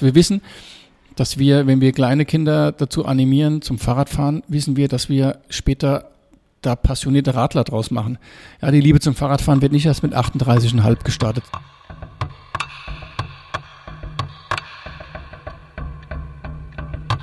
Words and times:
Wir 0.00 0.14
wissen, 0.14 0.42
dass 1.16 1.38
wir, 1.38 1.66
wenn 1.66 1.80
wir 1.80 1.90
kleine 1.90 2.24
Kinder 2.24 2.70
dazu 2.70 3.04
animieren 3.04 3.62
zum 3.62 3.80
Fahrradfahren, 3.80 4.44
wissen 4.46 4.76
wir, 4.76 4.86
dass 4.86 5.08
wir 5.08 5.40
später 5.48 6.12
da 6.62 6.76
passionierte 6.76 7.34
Radler 7.34 7.64
draus 7.64 7.90
machen. 7.90 8.16
Ja, 8.62 8.70
die 8.70 8.80
Liebe 8.80 9.00
zum 9.00 9.16
Fahrradfahren 9.16 9.60
wird 9.60 9.72
nicht 9.72 9.86
erst 9.86 10.04
mit 10.04 10.14
38,5 10.14 11.02
gestartet. 11.02 11.42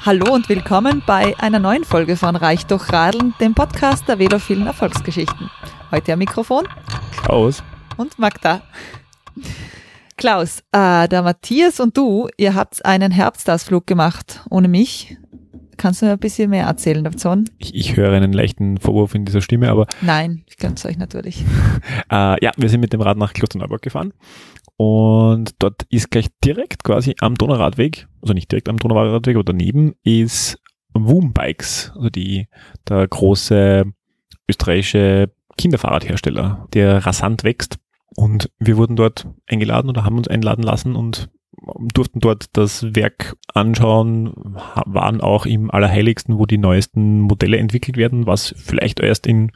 Hallo 0.05 0.33
und 0.33 0.49
willkommen 0.49 1.01
bei 1.07 1.33
einer 1.39 1.59
neuen 1.59 1.85
Folge 1.85 2.17
von 2.17 2.35
Reich 2.35 2.65
durch 2.65 2.91
Radeln, 2.91 3.33
dem 3.39 3.55
Podcast 3.55 4.09
der 4.09 4.19
velophilen 4.19 4.67
Erfolgsgeschichten. 4.67 5.49
Heute 5.91 6.11
am 6.11 6.19
Mikrofon 6.19 6.67
Klaus 7.23 7.63
und 7.95 8.19
Magda. 8.19 8.63
Klaus, 10.17 10.61
äh, 10.71 11.07
der 11.09 11.23
Matthias 11.23 11.79
und 11.79 11.97
du, 11.97 12.29
ihr 12.37 12.55
habt 12.55 12.85
einen 12.85 13.11
Herbstausflug 13.11 13.85
gemacht 13.85 14.41
ohne 14.49 14.67
mich. 14.67 15.17
Kannst 15.77 16.01
du 16.01 16.05
mir 16.05 16.13
ein 16.13 16.19
bisschen 16.19 16.49
mehr 16.49 16.67
erzählen 16.67 17.03
davon? 17.03 17.49
Ich, 17.57 17.75
ich 17.75 17.97
höre 17.97 18.13
einen 18.13 18.31
leichten 18.31 18.77
Vorwurf 18.77 19.13
in 19.13 19.25
dieser 19.25 19.41
Stimme, 19.41 19.69
aber. 19.69 19.87
Nein, 20.01 20.43
ich 20.47 20.55
kann 20.55 20.73
es 20.73 20.85
euch 20.85 20.97
natürlich. 20.97 21.43
äh, 22.11 22.43
ja, 22.43 22.51
wir 22.55 22.69
sind 22.69 22.79
mit 22.79 22.93
dem 22.93 23.01
Rad 23.01 23.17
nach 23.17 23.33
Klosterneuburg 23.33 23.81
gefahren. 23.81 24.13
Und 24.77 25.55
dort 25.59 25.83
ist 25.89 26.11
gleich 26.11 26.27
direkt 26.43 26.83
quasi 26.83 27.15
am 27.19 27.35
Donauradweg, 27.35 28.07
also 28.21 28.33
nicht 28.33 28.51
direkt 28.51 28.69
am 28.69 28.77
Donauradweg, 28.77 29.35
aber 29.35 29.43
daneben 29.43 29.95
ist 30.03 30.59
Woom 30.93 31.33
Bikes, 31.33 31.91
also 31.95 32.09
die, 32.09 32.47
der 32.87 33.07
große 33.07 33.83
österreichische 34.49 35.31
Kinderfahrradhersteller, 35.57 36.67
der 36.73 37.05
rasant 37.05 37.43
wächst. 37.43 37.77
Und 38.15 38.49
wir 38.59 38.77
wurden 38.77 38.95
dort 38.95 39.27
eingeladen 39.47 39.89
oder 39.89 40.05
haben 40.05 40.17
uns 40.17 40.27
einladen 40.27 40.63
lassen 40.63 40.95
und 40.95 41.29
durften 41.93 42.19
dort 42.19 42.45
das 42.53 42.95
Werk 42.95 43.35
anschauen, 43.53 44.33
waren 44.85 45.21
auch 45.21 45.45
im 45.45 45.71
Allerheiligsten, 45.71 46.37
wo 46.37 46.45
die 46.45 46.57
neuesten 46.57 47.21
Modelle 47.21 47.57
entwickelt 47.57 47.97
werden, 47.97 48.25
was 48.25 48.53
vielleicht 48.57 48.99
erst 48.99 49.25
in 49.25 49.51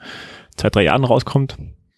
zwei, 0.56 0.70
drei 0.70 0.84
Jahren 0.84 1.04
rauskommt. 1.04 1.58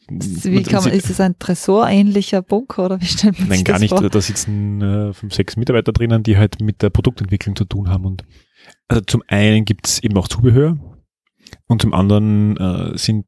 Wie 0.09 0.63
kann 0.63 0.83
man, 0.83 0.93
ist 0.93 1.09
es 1.09 1.21
ein 1.21 1.39
tresorähnlicher 1.39 2.41
Bunker 2.41 2.85
oder 2.85 3.01
wie 3.01 3.05
stellt 3.05 3.39
man 3.39 3.47
Nein, 3.47 3.57
sich 3.59 3.65
gar 3.65 3.73
das 3.75 3.81
nicht. 3.81 3.91
vor? 3.91 4.09
Da 4.09 4.19
sitzen 4.19 4.81
äh, 4.81 5.13
fünf, 5.13 5.33
sechs 5.33 5.55
Mitarbeiter 5.55 5.93
drinnen, 5.93 6.23
die 6.23 6.37
halt 6.37 6.59
mit 6.59 6.81
der 6.81 6.89
Produktentwicklung 6.89 7.55
zu 7.55 7.65
tun 7.65 7.89
haben. 7.89 8.05
Und 8.05 8.25
also 8.89 9.01
zum 9.01 9.23
einen 9.27 9.63
gibt's 9.63 9.99
eben 9.99 10.17
auch 10.17 10.27
Zubehör 10.27 10.77
und 11.67 11.81
zum 11.81 11.93
anderen 11.93 12.57
äh, 12.57 12.97
sind 12.97 13.25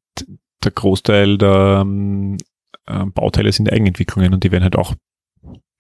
der 0.64 0.72
Großteil 0.72 1.38
der 1.38 1.80
ähm, 1.84 2.38
äh, 2.86 3.06
Bauteile 3.06 3.52
sind 3.52 3.72
Eigenentwicklungen 3.72 4.34
und 4.34 4.44
die 4.44 4.52
werden 4.52 4.64
halt 4.64 4.76
auch 4.76 4.96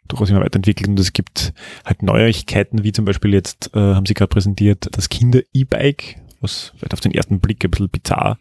durchaus 0.08 0.30
immer 0.30 0.42
weiterentwickelt 0.42 0.90
und 0.90 1.00
es 1.00 1.14
gibt 1.14 1.54
halt 1.86 2.04
Neuigkeiten, 2.04 2.84
wie 2.84 2.92
zum 2.92 3.06
Beispiel 3.06 3.34
jetzt 3.34 3.72
äh, 3.73 3.80
haben 3.80 4.06
sie 4.06 4.14
gerade 4.14 4.30
präsentiert 4.30 4.90
das 4.92 5.09
Kinder-E-Bike, 5.09 6.18
was 6.42 6.74
vielleicht 6.76 6.94
auf 6.94 7.00
den 7.00 7.14
ersten 7.14 7.40
Blick 7.40 7.64
ein 7.64 7.72
bisschen 7.72 7.90
bizarr 7.90 8.38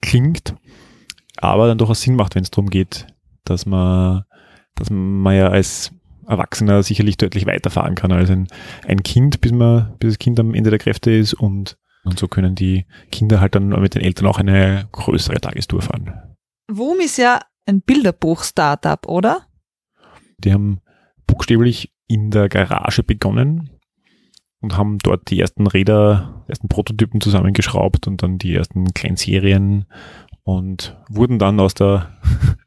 klingt, 0.00 0.54
aber 1.36 1.68
dann 1.68 1.78
durchaus 1.78 2.02
Sinn 2.02 2.16
macht, 2.16 2.34
wenn 2.34 2.42
es 2.42 2.50
darum 2.50 2.70
geht, 2.70 3.06
dass 3.44 3.66
man, 3.66 4.24
dass 4.74 4.90
man 4.90 5.36
ja 5.36 5.48
als 5.48 5.92
Erwachsener 6.26 6.82
sicherlich 6.82 7.16
deutlich 7.16 7.46
weiterfahren 7.46 7.94
kann 7.94 8.12
als 8.12 8.30
ein, 8.30 8.48
ein 8.86 9.02
Kind, 9.02 9.40
bis 9.40 9.52
man, 9.52 9.96
bis 9.98 10.14
das 10.14 10.18
Kind 10.18 10.38
am 10.38 10.54
Ende 10.54 10.70
der 10.70 10.78
Kräfte 10.78 11.10
ist 11.10 11.34
und, 11.34 11.78
und 12.04 12.18
so 12.18 12.28
können 12.28 12.54
die 12.54 12.86
Kinder 13.10 13.40
halt 13.40 13.54
dann 13.54 13.68
mit 13.68 13.94
den 13.94 14.02
Eltern 14.02 14.26
auch 14.26 14.38
eine 14.38 14.88
größere 14.92 15.40
Tagestour 15.40 15.80
fahren. 15.80 16.36
WUM 16.70 17.00
ist 17.00 17.16
ja 17.16 17.40
ein 17.68 17.82
Bilderbuch-Startup, 17.82 19.06
oder? 19.06 19.42
Die 20.38 20.52
haben 20.52 20.80
buchstäblich 21.26 21.92
in 22.06 22.30
der 22.30 22.48
Garage 22.48 23.02
begonnen 23.02 23.70
und 24.60 24.76
haben 24.76 24.98
dort 24.98 25.30
die 25.30 25.38
ersten 25.38 25.66
Räder, 25.66 26.44
ersten 26.48 26.68
Prototypen 26.68 27.20
zusammengeschraubt 27.20 28.06
und 28.06 28.22
dann 28.22 28.38
die 28.38 28.54
ersten 28.54 28.92
Kleinserien 28.94 29.86
und 30.42 30.96
wurden 31.10 31.38
dann 31.38 31.60
aus 31.60 31.74
der 31.74 32.18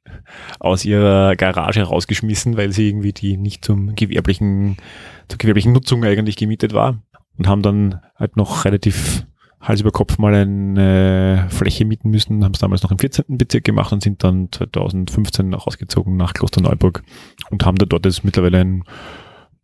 aus 0.59 0.85
ihrer 0.85 1.35
Garage 1.35 1.81
rausgeschmissen, 1.81 2.55
weil 2.55 2.71
sie 2.71 2.87
irgendwie 2.87 3.13
die 3.13 3.37
nicht 3.37 3.65
zum 3.65 3.95
gewerblichen 3.95 4.77
zur 5.27 5.39
gewerblichen 5.39 5.73
Nutzung 5.73 6.03
eigentlich 6.03 6.37
gemietet 6.37 6.73
war 6.73 7.01
und 7.37 7.47
haben 7.47 7.63
dann 7.63 8.01
halt 8.15 8.37
noch 8.37 8.65
relativ 8.65 9.25
Hals 9.61 9.81
über 9.81 9.91
Kopf 9.91 10.17
mal 10.17 10.33
eine 10.33 11.47
Fläche 11.49 11.85
mieten 11.85 12.09
müssen, 12.09 12.43
haben 12.43 12.53
es 12.53 12.59
damals 12.59 12.81
noch 12.81 12.91
im 12.91 12.97
14. 12.97 13.37
Bezirk 13.37 13.63
gemacht 13.63 13.93
und 13.93 14.01
sind 14.01 14.23
dann 14.23 14.49
2015 14.51 15.53
auch 15.53 15.67
ausgezogen 15.67 16.17
nach 16.17 16.33
Klosterneuburg 16.33 17.03
und 17.51 17.63
haben 17.63 17.77
da 17.77 17.85
dort 17.85 18.05
jetzt 18.05 18.23
mittlerweile 18.23 18.59
ein 18.59 18.83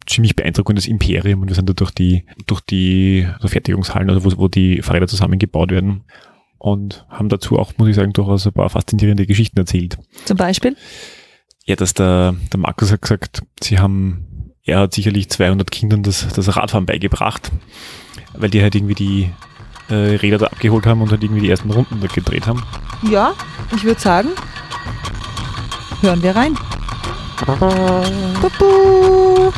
ziemlich 0.06 0.36
beeindruckendes 0.36 0.88
Imperium 0.88 1.42
und 1.42 1.48
wir 1.50 1.56
sind 1.56 1.68
da 1.68 1.74
durch 1.74 1.92
die, 1.92 2.26
durch 2.46 2.62
die 2.62 3.28
also 3.34 3.48
Fertigungshallen, 3.48 4.10
also 4.10 4.24
wo, 4.24 4.38
wo 4.38 4.48
die 4.48 4.82
Fahrräder 4.82 5.08
zusammengebaut 5.08 5.72
werden 5.72 6.04
und 6.60 7.06
haben 7.10 7.30
dazu 7.30 7.58
auch, 7.58 7.74
muss 7.78 7.90
ich 7.90 7.96
sagen, 7.96 8.14
durchaus 8.14 8.46
ein 8.46 8.54
paar 8.54 8.70
faszinierende 8.70 9.26
Geschichten 9.26 9.58
erzählt. 9.58 9.98
Zum 10.26 10.38
Beispiel? 10.38 10.76
Ja, 11.66 11.76
dass 11.76 11.94
der, 11.94 12.36
der 12.54 12.60
Markus 12.60 12.92
hat 12.92 13.02
gesagt, 13.02 13.42
sie 13.62 13.80
haben, 13.80 14.54
er 14.64 14.80
hat 14.80 14.94
sicherlich 14.94 15.30
200 15.30 15.70
Kindern 15.70 16.04
das, 16.04 16.28
das 16.28 16.56
Radfahren 16.56 16.86
beigebracht, 16.86 17.52
weil 18.34 18.50
die 18.50 18.62
halt 18.62 18.76
irgendwie 18.76 18.96
die 18.96 19.30
äh, 19.90 20.16
Räder 20.16 20.38
da 20.38 20.48
abgeholt 20.48 20.86
haben 20.86 21.02
und 21.02 21.12
halt 21.12 21.24
irgendwie 21.24 21.42
die 21.42 21.50
ersten 21.50 21.72
Runden 21.72 22.00
da 22.02 22.08
gedreht 22.08 22.48
haben. 22.48 22.64
Ja, 23.10 23.34
ich 23.76 23.84
würde 23.84 24.00
sagen, 24.00 24.30
hören 26.02 26.22
wir 26.22 26.36
rein. 26.36 26.58
Bubu. 28.42 29.52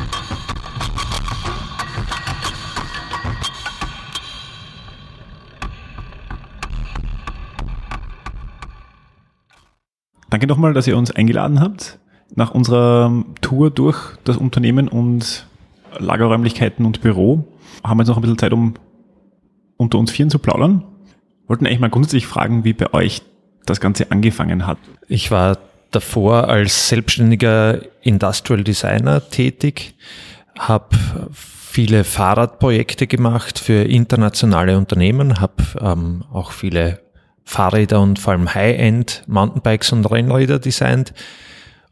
Danke 10.29 10.45
nochmal, 10.45 10.73
dass 10.73 10.85
ihr 10.85 10.95
uns 10.95 11.09
eingeladen 11.11 11.59
habt 11.59 11.99
nach 12.35 12.51
unserer 12.51 13.11
Tour 13.41 13.71
durch 13.71 14.15
das 14.23 14.37
Unternehmen 14.37 14.87
und 14.87 15.47
Lagerräumlichkeiten 15.97 16.85
und 16.85 17.01
Büro. 17.01 17.45
Haben 17.83 17.97
wir 17.97 18.03
jetzt 18.03 18.09
noch 18.09 18.17
ein 18.17 18.21
bisschen 18.21 18.37
Zeit, 18.37 18.53
um 18.53 18.75
unter 19.79 19.97
uns 19.97 20.11
Vieren 20.11 20.29
zu 20.29 20.39
plaudern. 20.39 20.83
Wollten 21.47 21.65
eigentlich 21.65 21.79
mal 21.79 21.89
grundsätzlich 21.89 22.27
fragen, 22.27 22.63
wie 22.63 22.73
bei 22.73 22.93
euch 22.93 23.23
das 23.65 23.79
Ganze 23.79 24.11
angefangen 24.11 24.67
hat. 24.67 24.77
Ich 25.07 25.31
war 25.31 25.57
davor 25.89 26.49
als 26.49 26.89
selbstständiger 26.89 27.81
Industrial 28.01 28.63
Designer 28.63 29.27
tätig, 29.29 29.95
habe 30.57 30.95
viele 31.33 32.03
Fahrradprojekte 32.03 33.07
gemacht 33.07 33.57
für 33.57 33.83
internationale 33.83 34.77
Unternehmen, 34.77 35.39
habe 35.39 35.63
ähm, 35.79 36.25
auch 36.31 36.51
viele 36.51 36.99
Fahrräder 37.45 38.01
und 38.01 38.19
vor 38.19 38.33
allem 38.33 38.53
High-End 38.53 39.23
Mountainbikes 39.27 39.91
und 39.93 40.05
Rennräder 40.05 40.59
designt 40.59 41.13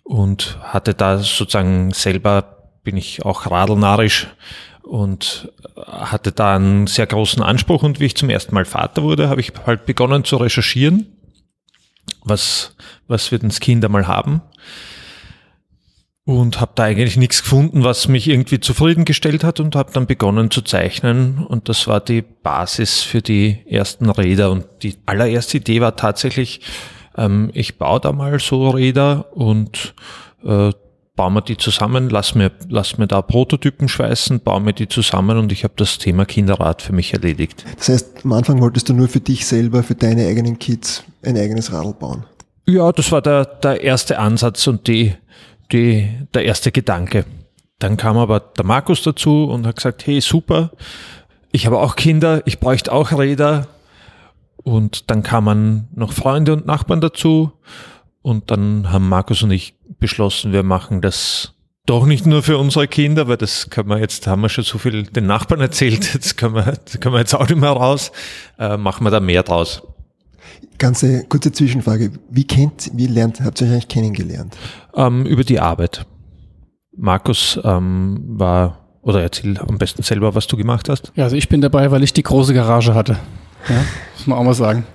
und 0.04 0.60
hatte 0.62 0.94
da 0.94 1.20
sozusagen 1.20 1.92
selber 1.92 2.58
bin 2.84 2.98
ich 2.98 3.26
auch 3.26 3.50
radelnarisch 3.50 4.28
und 4.88 5.52
hatte 5.76 6.32
da 6.32 6.56
einen 6.56 6.88
sehr 6.88 7.06
großen 7.06 7.44
Anspruch. 7.44 7.84
Und 7.84 8.00
wie 8.00 8.06
ich 8.06 8.16
zum 8.16 8.30
ersten 8.30 8.56
Mal 8.56 8.66
Vater 8.66 9.04
wurde, 9.04 9.30
habe 9.30 9.42
ich 9.42 9.54
halt 9.66 9.86
begonnen 9.86 10.24
zu 10.24 10.38
recherchieren, 10.38 11.08
was, 12.24 12.76
was 13.08 13.32
wird 13.32 13.44
das 13.44 13.60
Kind 13.60 13.84
einmal 13.84 14.08
haben. 14.08 14.42
Und 16.24 16.60
habe 16.60 16.74
da 16.76 16.84
eigentlich 16.84 17.16
nichts 17.16 17.42
gefunden, 17.42 17.86
was 17.86 18.10
mich 18.10 18.28
irgendwie 18.28 18.60
zufriedengestellt 18.60 19.46
hat 19.46 19.62
und 19.62 19.78
habe 19.78 19.94
dann 19.94 20.08
begonnen 20.08 20.52
zu 20.52 20.62
zeichnen. 20.62 21.38
Und 21.38 21.70
das 21.70 21.88
war 21.88 22.02
die 22.02 22.22
Basis 22.22 23.02
für 23.02 23.22
die 23.22 23.60
ersten 23.66 24.10
Räder. 24.10 24.52
Und 24.52 24.66
die 24.84 24.98
allererste 25.06 25.58
Idee 25.58 25.80
war 25.80 25.96
tatsächlich, 25.96 26.60
ähm, 27.16 27.50
ich 27.54 27.78
baue 27.78 28.02
da 28.02 28.12
mal 28.12 28.40
so 28.40 28.70
Räder 28.70 29.34
und 29.38 29.96
äh, 30.44 30.72
bauen 31.18 31.34
wir 31.34 31.42
die 31.42 31.58
zusammen, 31.58 32.10
lass 32.10 32.36
mir, 32.36 32.52
lass 32.70 32.98
mir 32.98 33.08
da 33.08 33.22
Prototypen 33.22 33.90
schweißen, 33.90 34.40
bauen 34.40 34.66
wir 34.66 34.72
die 34.72 34.88
zusammen 34.88 35.38
und 35.38 35.52
ich 35.52 35.66
habe 35.66 35.74
das 35.76 35.98
Thema 35.98 36.26
Kinderrad 36.26 36.82
für 36.82 36.94
mich 36.94 37.14
erledigt. 37.14 37.66
Das 37.78 37.90
heißt, 37.90 38.08
am 38.24 38.32
Anfang 38.32 38.62
wolltest 38.62 38.88
du 38.88 38.94
nur 38.94 39.10
für 39.10 39.20
dich 39.20 39.46
selber, 39.46 39.84
für 39.84 39.96
deine 39.96 40.28
eigenen 40.28 40.60
Kids 40.60 41.04
ein 41.24 41.36
eigenes 41.36 41.74
Radl 41.74 41.94
bauen. 41.94 42.24
Ja, 42.66 42.92
das 42.92 43.12
war 43.12 43.22
der, 43.22 43.46
der 43.46 43.82
erste 43.82 44.20
Ansatz 44.20 44.66
und 44.68 44.88
die, 44.88 45.16
die, 45.74 46.10
der 46.34 46.46
erste 46.46 46.72
Gedanke. 46.72 47.26
Dann 47.80 47.98
kam 47.98 48.18
aber 48.18 48.40
der 48.40 48.66
Markus 48.66 49.02
dazu 49.02 49.46
und 49.46 49.66
hat 49.66 49.78
gesagt, 49.78 50.06
hey, 50.06 50.22
super, 50.22 50.72
ich 51.52 51.66
habe 51.66 51.80
auch 51.80 51.96
Kinder, 51.96 52.42
ich 52.46 52.60
bräuchte 52.60 52.92
auch 52.94 53.12
Räder. 53.12 53.68
Und 54.64 55.10
dann 55.10 55.24
kamen 55.24 55.88
noch 55.96 56.12
Freunde 56.12 56.54
und 56.54 56.66
Nachbarn 56.66 57.02
dazu. 57.02 57.54
Und 58.28 58.52
dann 58.52 58.92
haben 58.92 59.08
Markus 59.08 59.42
und 59.42 59.52
ich 59.52 59.74
beschlossen, 60.00 60.52
wir 60.52 60.62
machen 60.62 61.00
das 61.00 61.54
doch 61.86 62.06
nicht 62.06 62.26
nur 62.26 62.44
für 62.44 62.58
unsere 62.58 62.86
Kinder, 62.90 63.30
weil 63.30 63.38
das 63.38 63.70
können 63.70 63.88
wir 63.88 64.00
jetzt, 64.00 64.28
haben 64.28 64.42
wir 64.42 64.50
schon 64.50 64.66
so 64.66 64.78
viel 64.78 65.04
den 65.04 65.28
Nachbarn 65.28 65.62
erzählt, 65.62 66.14
jetzt 66.14 66.36
können 66.36 66.54
wir, 66.54 66.64
das 66.64 67.00
können 67.00 67.16
wir 67.16 67.20
jetzt 67.20 67.34
auch 67.34 67.48
nicht 67.48 67.58
mehr 67.58 67.70
raus, 67.70 68.12
äh, 68.60 68.76
machen 68.76 69.06
wir 69.06 69.12
da 69.12 69.22
mehr 69.22 69.44
draus. 69.44 69.82
Ganze 70.78 71.24
kurze 71.24 71.54
Zwischenfrage. 71.54 72.12
Wie 72.30 72.46
kennt, 72.46 72.92
wie 72.94 73.08
lernt, 73.08 73.40
habt 73.40 73.62
ihr 73.62 73.68
euch 73.68 73.72
eigentlich 73.72 73.88
kennengelernt? 73.88 74.58
Ähm, 74.94 75.26
über 75.26 75.46
die 75.46 75.62
Arbeit. 75.62 76.06
Markus 76.98 77.58
ähm, 77.64 78.26
war 78.28 78.90
Oder 79.04 79.22
erzähl 79.22 79.58
am 79.58 79.78
besten 79.78 80.04
selber, 80.04 80.36
was 80.36 80.48
du 80.48 80.58
gemacht 80.58 80.90
hast. 80.90 81.14
Ja, 81.16 81.24
also 81.24 81.38
ich 81.38 81.48
bin 81.48 81.62
dabei, 81.62 81.92
weil 81.92 82.04
ich 82.04 82.12
die 82.12 82.24
große 82.24 82.54
Garage 82.54 82.94
hatte. 82.94 83.20
Ja, 83.70 83.86
muss 84.18 84.28
man 84.28 84.38
auch 84.38 84.44
mal 84.44 84.54
sagen. 84.54 84.86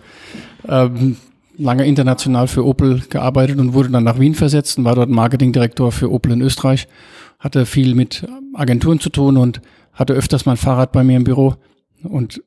Ähm, 0.69 1.17
lange 1.57 1.87
international 1.87 2.49
für 2.49 2.67
Opel 2.67 3.03
gearbeitet 3.09 3.59
und 3.59 3.75
wurde 3.75 3.91
dann 3.91 4.05
nach 4.05 4.19
Wien 4.19 4.35
versetzt 4.35 4.79
und 4.79 4.85
war 4.85 4.95
dort 4.95 5.11
Marketingdirektor 5.11 5.93
für 5.93 6.11
Opel 6.11 6.33
in 6.33 6.41
Österreich. 6.41 6.89
Hatte 7.39 7.67
viel 7.67 7.95
mit 7.95 8.27
Agenturen 8.55 9.01
zu 9.01 9.11
tun 9.11 9.37
und 9.37 9.61
hatte 9.93 10.15
öfters 10.15 10.47
mein 10.47 10.57
Fahrrad 10.57 10.93
bei 10.93 11.05
mir 11.05 11.17
im 11.17 11.25
Büro. 11.25 11.57
Und 12.03 12.43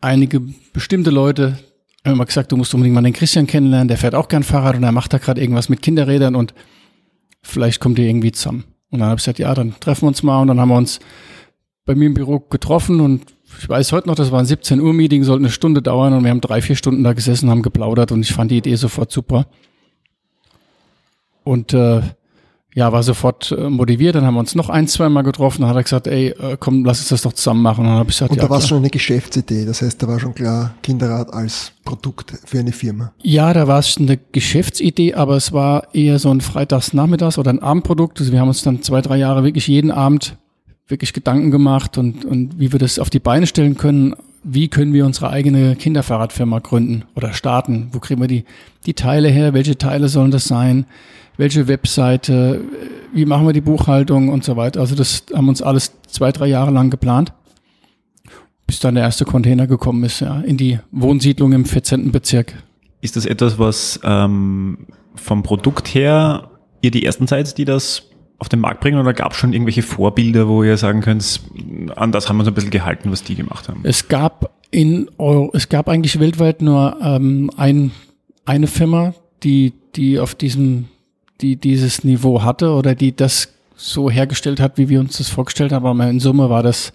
einige 0.00 0.40
bestimmte 0.72 1.10
Leute 1.10 1.58
haben 2.04 2.14
immer 2.14 2.24
gesagt, 2.24 2.52
du 2.52 2.56
musst 2.56 2.72
unbedingt 2.74 2.94
mal 2.94 3.02
den 3.02 3.12
Christian 3.12 3.46
kennenlernen, 3.46 3.88
der 3.88 3.98
fährt 3.98 4.14
auch 4.14 4.28
gern 4.28 4.42
Fahrrad 4.42 4.76
und 4.76 4.84
er 4.84 4.92
macht 4.92 5.12
da 5.12 5.18
gerade 5.18 5.40
irgendwas 5.40 5.68
mit 5.68 5.82
Kinderrädern 5.82 6.36
und 6.36 6.54
vielleicht 7.42 7.80
kommt 7.80 7.98
ihr 7.98 8.06
irgendwie 8.06 8.32
zusammen. 8.32 8.64
Und 8.90 9.00
dann 9.00 9.08
habe 9.08 9.18
ich 9.18 9.24
gesagt, 9.24 9.38
ja, 9.38 9.52
dann 9.54 9.74
treffen 9.80 10.02
wir 10.02 10.08
uns 10.08 10.22
mal 10.22 10.40
und 10.40 10.48
dann 10.48 10.60
haben 10.60 10.68
wir 10.68 10.76
uns 10.76 11.00
bei 11.84 11.94
mir 11.94 12.06
im 12.06 12.14
Büro 12.14 12.40
getroffen 12.40 13.00
und 13.00 13.35
ich 13.60 13.68
weiß 13.68 13.92
heute 13.92 14.08
noch, 14.08 14.14
das 14.14 14.32
war 14.32 14.40
ein 14.40 14.46
17 14.46 14.80
Uhr 14.80 14.92
Meeting, 14.92 15.24
sollte 15.24 15.42
eine 15.42 15.50
Stunde 15.50 15.82
dauern 15.82 16.12
und 16.12 16.24
wir 16.24 16.30
haben 16.30 16.40
drei, 16.40 16.62
vier 16.62 16.76
Stunden 16.76 17.04
da 17.04 17.12
gesessen, 17.12 17.50
haben 17.50 17.62
geplaudert 17.62 18.12
und 18.12 18.20
ich 18.22 18.32
fand 18.32 18.50
die 18.50 18.58
Idee 18.58 18.76
sofort 18.76 19.12
super. 19.12 19.46
Und 21.44 21.72
äh, 21.72 22.02
ja, 22.76 22.92
war 22.92 23.02
sofort 23.02 23.52
äh, 23.52 23.70
motiviert. 23.70 24.16
Dann 24.16 24.26
haben 24.26 24.34
wir 24.34 24.40
uns 24.40 24.54
noch 24.54 24.68
ein, 24.68 24.86
zwei 24.86 25.08
Mal 25.08 25.22
getroffen. 25.22 25.62
Dann 25.62 25.70
hat 25.70 25.76
er 25.76 25.82
gesagt, 25.82 26.06
ey, 26.08 26.28
äh, 26.28 26.58
komm, 26.60 26.84
lass 26.84 26.98
uns 26.98 27.08
das 27.08 27.22
doch 27.22 27.32
zusammen 27.32 27.62
machen. 27.62 27.80
Und 27.80 27.86
dann 27.86 27.98
habe 27.98 28.10
ich 28.10 28.16
gesagt, 28.16 28.32
Und 28.32 28.36
ja, 28.36 28.42
da 28.42 28.50
war 28.50 28.58
es 28.58 28.68
schon 28.68 28.78
eine 28.78 28.90
Geschäftsidee. 28.90 29.64
Das 29.64 29.80
heißt, 29.80 30.02
da 30.02 30.06
war 30.06 30.20
schon 30.20 30.34
klar 30.34 30.74
Kinderrad 30.82 31.32
als 31.32 31.72
Produkt 31.86 32.34
für 32.44 32.58
eine 32.58 32.72
Firma. 32.72 33.14
Ja, 33.22 33.54
da 33.54 33.66
war 33.66 33.78
es 33.78 33.96
eine 33.96 34.18
Geschäftsidee, 34.18 35.14
aber 35.14 35.36
es 35.36 35.52
war 35.52 35.94
eher 35.94 36.18
so 36.18 36.30
ein 36.30 36.42
Freitagsnachmittags 36.42 37.38
oder 37.38 37.50
ein 37.50 37.62
Abendprodukt. 37.62 38.20
Also 38.20 38.30
wir 38.30 38.40
haben 38.40 38.48
uns 38.48 38.62
dann 38.62 38.82
zwei, 38.82 39.00
drei 39.00 39.16
Jahre 39.16 39.42
wirklich 39.42 39.66
jeden 39.68 39.90
Abend 39.90 40.36
wirklich 40.88 41.12
Gedanken 41.12 41.50
gemacht 41.50 41.98
und, 41.98 42.24
und 42.24 42.58
wie 42.58 42.72
wir 42.72 42.78
das 42.78 42.98
auf 42.98 43.10
die 43.10 43.18
Beine 43.18 43.46
stellen 43.46 43.76
können. 43.76 44.14
Wie 44.44 44.68
können 44.68 44.92
wir 44.92 45.04
unsere 45.04 45.30
eigene 45.30 45.74
Kinderfahrradfirma 45.74 46.60
gründen 46.60 47.04
oder 47.16 47.32
starten? 47.32 47.88
Wo 47.92 47.98
kriegen 47.98 48.20
wir 48.20 48.28
die, 48.28 48.44
die 48.86 48.94
Teile 48.94 49.28
her? 49.28 49.54
Welche 49.54 49.76
Teile 49.76 50.08
sollen 50.08 50.30
das 50.30 50.44
sein? 50.44 50.86
Welche 51.36 51.66
Webseite? 51.66 52.60
Wie 53.12 53.26
machen 53.26 53.46
wir 53.46 53.52
die 53.52 53.60
Buchhaltung 53.60 54.28
und 54.28 54.44
so 54.44 54.56
weiter? 54.56 54.80
Also 54.80 54.94
das 54.94 55.24
haben 55.34 55.48
uns 55.48 55.62
alles 55.62 55.92
zwei, 56.06 56.30
drei 56.30 56.46
Jahre 56.46 56.70
lang 56.70 56.90
geplant, 56.90 57.32
bis 58.68 58.78
dann 58.78 58.94
der 58.94 59.04
erste 59.04 59.24
Container 59.24 59.66
gekommen 59.66 60.04
ist, 60.04 60.20
ja, 60.20 60.40
in 60.40 60.56
die 60.56 60.78
Wohnsiedlung 60.92 61.52
im 61.52 61.64
14. 61.64 62.12
Bezirk. 62.12 62.54
Ist 63.00 63.16
das 63.16 63.26
etwas, 63.26 63.58
was 63.58 64.00
ähm, 64.04 64.86
vom 65.16 65.42
Produkt 65.42 65.88
her 65.88 66.50
ihr 66.82 66.92
die 66.92 67.04
ersten 67.04 67.26
seid, 67.26 67.58
die 67.58 67.64
das 67.64 68.04
auf 68.38 68.48
den 68.48 68.60
Markt 68.60 68.80
bringen 68.80 68.98
oder 68.98 69.14
gab 69.14 69.32
es 69.32 69.38
schon 69.38 69.52
irgendwelche 69.52 69.82
Vorbilder, 69.82 70.46
wo 70.48 70.62
ihr 70.62 70.76
sagen 70.76 71.00
könnt, 71.00 71.40
an 71.96 72.12
das 72.12 72.28
haben 72.28 72.36
wir 72.36 72.40
uns 72.40 72.48
ein 72.48 72.54
bisschen 72.54 72.70
gehalten, 72.70 73.10
was 73.10 73.22
die 73.22 73.34
gemacht 73.34 73.68
haben? 73.68 73.80
Es 73.84 74.08
gab 74.08 74.50
in 74.70 75.08
Euro, 75.16 75.50
es 75.54 75.68
gab 75.68 75.88
eigentlich 75.88 76.20
weltweit 76.20 76.60
nur 76.60 76.98
ähm, 77.00 77.50
ein, 77.56 77.92
eine 78.44 78.66
Firma, 78.66 79.14
die, 79.42 79.72
die 79.94 80.18
auf 80.18 80.34
diesem, 80.34 80.86
die 81.40 81.56
dieses 81.56 82.04
Niveau 82.04 82.42
hatte 82.42 82.72
oder 82.72 82.94
die 82.94 83.16
das 83.16 83.54
so 83.74 84.10
hergestellt 84.10 84.60
hat, 84.60 84.76
wie 84.76 84.88
wir 84.88 85.00
uns 85.00 85.18
das 85.18 85.28
vorgestellt 85.28 85.72
haben. 85.72 85.86
Aber 85.86 86.08
in 86.08 86.20
Summe 86.20 86.50
war 86.50 86.62
das 86.62 86.92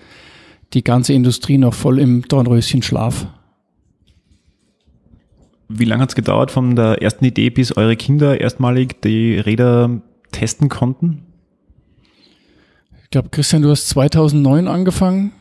die 0.73 0.83
ganze 0.83 1.13
Industrie 1.13 1.57
noch 1.57 1.73
voll 1.73 1.99
im 1.99 2.23
Dornröschen-Schlaf. 2.27 3.27
Wie 5.69 5.85
lange 5.85 6.03
hat 6.03 6.09
es 6.09 6.15
gedauert 6.15 6.51
von 6.51 6.75
der 6.75 7.01
ersten 7.01 7.25
Idee, 7.25 7.49
bis 7.49 7.75
eure 7.77 7.95
Kinder 7.95 8.41
erstmalig 8.41 9.01
die 9.01 9.39
Räder 9.39 10.01
testen 10.31 10.69
konnten? 10.69 11.23
Ich 13.11 13.13
glaube, 13.13 13.27
Christian, 13.27 13.61
du 13.61 13.69
hast 13.71 13.89
2009 13.89 14.69
angefangen 14.69 15.33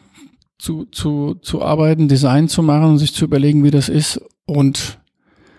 zu, 0.59 0.87
zu, 0.87 1.37
zu 1.41 1.63
arbeiten, 1.63 2.09
Design 2.09 2.49
zu 2.49 2.65
machen 2.65 2.87
und 2.87 2.99
sich 2.99 3.15
zu 3.15 3.25
überlegen, 3.25 3.63
wie 3.63 3.71
das 3.71 3.89
ist. 3.89 4.21
Und 4.45 4.99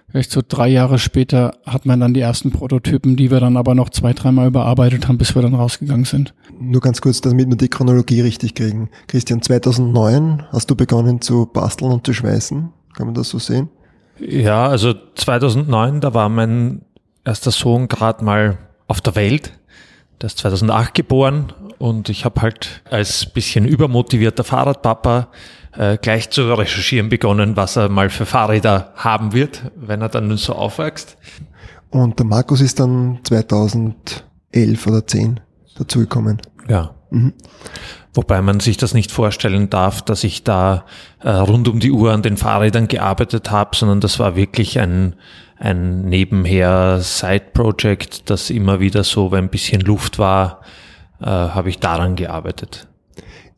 vielleicht 0.10 0.30
so 0.30 0.42
drei 0.46 0.68
Jahre 0.68 1.00
später 1.00 1.54
hat 1.66 1.86
man 1.86 2.02
dann 2.02 2.14
die 2.14 2.20
ersten 2.20 2.52
Prototypen, 2.52 3.16
die 3.16 3.32
wir 3.32 3.40
dann 3.40 3.56
aber 3.56 3.76
noch 3.76 3.92
zwei, 3.92 4.12
dreimal 4.12 4.48
überarbeitet 4.48 5.08
haben, 5.08 5.18
bis 5.18 5.36
wir 5.36 5.42
dann 5.42 5.56
rausgegangen 5.56 6.04
sind. 6.04 6.34
Nur 6.60 6.82
ganz 6.82 7.00
kurz, 7.00 7.22
damit 7.22 7.48
wir 7.48 7.56
die 7.56 7.70
Chronologie 7.70 8.20
richtig 8.20 8.56
kriegen. 8.56 8.90
Christian, 9.08 9.42
2009 9.42 10.48
hast 10.52 10.70
du 10.70 10.76
begonnen 10.76 11.22
zu 11.22 11.46
basteln 11.46 11.94
und 11.94 12.06
zu 12.06 12.12
schweißen. 12.12 12.74
Kann 12.94 13.06
man 13.06 13.16
das 13.16 13.30
so 13.30 13.40
sehen? 13.40 13.70
Ja, 14.20 14.68
also 14.68 14.94
2009, 15.16 16.02
da 16.02 16.14
war 16.14 16.28
mein 16.28 16.82
erster 17.24 17.52
Sohn 17.52 17.88
gerade 17.88 18.26
mal 18.26 18.58
auf 18.88 19.00
der 19.00 19.16
Welt. 19.16 19.54
Der 20.20 20.28
ist 20.28 20.40
2008 20.40 20.94
geboren 20.94 21.54
und 21.82 22.10
ich 22.10 22.26
habe 22.26 22.42
halt 22.42 22.84
als 22.90 23.26
bisschen 23.26 23.66
übermotivierter 23.66 24.44
Fahrradpapa 24.44 25.30
äh, 25.76 25.98
gleich 25.98 26.30
zu 26.30 26.54
recherchieren 26.54 27.10
begonnen, 27.10 27.58
was 27.58 27.76
er 27.76 27.90
mal 27.90 28.10
für 28.10 28.26
Fahrräder 28.26 28.94
haben 28.96 29.34
wird, 29.34 29.72
wenn 29.76 30.02
er 30.02 30.10
dann 30.10 30.38
so 30.38 30.54
aufwächst. 30.54 31.18
Und 31.90 32.20
der 32.20 32.26
Markus 32.26 32.62
ist 32.62 32.80
dann 32.80 33.20
2011 33.24 34.88
oder 34.88 35.06
10 35.06 35.40
dazugekommen. 35.76 36.42
Ja. 36.70 36.96
Mhm. 37.10 37.34
Wobei 38.14 38.42
man 38.42 38.60
sich 38.60 38.78
das 38.78 38.94
nicht 38.94 39.12
vorstellen 39.12 39.70
darf, 39.70 40.02
dass 40.02 40.24
ich 40.24 40.44
da 40.44 40.86
äh, 41.22 41.30
rund 41.30 41.68
um 41.68 41.80
die 41.80 41.92
Uhr 41.92 42.12
an 42.12 42.22
den 42.22 42.38
Fahrrädern 42.38 42.88
gearbeitet 42.90 43.50
habe, 43.50 43.76
sondern 43.76 44.02
das 44.02 44.20
war 44.20 44.36
wirklich 44.36 44.80
ein, 44.80 45.16
ein 45.58 46.02
nebenher 46.02 47.00
Side-Project, 47.00 48.30
das 48.30 48.50
immer 48.50 48.80
wieder 48.80 49.04
so, 49.04 49.32
wenn 49.32 49.46
ein 49.46 49.50
bisschen 49.50 49.82
Luft 49.82 50.20
war, 50.20 50.62
äh, 51.22 51.26
habe 51.26 51.70
ich 51.70 51.80
daran 51.80 52.16
gearbeitet. 52.16 52.88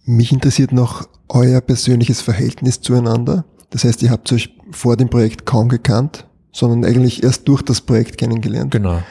Mich 0.06 0.32
interessiert 0.32 0.72
noch 0.72 1.08
euer 1.30 1.62
persönliches 1.62 2.22
Verhältnis 2.22 2.82
zueinander. 2.82 3.46
Das 3.70 3.84
heißt, 3.86 4.04
ihr 4.04 4.12
habt 4.12 4.32
euch 4.34 4.56
vor 4.72 4.98
dem 4.98 5.10
Projekt 5.10 5.46
kaum 5.46 5.70
gekannt, 5.70 6.28
sondern 6.52 6.86
eigentlich 6.86 7.24
erst 7.24 7.48
durch 7.48 7.62
das 7.62 7.82
Projekt 7.82 8.18
kennengelernt. 8.18 8.72
Genau. 8.72 9.02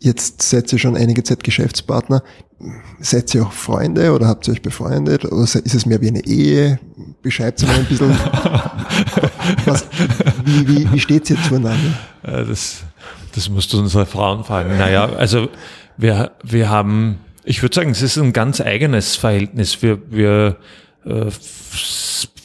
Jetzt 0.00 0.42
seid 0.42 0.72
ihr 0.72 0.78
schon 0.78 0.96
einige 0.96 1.22
Zeit 1.24 1.42
Geschäftspartner. 1.44 2.22
Seid 3.00 3.34
ihr 3.34 3.42
auch 3.44 3.52
Freunde 3.52 4.12
oder 4.12 4.26
habt 4.26 4.48
ihr 4.48 4.54
euch 4.54 4.62
befreundet? 4.62 5.24
Oder 5.24 5.42
ist 5.42 5.74
es 5.74 5.86
mehr 5.86 6.00
wie 6.00 6.08
eine 6.08 6.24
Ehe? 6.24 6.78
Beschreibt 7.22 7.64
mal 7.66 7.76
ein 7.76 7.84
bisschen, 7.84 8.10
was, 9.64 9.86
wie, 10.44 10.68
wie, 10.68 10.92
wie 10.92 11.00
steht 11.00 11.28
ihr 11.30 11.36
zueinander? 11.42 11.98
Äh, 12.22 12.44
Das, 12.44 12.82
das 13.34 13.48
musst 13.48 13.72
du 13.72 13.78
unsere 13.78 14.06
Frauen 14.06 14.42
fragen. 14.44 14.76
Naja, 14.78 15.04
also 15.06 15.48
wir, 15.96 16.32
wir 16.42 16.68
haben, 16.70 17.18
ich 17.48 17.62
würde 17.62 17.74
sagen, 17.74 17.90
es 17.90 18.02
ist 18.02 18.18
ein 18.18 18.34
ganz 18.34 18.60
eigenes 18.60 19.16
Verhältnis. 19.16 19.80
Wir, 19.80 20.02
wir 20.10 20.58
äh, 21.06 21.30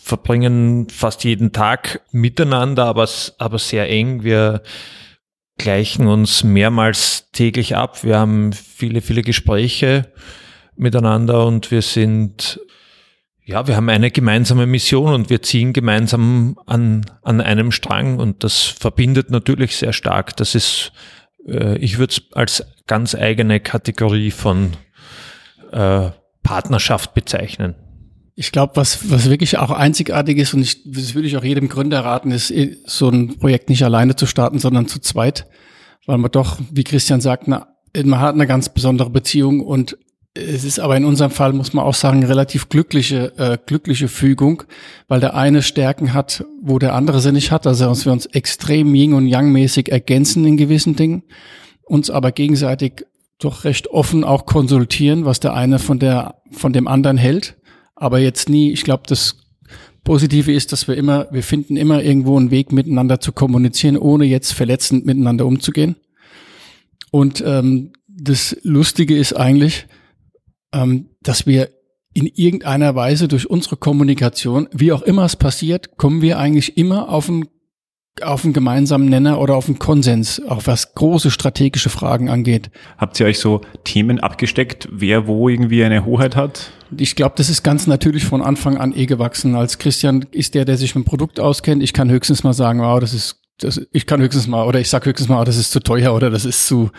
verbringen 0.01 0.87
fast 0.89 1.25
jeden 1.25 1.51
Tag 1.51 2.01
miteinander, 2.11 2.85
aber, 2.85 3.09
aber 3.37 3.59
sehr 3.59 3.89
eng. 3.89 4.23
Wir 4.23 4.61
gleichen 5.57 6.07
uns 6.07 6.45
mehrmals 6.45 7.29
täglich 7.33 7.75
ab. 7.75 8.05
Wir 8.05 8.17
haben 8.17 8.53
viele, 8.53 9.01
viele 9.01 9.23
Gespräche 9.23 10.09
miteinander 10.77 11.45
und 11.47 11.69
wir 11.69 11.81
sind 11.81 12.61
ja, 13.45 13.67
wir 13.67 13.75
haben 13.75 13.89
eine 13.89 14.09
gemeinsame 14.09 14.65
Mission 14.65 15.13
und 15.13 15.29
wir 15.29 15.41
ziehen 15.41 15.73
gemeinsam 15.73 16.57
an, 16.65 17.05
an 17.23 17.41
einem 17.41 17.73
Strang 17.73 18.19
und 18.19 18.45
das 18.45 18.61
verbindet 18.61 19.31
natürlich 19.31 19.75
sehr 19.75 19.91
stark. 19.91 20.37
Das 20.37 20.55
ist, 20.55 20.93
äh, 21.45 21.77
ich 21.79 21.97
würde 21.97 22.13
es 22.13 22.21
als 22.31 22.65
ganz 22.87 23.15
eigene 23.15 23.59
Kategorie 23.59 24.31
von 24.31 24.71
äh, 25.73 26.11
Partnerschaft 26.43 27.13
bezeichnen. 27.13 27.75
Ich 28.35 28.51
glaube, 28.51 28.73
was, 28.75 29.11
was 29.11 29.29
wirklich 29.29 29.57
auch 29.57 29.71
einzigartig 29.71 30.37
ist, 30.37 30.53
und 30.53 30.61
ich, 30.61 30.83
das 30.91 31.13
würde 31.13 31.27
ich 31.27 31.37
auch 31.37 31.43
jedem 31.43 31.69
Gründer 31.69 32.03
raten, 32.03 32.31
ist, 32.31 32.51
eh, 32.51 32.77
so 32.85 33.09
ein 33.09 33.37
Projekt 33.37 33.69
nicht 33.69 33.83
alleine 33.83 34.15
zu 34.15 34.25
starten, 34.25 34.59
sondern 34.59 34.87
zu 34.87 34.99
zweit, 34.99 35.47
weil 36.05 36.17
man 36.17 36.31
doch, 36.31 36.59
wie 36.71 36.83
Christian 36.83 37.21
sagt, 37.21 37.47
na, 37.47 37.67
man 38.03 38.19
hat 38.19 38.33
eine 38.33 38.47
ganz 38.47 38.69
besondere 38.69 39.11
Beziehung 39.11 39.61
und 39.61 39.97
es 40.35 40.63
ist 40.63 40.79
aber 40.79 40.97
in 40.97 41.05
unserem 41.05 41.29
Fall, 41.29 41.53
muss 41.53 41.73
man 41.73 41.85
auch 41.85 41.93
sagen, 41.93 42.17
eine 42.17 42.29
relativ 42.29 42.69
glückliche, 42.69 43.37
äh, 43.37 43.57
glückliche 43.63 44.07
Fügung, 44.07 44.63
weil 45.07 45.19
der 45.19 45.35
eine 45.35 45.61
Stärken 45.61 46.13
hat, 46.13 46.43
wo 46.59 46.79
der 46.79 46.95
andere 46.95 47.19
sie 47.19 47.31
nicht 47.31 47.51
hat, 47.51 47.67
also 47.67 47.85
dass 47.85 48.05
wir 48.05 48.11
uns 48.11 48.25
extrem 48.25 48.95
Yin 48.95 49.13
und 49.13 49.27
Yang 49.27 49.51
mäßig 49.51 49.91
ergänzen 49.91 50.43
in 50.45 50.57
gewissen 50.57 50.95
Dingen, 50.95 51.23
uns 51.83 52.09
aber 52.09 52.31
gegenseitig 52.31 53.05
doch 53.43 53.63
recht 53.63 53.87
offen 53.87 54.23
auch 54.23 54.45
konsultieren, 54.45 55.25
was 55.25 55.39
der 55.39 55.53
eine 55.53 55.79
von 55.79 55.99
der, 55.99 56.35
von 56.51 56.73
dem 56.73 56.87
anderen 56.87 57.17
hält 57.17 57.57
aber 57.95 58.19
jetzt 58.19 58.49
nie, 58.49 58.71
ich 58.71 58.83
glaube, 58.83 59.03
das 59.07 59.37
Positive 60.03 60.51
ist, 60.51 60.71
dass 60.71 60.87
wir 60.87 60.97
immer, 60.97 61.27
wir 61.31 61.43
finden 61.43 61.77
immer 61.77 62.03
irgendwo 62.03 62.37
einen 62.37 62.51
Weg 62.51 62.71
miteinander 62.71 63.19
zu 63.19 63.31
kommunizieren, 63.31 63.97
ohne 63.97 64.25
jetzt 64.25 64.51
verletzend 64.51 65.05
miteinander 65.05 65.45
umzugehen. 65.45 65.95
Und 67.11 67.41
ähm, 67.45 67.93
das 68.07 68.57
Lustige 68.63 69.17
ist 69.17 69.33
eigentlich, 69.33 69.87
ähm, 70.73 71.11
dass 71.21 71.47
wir 71.47 71.69
in 72.13 72.27
irgendeiner 72.27 72.93
Weise 72.95 73.27
durch 73.27 73.49
unsere 73.49 73.77
Kommunikation, 73.77 74.67
wie 74.71 74.91
auch 74.91 75.03
immer 75.03 75.23
es 75.23 75.35
passiert, 75.35 75.97
kommen 75.97 76.21
wir 76.21 76.37
eigentlich 76.37 76.77
immer 76.77 77.09
auf 77.09 77.29
einen 77.29 77.45
auf 78.21 78.43
einen 78.43 78.53
gemeinsamen 78.53 79.09
Nenner 79.09 79.39
oder 79.39 79.55
auf 79.55 79.67
einen 79.67 79.79
Konsens, 79.79 80.41
auch 80.47 80.63
was 80.65 80.93
große 80.93 81.31
strategische 81.31 81.89
Fragen 81.89 82.29
angeht. 82.29 82.69
Habt 82.97 83.19
ihr 83.19 83.25
euch 83.25 83.39
so 83.39 83.61
Themen 83.83 84.19
abgesteckt, 84.19 84.87
wer 84.91 85.25
wo 85.27 85.49
irgendwie 85.49 85.83
eine 85.83 86.05
Hoheit 86.05 86.35
hat? 86.35 86.71
Ich 86.95 87.15
glaube, 87.15 87.33
das 87.37 87.49
ist 87.49 87.63
ganz 87.63 87.87
natürlich 87.87 88.25
von 88.25 88.43
Anfang 88.43 88.77
an 88.77 88.95
eh 88.95 89.07
gewachsen. 89.07 89.55
Als 89.55 89.79
Christian 89.79 90.25
ist 90.31 90.53
der, 90.53 90.65
der 90.65 90.77
sich 90.77 90.93
mit 90.93 91.05
dem 91.05 91.07
Produkt 91.07 91.39
auskennt. 91.39 91.81
Ich 91.81 91.93
kann 91.93 92.11
höchstens 92.11 92.43
mal 92.43 92.53
sagen, 92.53 92.81
wow, 92.81 92.99
das 92.99 93.13
ist, 93.13 93.41
das, 93.57 93.81
ich 93.91 94.05
kann 94.05 94.21
höchstens 94.21 94.47
mal, 94.47 94.67
oder 94.67 94.79
ich 94.79 94.89
sag 94.89 95.05
höchstens 95.05 95.29
mal, 95.29 95.41
oh, 95.41 95.45
das 95.45 95.57
ist 95.57 95.71
zu 95.71 95.79
teuer 95.79 96.13
oder 96.13 96.29
das 96.29 96.45
ist 96.45 96.67
zu, 96.67 96.91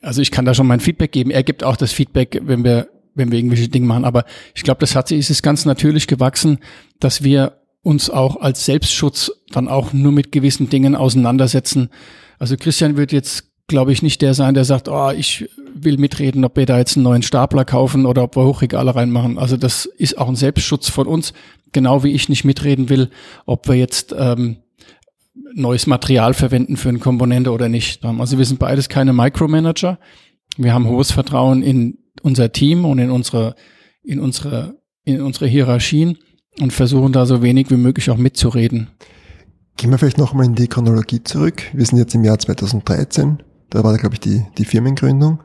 also 0.00 0.22
ich 0.22 0.30
kann 0.30 0.46
da 0.46 0.54
schon 0.54 0.66
mein 0.66 0.80
Feedback 0.80 1.12
geben. 1.12 1.30
Er 1.30 1.42
gibt 1.42 1.62
auch 1.62 1.76
das 1.76 1.92
Feedback, 1.92 2.40
wenn 2.42 2.64
wir, 2.64 2.88
wenn 3.14 3.30
wir 3.30 3.38
irgendwelche 3.38 3.68
Dinge 3.68 3.86
machen. 3.86 4.06
Aber 4.06 4.24
ich 4.54 4.62
glaube, 4.62 4.80
das 4.80 4.94
hat 4.94 5.08
sich, 5.08 5.18
ist 5.18 5.30
es 5.30 5.42
ganz 5.42 5.66
natürlich 5.66 6.06
gewachsen, 6.06 6.58
dass 7.00 7.22
wir 7.22 7.58
uns 7.82 8.10
auch 8.10 8.36
als 8.36 8.64
Selbstschutz 8.64 9.32
dann 9.50 9.68
auch 9.68 9.92
nur 9.92 10.12
mit 10.12 10.32
gewissen 10.32 10.68
Dingen 10.68 10.94
auseinandersetzen. 10.94 11.90
Also 12.38 12.56
Christian 12.56 12.96
wird 12.96 13.12
jetzt, 13.12 13.44
glaube 13.66 13.92
ich, 13.92 14.02
nicht 14.02 14.22
der 14.22 14.34
sein, 14.34 14.54
der 14.54 14.64
sagt, 14.64 14.88
oh, 14.88 15.10
ich 15.10 15.48
will 15.74 15.98
mitreden, 15.98 16.44
ob 16.44 16.56
wir 16.56 16.66
da 16.66 16.78
jetzt 16.78 16.96
einen 16.96 17.04
neuen 17.04 17.22
Stapler 17.22 17.64
kaufen 17.64 18.06
oder 18.06 18.24
ob 18.24 18.36
wir 18.36 18.44
Hochregale 18.44 18.94
reinmachen. 18.94 19.38
Also 19.38 19.56
das 19.56 19.86
ist 19.86 20.18
auch 20.18 20.28
ein 20.28 20.36
Selbstschutz 20.36 20.88
von 20.88 21.06
uns, 21.06 21.32
genau 21.72 22.02
wie 22.04 22.12
ich 22.12 22.28
nicht 22.28 22.44
mitreden 22.44 22.88
will, 22.88 23.10
ob 23.46 23.68
wir 23.68 23.74
jetzt 23.74 24.14
ähm, 24.16 24.58
neues 25.54 25.86
Material 25.86 26.34
verwenden 26.34 26.76
für 26.76 26.88
eine 26.88 26.98
Komponente 26.98 27.52
oder 27.52 27.68
nicht. 27.68 28.04
Also 28.04 28.38
wir 28.38 28.44
sind 28.44 28.58
beides 28.58 28.88
keine 28.88 29.12
Micromanager. 29.12 29.98
Wir 30.56 30.72
haben 30.72 30.88
hohes 30.88 31.12
Vertrauen 31.12 31.62
in 31.62 31.98
unser 32.22 32.52
Team 32.52 32.84
und 32.84 32.98
in 32.98 33.10
unsere, 33.10 33.54
in 34.02 34.20
unsere, 34.20 34.76
in 35.04 35.22
unsere 35.22 35.46
Hierarchien 35.46 36.18
und 36.60 36.72
versuchen 36.72 37.12
da 37.12 37.26
so 37.26 37.42
wenig 37.42 37.70
wie 37.70 37.76
möglich 37.76 38.10
auch 38.10 38.16
mitzureden. 38.16 38.88
Gehen 39.76 39.90
wir 39.90 39.98
vielleicht 39.98 40.18
nochmal 40.18 40.46
in 40.46 40.54
die 40.54 40.68
Chronologie 40.68 41.22
zurück. 41.22 41.62
Wir 41.72 41.86
sind 41.86 41.98
jetzt 41.98 42.14
im 42.14 42.24
Jahr 42.24 42.38
2013. 42.38 43.42
Da 43.70 43.84
war, 43.84 43.96
glaube 43.96 44.14
ich, 44.14 44.20
die, 44.20 44.44
die 44.56 44.64
Firmengründung. 44.64 45.40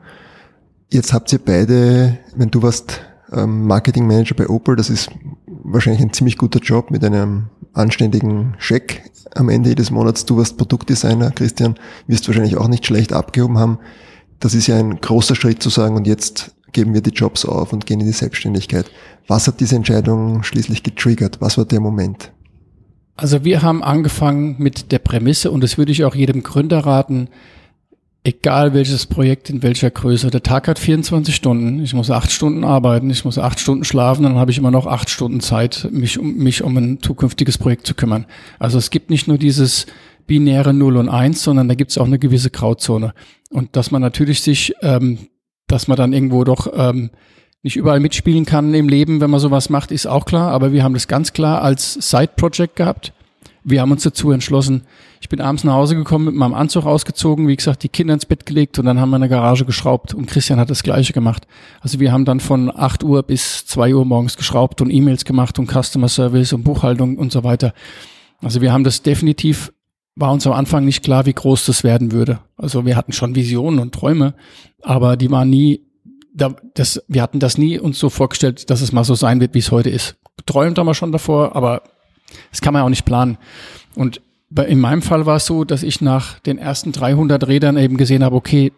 Jetzt 0.90 1.12
habt 1.12 1.32
ihr 1.32 1.38
beide, 1.38 2.18
wenn 2.34 2.50
du 2.50 2.62
warst 2.62 3.00
ähm, 3.32 3.66
Marketing 3.66 4.06
Manager 4.06 4.34
bei 4.34 4.48
Opel, 4.48 4.76
das 4.76 4.90
ist 4.90 5.10
wahrscheinlich 5.46 6.02
ein 6.02 6.12
ziemlich 6.12 6.36
guter 6.36 6.60
Job 6.60 6.90
mit 6.90 7.04
einem 7.04 7.44
anständigen 7.72 8.54
Scheck 8.58 9.10
am 9.34 9.48
Ende 9.48 9.70
jedes 9.70 9.90
Monats. 9.90 10.24
Du 10.24 10.36
warst 10.36 10.56
Produktdesigner, 10.56 11.30
Christian, 11.30 11.76
wirst 12.06 12.26
wahrscheinlich 12.26 12.56
auch 12.56 12.68
nicht 12.68 12.86
schlecht 12.86 13.12
abgehoben 13.12 13.58
haben. 13.58 13.78
Das 14.40 14.54
ist 14.54 14.66
ja 14.66 14.76
ein 14.76 15.00
großer 15.00 15.34
Schritt 15.34 15.62
zu 15.62 15.70
sagen 15.70 15.96
und 15.96 16.06
jetzt 16.06 16.54
geben 16.74 16.92
wir 16.92 17.00
die 17.00 17.10
Jobs 17.10 17.46
auf 17.46 17.72
und 17.72 17.86
gehen 17.86 18.00
in 18.00 18.06
die 18.06 18.12
Selbstständigkeit. 18.12 18.90
Was 19.26 19.48
hat 19.48 19.60
diese 19.60 19.76
Entscheidung 19.76 20.42
schließlich 20.42 20.82
getriggert? 20.82 21.40
Was 21.40 21.56
war 21.56 21.64
der 21.64 21.80
Moment? 21.80 22.30
Also 23.16 23.44
wir 23.44 23.62
haben 23.62 23.82
angefangen 23.82 24.56
mit 24.58 24.92
der 24.92 24.98
Prämisse 24.98 25.50
und 25.50 25.62
das 25.62 25.78
würde 25.78 25.92
ich 25.92 26.04
auch 26.04 26.14
jedem 26.14 26.42
Gründer 26.42 26.80
raten, 26.80 27.28
egal 28.24 28.72
welches 28.74 29.06
Projekt 29.06 29.50
in 29.50 29.62
welcher 29.62 29.90
Größe, 29.90 30.30
der 30.30 30.42
Tag 30.42 30.66
hat 30.66 30.78
24 30.78 31.34
Stunden, 31.34 31.82
ich 31.82 31.94
muss 31.94 32.10
acht 32.10 32.32
Stunden 32.32 32.64
arbeiten, 32.64 33.10
ich 33.10 33.24
muss 33.24 33.38
acht 33.38 33.60
Stunden 33.60 33.84
schlafen, 33.84 34.24
dann 34.24 34.36
habe 34.36 34.50
ich 34.50 34.58
immer 34.58 34.70
noch 34.70 34.86
acht 34.86 35.10
Stunden 35.10 35.40
Zeit, 35.40 35.88
mich 35.92 36.18
um, 36.18 36.34
mich 36.36 36.62
um 36.62 36.76
ein 36.76 37.00
zukünftiges 37.00 37.58
Projekt 37.58 37.86
zu 37.86 37.94
kümmern. 37.94 38.26
Also 38.58 38.78
es 38.78 38.90
gibt 38.90 39.10
nicht 39.10 39.28
nur 39.28 39.38
dieses 39.38 39.86
binäre 40.26 40.72
0 40.72 40.96
und 40.96 41.08
1, 41.08 41.42
sondern 41.42 41.68
da 41.68 41.74
gibt 41.74 41.90
es 41.90 41.98
auch 41.98 42.06
eine 42.06 42.18
gewisse 42.18 42.50
Grauzone. 42.50 43.12
Und 43.50 43.76
dass 43.76 43.90
man 43.90 44.00
natürlich 44.00 44.40
sich, 44.40 44.74
ähm, 44.80 45.18
dass 45.66 45.88
man 45.88 45.96
dann 45.96 46.12
irgendwo 46.12 46.44
doch 46.44 46.72
ähm, 46.74 47.10
nicht 47.62 47.76
überall 47.76 48.00
mitspielen 48.00 48.44
kann 48.44 48.74
im 48.74 48.88
Leben, 48.88 49.20
wenn 49.20 49.30
man 49.30 49.40
sowas 49.40 49.70
macht, 49.70 49.90
ist 49.90 50.06
auch 50.06 50.26
klar. 50.26 50.50
Aber 50.52 50.72
wir 50.72 50.84
haben 50.84 50.94
das 50.94 51.08
ganz 51.08 51.32
klar 51.32 51.62
als 51.62 51.94
Side-Project 51.94 52.76
gehabt. 52.76 53.12
Wir 53.66 53.80
haben 53.80 53.90
uns 53.90 54.02
dazu 54.02 54.30
entschlossen. 54.30 54.82
Ich 55.22 55.30
bin 55.30 55.40
abends 55.40 55.64
nach 55.64 55.72
Hause 55.72 55.96
gekommen, 55.96 56.26
mit 56.26 56.34
meinem 56.34 56.52
Anzug 56.52 56.84
ausgezogen, 56.84 57.48
wie 57.48 57.56
gesagt, 57.56 57.82
die 57.82 57.88
Kinder 57.88 58.12
ins 58.12 58.26
Bett 58.26 58.44
gelegt 58.44 58.78
und 58.78 58.84
dann 58.84 59.00
haben 59.00 59.08
wir 59.08 59.16
in 59.16 59.22
der 59.22 59.30
Garage 59.30 59.64
geschraubt. 59.64 60.12
Und 60.12 60.26
Christian 60.26 60.60
hat 60.60 60.68
das 60.68 60.82
Gleiche 60.82 61.14
gemacht. 61.14 61.46
Also 61.80 61.98
wir 61.98 62.12
haben 62.12 62.26
dann 62.26 62.40
von 62.40 62.70
8 62.70 63.02
Uhr 63.02 63.22
bis 63.22 63.64
2 63.64 63.94
Uhr 63.94 64.04
morgens 64.04 64.36
geschraubt 64.36 64.82
und 64.82 64.90
E-Mails 64.90 65.24
gemacht 65.24 65.58
und 65.58 65.70
Customer 65.70 66.08
Service 66.08 66.52
und 66.52 66.62
Buchhaltung 66.62 67.16
und 67.16 67.32
so 67.32 67.42
weiter. 67.42 67.72
Also 68.42 68.60
wir 68.60 68.70
haben 68.70 68.84
das 68.84 69.00
definitiv, 69.00 69.72
war 70.16 70.32
uns 70.32 70.46
am 70.46 70.52
Anfang 70.52 70.84
nicht 70.84 71.02
klar, 71.02 71.26
wie 71.26 71.32
groß 71.32 71.66
das 71.66 71.84
werden 71.84 72.12
würde. 72.12 72.38
Also 72.56 72.86
wir 72.86 72.96
hatten 72.96 73.12
schon 73.12 73.34
Visionen 73.34 73.80
und 73.80 73.94
Träume, 73.94 74.34
aber 74.82 75.16
die 75.16 75.30
waren 75.30 75.50
nie 75.50 75.80
da, 76.34 76.54
das, 76.74 77.02
wir 77.08 77.22
hatten 77.22 77.38
das 77.38 77.58
nie 77.58 77.78
uns 77.78 77.98
so 77.98 78.10
vorgestellt, 78.10 78.68
dass 78.68 78.80
es 78.80 78.92
mal 78.92 79.04
so 79.04 79.14
sein 79.14 79.40
wird, 79.40 79.54
wie 79.54 79.60
es 79.60 79.70
heute 79.70 79.90
ist. 79.90 80.16
Träumt 80.46 80.78
haben 80.78 80.86
wir 80.86 80.94
schon 80.94 81.12
davor, 81.12 81.54
aber 81.54 81.82
das 82.50 82.60
kann 82.60 82.72
man 82.72 82.80
ja 82.80 82.84
auch 82.84 82.90
nicht 82.90 83.04
planen. 83.04 83.38
Und 83.94 84.20
in 84.66 84.80
meinem 84.80 85.02
Fall 85.02 85.26
war 85.26 85.36
es 85.36 85.46
so, 85.46 85.64
dass 85.64 85.82
ich 85.82 86.00
nach 86.00 86.40
den 86.40 86.58
ersten 86.58 86.92
300 86.92 87.46
Rädern 87.46 87.76
eben 87.76 87.96
gesehen 87.96 88.24
habe, 88.24 88.36
okay, 88.36 88.72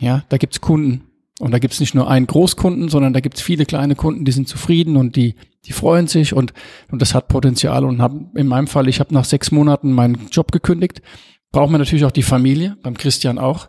ja, 0.00 0.24
da 0.28 0.36
gibt's 0.36 0.60
Kunden. 0.60 1.02
Und 1.40 1.50
da 1.50 1.58
gibt's 1.58 1.80
nicht 1.80 1.94
nur 1.94 2.08
einen 2.08 2.26
Großkunden, 2.26 2.88
sondern 2.88 3.12
da 3.12 3.20
gibt's 3.20 3.40
viele 3.40 3.66
kleine 3.66 3.96
Kunden, 3.96 4.24
die 4.24 4.32
sind 4.32 4.48
zufrieden 4.48 4.96
und 4.96 5.16
die, 5.16 5.34
die 5.64 5.72
freuen 5.72 6.06
sich 6.06 6.32
und, 6.32 6.52
und 6.90 7.02
das 7.02 7.14
hat 7.14 7.28
Potenzial. 7.28 7.84
Und 7.84 8.00
hab, 8.00 8.12
in 8.36 8.46
meinem 8.46 8.68
Fall, 8.68 8.88
ich 8.88 9.00
habe 9.00 9.12
nach 9.12 9.24
sechs 9.24 9.50
Monaten 9.50 9.92
meinen 9.92 10.28
Job 10.30 10.52
gekündigt. 10.52 11.02
Braucht 11.50 11.70
man 11.70 11.80
natürlich 11.80 12.04
auch 12.04 12.12
die 12.12 12.22
Familie, 12.22 12.76
beim 12.82 12.96
Christian 12.96 13.38
auch, 13.38 13.68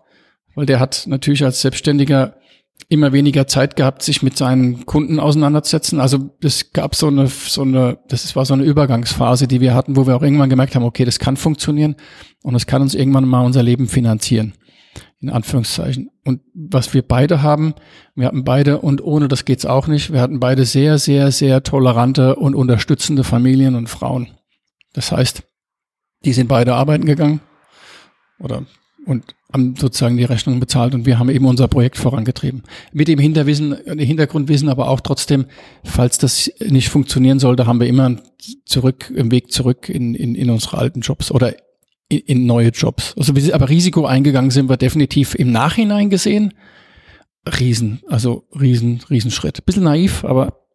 weil 0.54 0.66
der 0.66 0.80
hat 0.80 1.06
natürlich 1.08 1.44
als 1.44 1.62
Selbstständiger 1.62 2.36
immer 2.90 3.14
weniger 3.14 3.48
Zeit 3.48 3.76
gehabt, 3.76 4.04
sich 4.04 4.22
mit 4.22 4.38
seinen 4.38 4.86
Kunden 4.86 5.20
auseinanderzusetzen. 5.20 6.00
Also 6.00 6.36
es 6.42 6.72
gab 6.72 6.94
so 6.96 7.08
eine, 7.08 7.28
so 7.28 7.62
eine, 7.62 7.98
das 8.10 8.36
war 8.36 8.46
so 8.46 8.54
eine 8.54 8.64
Übergangsphase, 8.64 9.48
die 9.48 9.62
wir 9.62 9.74
hatten, 9.74 9.96
wo 9.96 10.06
wir 10.06 10.16
auch 10.16 10.22
irgendwann 10.22 10.50
gemerkt 10.50 10.76
haben, 10.76 10.84
okay, 10.84 11.06
das 11.06 11.18
kann 11.18 11.38
funktionieren 11.38 11.96
und 12.44 12.54
es 12.54 12.68
kann 12.68 12.82
uns 12.82 12.94
irgendwann 12.94 13.28
mal 13.28 13.46
unser 13.46 13.64
Leben 13.64 13.88
finanzieren. 13.88 14.54
In 15.22 15.30
Anführungszeichen. 15.30 16.12
Und 16.24 16.42
was 16.54 16.94
wir 16.94 17.02
beide 17.02 17.42
haben, 17.42 17.74
wir 18.16 18.28
hatten 18.28 18.44
beide, 18.44 18.80
und 18.80 19.02
ohne 19.02 19.28
das 19.28 19.46
geht's 19.46 19.66
auch 19.66 19.88
nicht, 19.88 20.12
wir 20.12 20.22
hatten 20.22 20.40
beide 20.40 20.66
sehr, 20.66 20.98
sehr, 20.98 21.32
sehr 21.32 21.64
tolerante 21.64 22.36
und 22.36 22.54
unterstützende 22.54 23.24
Familien 23.24 23.76
und 23.76 23.88
Frauen. 23.88 24.30
Das 24.94 25.12
heißt, 25.12 25.44
die 26.26 26.34
sind 26.34 26.48
beide 26.48 26.76
arbeiten 26.76 27.06
gegangen 27.06 27.40
oder 28.40 28.66
und 29.06 29.36
haben 29.54 29.76
sozusagen 29.76 30.18
die 30.18 30.24
Rechnung 30.24 30.60
bezahlt 30.60 30.96
und 30.96 31.06
wir 31.06 31.20
haben 31.20 31.30
eben 31.30 31.46
unser 31.46 31.68
Projekt 31.68 31.98
vorangetrieben. 31.98 32.64
Mit 32.92 33.08
dem 33.08 33.20
Hinterwissen, 33.20 33.76
Hintergrundwissen 33.86 34.68
aber 34.68 34.90
auch 34.90 35.00
trotzdem, 35.00 35.46
falls 35.84 36.18
das 36.18 36.52
nicht 36.60 36.90
funktionieren 36.90 37.40
sollte, 37.40 37.68
haben 37.68 37.80
wir 37.80 37.88
immer 37.88 38.18
zurück, 38.66 39.14
im 39.16 39.32
Weg 39.32 39.52
zurück 39.52 39.88
in, 39.90 40.16
in, 40.16 40.36
in 40.36 40.50
unsere 40.50 40.78
alten 40.78 41.02
Jobs 41.02 41.32
oder 41.32 41.54
in, 42.10 42.20
in 42.20 42.46
neue 42.46 42.70
Jobs. 42.70 43.14
Also 43.18 43.36
wir, 43.36 43.54
aber 43.54 43.70
Risiko 43.70 44.06
eingegangen 44.06 44.52
sind 44.52 44.70
wir 44.70 44.78
definitiv 44.78 45.36
im 45.36 45.52
Nachhinein 45.52 46.10
gesehen. 46.10 46.54
Riesen, 47.60 48.02
also 48.08 48.48
riesen, 48.60 49.02
Riesenschritt. 49.10 49.66
Bisschen 49.66 49.84
naiv, 49.84 50.26
aber 50.26 50.66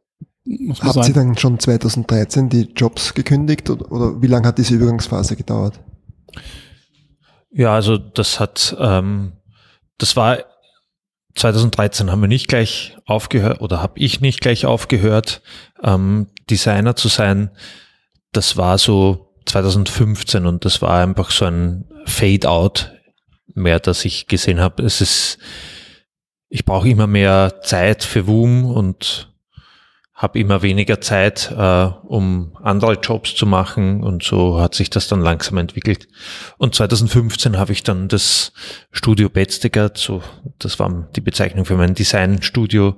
muss 0.44 0.78
man 0.78 0.88
Habt 0.88 0.94
sagen. 0.94 1.08
ihr 1.08 1.14
dann 1.14 1.38
schon 1.38 1.58
2013 1.58 2.48
die 2.48 2.72
Jobs 2.74 3.14
gekündigt 3.14 3.70
oder, 3.70 3.90
oder 3.90 4.22
wie 4.22 4.26
lange 4.26 4.46
hat 4.48 4.58
diese 4.58 4.74
Übergangsphase 4.74 5.36
gedauert? 5.36 5.80
Ja, 7.52 7.74
also 7.74 7.98
das 7.98 8.38
hat, 8.38 8.76
ähm, 8.78 9.32
das 9.98 10.16
war 10.16 10.38
2013 11.34 12.10
haben 12.10 12.20
wir 12.20 12.28
nicht 12.28 12.48
gleich 12.48 12.96
aufgehört 13.06 13.60
oder 13.60 13.82
habe 13.82 13.98
ich 13.98 14.20
nicht 14.20 14.40
gleich 14.40 14.66
aufgehört, 14.66 15.42
ähm, 15.82 16.28
Designer 16.48 16.96
zu 16.96 17.08
sein. 17.08 17.50
Das 18.32 18.56
war 18.56 18.78
so 18.78 19.29
2015 19.46 20.46
und 20.46 20.64
das 20.64 20.82
war 20.82 21.02
einfach 21.02 21.30
so 21.30 21.46
ein 21.46 21.84
Fade-out 22.06 22.92
mehr, 23.54 23.80
dass 23.80 24.04
ich 24.04 24.26
gesehen 24.26 24.60
habe, 24.60 24.82
es 24.82 25.00
ist, 25.00 25.38
ich 26.48 26.64
brauche 26.64 26.88
immer 26.88 27.06
mehr 27.06 27.60
Zeit 27.62 28.04
für 28.04 28.26
Woom 28.26 28.64
und 28.64 29.30
habe 30.20 30.38
immer 30.38 30.60
weniger 30.60 31.00
Zeit, 31.00 31.50
äh, 31.50 31.84
um 32.02 32.52
andere 32.62 32.92
Jobs 33.00 33.34
zu 33.34 33.46
machen 33.46 34.02
und 34.02 34.22
so 34.22 34.60
hat 34.60 34.74
sich 34.74 34.90
das 34.90 35.08
dann 35.08 35.22
langsam 35.22 35.56
entwickelt. 35.56 36.08
Und 36.58 36.74
2015 36.74 37.56
habe 37.56 37.72
ich 37.72 37.82
dann 37.82 38.08
das 38.08 38.52
Studio 38.92 39.30
Betzdecker, 39.30 39.92
so 39.94 40.22
das 40.58 40.78
war 40.78 41.08
die 41.16 41.22
Bezeichnung 41.22 41.64
für 41.64 41.76
mein 41.76 41.94
Designstudio, 41.94 42.96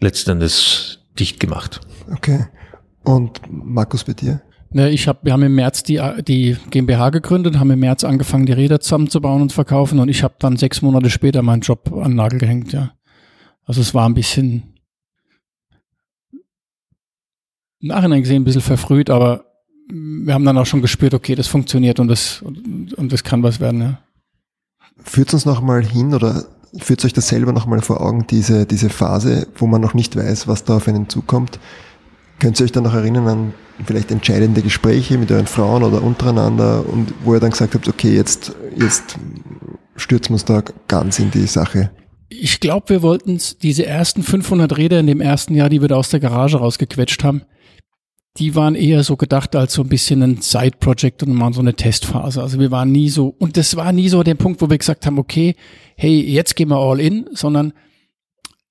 letztendlich 0.00 0.98
dicht 1.16 1.38
gemacht. 1.38 1.80
Okay. 2.12 2.48
Und 3.04 3.40
Markus 3.48 4.02
bei 4.02 4.14
dir? 4.14 4.42
Ne, 4.70 4.90
ich 4.90 5.08
hab, 5.08 5.24
wir 5.24 5.32
haben 5.32 5.42
im 5.42 5.54
März 5.54 5.82
die, 5.82 6.00
die 6.26 6.56
GmbH 6.70 7.08
gegründet, 7.08 7.58
haben 7.58 7.70
im 7.70 7.80
März 7.80 8.04
angefangen, 8.04 8.44
die 8.44 8.52
Räder 8.52 8.80
zusammenzubauen 8.80 9.40
und 9.40 9.52
verkaufen 9.52 9.98
und 9.98 10.08
ich 10.08 10.22
habe 10.22 10.34
dann 10.38 10.56
sechs 10.56 10.82
Monate 10.82 11.08
später 11.08 11.40
meinen 11.40 11.62
Job 11.62 11.90
an 11.92 12.10
den 12.10 12.16
Nagel 12.16 12.38
gehängt, 12.38 12.72
ja. 12.72 12.92
Also 13.64 13.80
es 13.80 13.94
war 13.94 14.06
ein 14.06 14.14
bisschen 14.14 14.74
im 17.80 17.88
Nachhinein 17.88 18.22
gesehen 18.22 18.42
ein 18.42 18.44
bisschen 18.44 18.60
verfrüht, 18.60 19.08
aber 19.08 19.44
wir 19.90 20.34
haben 20.34 20.44
dann 20.44 20.58
auch 20.58 20.66
schon 20.66 20.82
gespürt, 20.82 21.14
okay, 21.14 21.34
das 21.34 21.46
funktioniert 21.46 21.98
und 21.98 22.08
das, 22.08 22.42
und, 22.42 22.92
und 22.92 23.12
das 23.12 23.24
kann 23.24 23.42
was 23.42 23.60
werden, 23.60 23.80
ja. 23.80 23.98
Führt 25.02 25.32
uns 25.32 25.46
nochmal 25.46 25.84
hin 25.84 26.12
oder 26.12 26.44
führt 26.76 27.04
euch 27.04 27.12
das 27.12 27.28
selber 27.28 27.52
nochmal 27.52 27.80
vor 27.80 28.02
Augen, 28.02 28.26
diese, 28.26 28.66
diese 28.66 28.90
Phase, 28.90 29.46
wo 29.56 29.66
man 29.66 29.80
noch 29.80 29.94
nicht 29.94 30.16
weiß, 30.16 30.46
was 30.48 30.64
da 30.64 30.76
auf 30.76 30.88
einen 30.88 31.08
zukommt. 31.08 31.58
Könnt 32.38 32.60
ihr 32.60 32.64
euch 32.64 32.72
dann 32.72 32.84
noch 32.84 32.94
erinnern 32.94 33.26
an 33.26 33.54
vielleicht 33.84 34.10
entscheidende 34.10 34.62
Gespräche 34.62 35.18
mit 35.18 35.30
euren 35.30 35.46
Frauen 35.46 35.82
oder 35.82 36.02
untereinander 36.02 36.84
und 36.88 37.12
wo 37.24 37.34
ihr 37.34 37.40
dann 37.40 37.50
gesagt 37.50 37.74
habt, 37.74 37.88
okay, 37.88 38.14
jetzt, 38.14 38.52
jetzt 38.76 39.16
stürzen 39.96 40.30
wir 40.30 40.34
uns 40.34 40.44
da 40.44 40.62
ganz 40.88 41.18
in 41.18 41.30
die 41.30 41.46
Sache? 41.46 41.90
Ich 42.28 42.60
glaube, 42.60 42.90
wir 42.90 43.02
wollten 43.02 43.40
diese 43.62 43.86
ersten 43.86 44.22
500 44.22 44.76
Räder 44.76 45.00
in 45.00 45.06
dem 45.06 45.20
ersten 45.20 45.54
Jahr, 45.54 45.68
die 45.68 45.80
wir 45.80 45.88
da 45.88 45.96
aus 45.96 46.10
der 46.10 46.20
Garage 46.20 46.58
rausgequetscht 46.58 47.24
haben, 47.24 47.42
die 48.36 48.54
waren 48.54 48.74
eher 48.74 49.02
so 49.02 49.16
gedacht 49.16 49.56
als 49.56 49.72
so 49.72 49.82
ein 49.82 49.88
bisschen 49.88 50.22
ein 50.22 50.40
Side-Project 50.40 51.22
und 51.22 51.34
mal 51.34 51.52
so 51.52 51.60
eine 51.60 51.74
Testphase. 51.74 52.42
Also 52.42 52.60
wir 52.60 52.70
waren 52.70 52.92
nie 52.92 53.08
so, 53.08 53.34
und 53.38 53.56
das 53.56 53.76
war 53.76 53.92
nie 53.92 54.08
so 54.08 54.22
der 54.22 54.34
Punkt, 54.34 54.60
wo 54.60 54.70
wir 54.70 54.78
gesagt 54.78 55.06
haben, 55.06 55.18
okay, 55.18 55.56
hey, 55.96 56.20
jetzt 56.20 56.54
gehen 56.54 56.68
wir 56.68 56.76
all 56.76 57.00
in, 57.00 57.26
sondern 57.32 57.72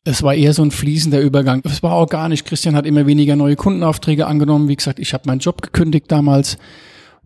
es 0.08 0.24
war 0.24 0.34
eher 0.34 0.54
so 0.54 0.64
ein 0.64 0.72
fließender 0.72 1.20
Übergang. 1.20 1.62
Es 1.66 1.84
war 1.84 1.98
organisch. 1.98 2.46
Christian 2.46 2.76
hat 2.76 2.86
immer 2.86 3.06
weniger 3.08 3.36
neue 3.36 3.58
Kundenaufträge 3.58 4.26
angenommen. 4.26 4.70
Wie 4.70 4.76
gesagt, 4.78 5.00
ich 5.00 5.14
habe 5.14 5.26
meinen 5.28 5.40
Job 5.40 5.62
gekündigt 5.62 6.10
damals 6.10 6.58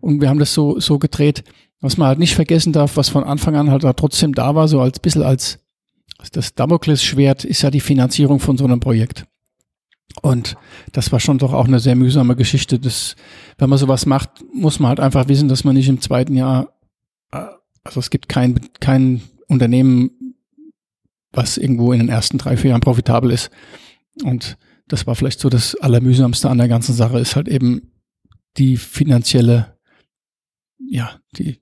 und 0.00 0.20
wir 0.20 0.28
haben 0.28 0.40
das 0.40 0.52
so, 0.52 0.80
so 0.80 0.98
gedreht. 0.98 1.44
Was 1.80 1.96
man 1.96 2.08
halt 2.08 2.18
nicht 2.18 2.34
vergessen 2.34 2.72
darf, 2.72 2.96
was 2.96 3.08
von 3.08 3.22
Anfang 3.22 3.54
an 3.54 3.70
halt 3.70 3.84
da 3.84 3.92
trotzdem 3.92 4.34
da 4.34 4.56
war, 4.56 4.66
so 4.66 4.80
als 4.80 4.98
bisschen 4.98 5.22
als 5.22 5.60
das 6.32 6.54
Damoklesschwert 6.54 7.44
ist 7.44 7.62
ja 7.62 7.70
die 7.70 7.80
Finanzierung 7.80 8.40
von 8.40 8.58
so 8.58 8.64
einem 8.64 8.80
Projekt. 8.80 9.26
Und 10.20 10.56
das 10.90 11.12
war 11.12 11.20
schon 11.20 11.38
doch 11.38 11.52
auch 11.52 11.66
eine 11.66 11.78
sehr 11.78 11.94
mühsame 11.94 12.34
Geschichte. 12.34 12.80
Das, 12.80 13.14
wenn 13.58 13.70
man 13.70 13.78
sowas 13.78 14.06
macht, 14.06 14.30
muss 14.52 14.80
man 14.80 14.88
halt 14.88 15.00
einfach 15.00 15.28
wissen, 15.28 15.48
dass 15.48 15.62
man 15.62 15.76
nicht 15.76 15.88
im 15.88 16.00
zweiten 16.00 16.36
Jahr, 16.36 16.72
äh, 17.30 17.44
also 17.84 18.00
es 18.00 18.10
gibt 18.10 18.28
kein, 18.28 18.60
kein 18.80 19.22
Unternehmen, 19.46 20.10
was 21.32 21.56
irgendwo 21.56 21.92
in 21.92 22.00
den 22.00 22.08
ersten 22.08 22.38
drei, 22.38 22.56
vier 22.56 22.70
Jahren 22.70 22.80
profitabel 22.80 23.30
ist. 23.30 23.50
Und 24.22 24.56
das 24.88 25.06
war 25.06 25.14
vielleicht 25.14 25.40
so 25.40 25.48
das 25.48 25.74
Allermühsamste 25.74 26.50
an 26.50 26.58
der 26.58 26.68
ganzen 26.68 26.94
Sache, 26.94 27.18
ist 27.18 27.36
halt 27.36 27.48
eben 27.48 27.92
die 28.58 28.76
finanzielle, 28.76 29.78
ja, 30.78 31.18
die, 31.36 31.60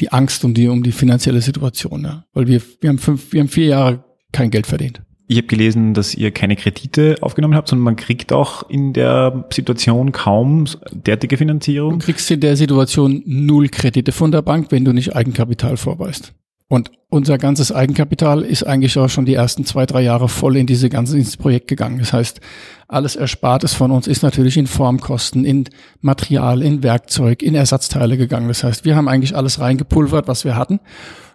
die 0.00 0.10
Angst 0.12 0.44
um 0.44 0.54
die, 0.54 0.68
um 0.68 0.82
die 0.82 0.92
finanzielle 0.92 1.42
Situation. 1.42 2.04
Ja. 2.04 2.24
Weil 2.32 2.46
wir, 2.46 2.62
wir 2.80 2.88
haben 2.88 2.98
fünf, 2.98 3.32
wir 3.32 3.40
haben 3.40 3.48
vier 3.48 3.66
Jahre 3.66 4.04
kein 4.32 4.50
Geld 4.50 4.66
verdient. 4.66 5.02
Ich 5.28 5.36
habe 5.38 5.46
gelesen, 5.46 5.94
dass 5.94 6.14
ihr 6.14 6.30
keine 6.30 6.56
Kredite 6.56 7.16
aufgenommen 7.20 7.54
habt, 7.54 7.68
sondern 7.68 7.84
man 7.84 7.96
kriegt 7.96 8.32
auch 8.32 8.68
in 8.68 8.92
der 8.92 9.48
Situation 9.52 10.12
kaum 10.12 10.66
derartige 10.90 11.36
Finanzierung. 11.36 11.98
Du 11.98 12.04
kriegst 12.04 12.30
in 12.30 12.40
der 12.40 12.56
Situation 12.56 13.22
null 13.24 13.68
Kredite 13.68 14.12
von 14.12 14.32
der 14.32 14.42
Bank, 14.42 14.66
wenn 14.70 14.84
du 14.84 14.92
nicht 14.92 15.14
Eigenkapital 15.14 15.76
vorweist. 15.76 16.34
Und 16.72 16.90
unser 17.10 17.36
ganzes 17.36 17.70
Eigenkapital 17.70 18.40
ist 18.40 18.62
eigentlich 18.62 18.96
auch 18.96 19.10
schon 19.10 19.26
die 19.26 19.34
ersten 19.34 19.66
zwei, 19.66 19.84
drei 19.84 20.00
Jahre 20.00 20.30
voll 20.30 20.56
in 20.56 20.66
diese 20.66 20.88
ganze 20.88 21.18
ins 21.18 21.36
Projekt 21.36 21.68
gegangen. 21.68 21.98
Das 21.98 22.14
heißt, 22.14 22.40
alles 22.88 23.14
Erspartes 23.14 23.74
von 23.74 23.90
uns 23.90 24.06
ist 24.06 24.22
natürlich 24.22 24.56
in 24.56 24.66
Formkosten, 24.66 25.44
in 25.44 25.66
Material, 26.00 26.62
in 26.62 26.82
Werkzeug, 26.82 27.42
in 27.42 27.54
Ersatzteile 27.54 28.16
gegangen. 28.16 28.48
Das 28.48 28.64
heißt, 28.64 28.86
wir 28.86 28.96
haben 28.96 29.06
eigentlich 29.06 29.36
alles 29.36 29.60
reingepulvert, 29.60 30.28
was 30.28 30.46
wir 30.46 30.56
hatten. 30.56 30.80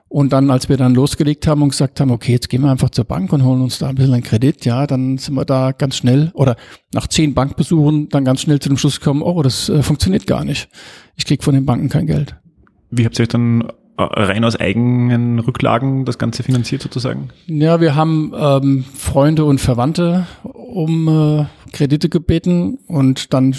Und 0.07 0.33
dann, 0.33 0.49
als 0.49 0.69
wir 0.69 0.77
dann 0.77 0.95
losgelegt 0.95 1.45
haben 1.45 1.61
und 1.61 1.69
gesagt 1.69 1.99
haben, 1.99 2.09
okay, 2.09 2.31
jetzt 2.31 2.49
gehen 2.49 2.63
wir 2.63 2.71
einfach 2.71 2.89
zur 2.89 3.05
Bank 3.05 3.31
und 3.31 3.43
holen 3.43 3.61
uns 3.61 3.77
da 3.77 3.89
ein 3.89 3.93
bisschen 3.95 4.15
einen 4.15 4.23
Kredit, 4.23 4.65
ja, 4.65 4.87
dann 4.87 5.19
sind 5.19 5.35
wir 5.35 5.45
da 5.45 5.71
ganz 5.71 5.97
schnell 5.97 6.31
oder 6.33 6.55
nach 6.95 7.05
zehn 7.05 7.35
Bankbesuchen 7.35 8.09
dann 8.09 8.25
ganz 8.25 8.41
schnell 8.41 8.59
zu 8.59 8.69
dem 8.69 8.79
Schluss 8.79 8.99
gekommen, 8.99 9.21
oh, 9.21 9.43
das 9.43 9.69
äh, 9.69 9.83
funktioniert 9.83 10.25
gar 10.25 10.43
nicht. 10.43 10.67
Ich 11.15 11.27
krieg 11.27 11.43
von 11.43 11.53
den 11.53 11.67
Banken 11.67 11.89
kein 11.89 12.07
Geld. 12.07 12.35
Wie 12.89 13.05
habt 13.05 13.19
ihr 13.19 13.23
euch 13.23 13.29
dann 13.29 13.67
rein 13.97 14.43
aus 14.43 14.55
eigenen 14.55 15.39
Rücklagen 15.39 16.05
das 16.05 16.17
Ganze 16.17 16.43
finanziert 16.43 16.81
sozusagen? 16.81 17.29
Ja, 17.47 17.81
wir 17.81 17.95
haben 17.95 18.33
ähm, 18.37 18.85
Freunde 18.93 19.45
und 19.45 19.59
Verwandte 19.59 20.27
um 20.43 21.07
äh, 21.07 21.45
Kredite 21.71 22.09
gebeten 22.09 22.77
und 22.87 23.33
dann 23.33 23.55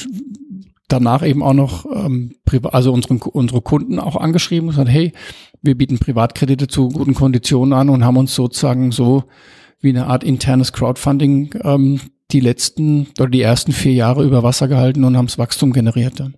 danach 0.89 1.27
eben 1.27 1.43
auch 1.43 1.53
noch 1.53 1.87
ähm, 1.87 2.35
also 2.63 2.93
unsere, 2.93 3.15
unsere 3.15 3.61
Kunden 3.61 3.99
auch 3.99 4.17
angeschrieben 4.17 4.69
und 4.69 4.75
gesagt, 4.75 4.91
hey, 4.91 5.13
wir 5.61 5.77
bieten 5.77 5.99
Privatkredite 5.99 6.69
zu 6.69 6.89
guten 6.89 7.15
Konditionen 7.15 7.73
an 7.73 7.91
und 7.91 8.05
haben 8.05 8.17
uns 8.17 8.35
sozusagen 8.35 8.93
so 8.93 9.25
wie 9.81 9.91
eine 9.91 10.07
Art 10.07 10.25
internes 10.25 10.73
Crowdfunding 10.73 11.55
ähm, 11.63 12.01
die 12.31 12.41
letzten 12.41 13.09
oder 13.19 13.29
die 13.29 13.43
ersten 13.43 13.73
vier 13.73 13.93
Jahre 13.93 14.25
über 14.25 14.43
Wasser 14.43 14.69
gehalten 14.69 15.05
und 15.05 15.17
haben 15.17 15.27
das 15.27 15.39
Wachstum 15.39 15.73
generiert. 15.73 16.19
Ja. 16.19 16.29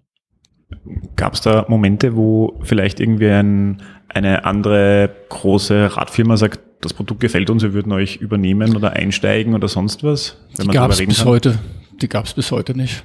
Gab 1.16 1.34
es 1.34 1.40
da 1.40 1.66
Momente, 1.68 2.16
wo 2.16 2.58
vielleicht 2.62 3.00
irgendwie 3.00 3.28
ein, 3.28 3.82
eine 4.08 4.44
andere 4.44 5.10
große 5.28 5.96
Radfirma 5.96 6.36
sagt, 6.36 6.60
das 6.80 6.94
Produkt 6.94 7.20
gefällt 7.20 7.50
uns, 7.50 7.62
wir 7.62 7.74
würden 7.74 7.92
euch 7.92 8.16
übernehmen 8.16 8.74
oder 8.76 8.94
einsteigen 8.94 9.54
oder 9.54 9.68
sonst 9.68 10.02
was? 10.02 10.38
die 10.58 10.66
gab 10.68 10.90
es 10.90 11.04
bis 11.04 11.18
kann? 11.18 11.26
heute. 11.26 11.58
Die 12.00 12.08
gab 12.08 12.24
es 12.24 12.34
bis 12.34 12.50
heute 12.50 12.74
nicht. 12.74 13.04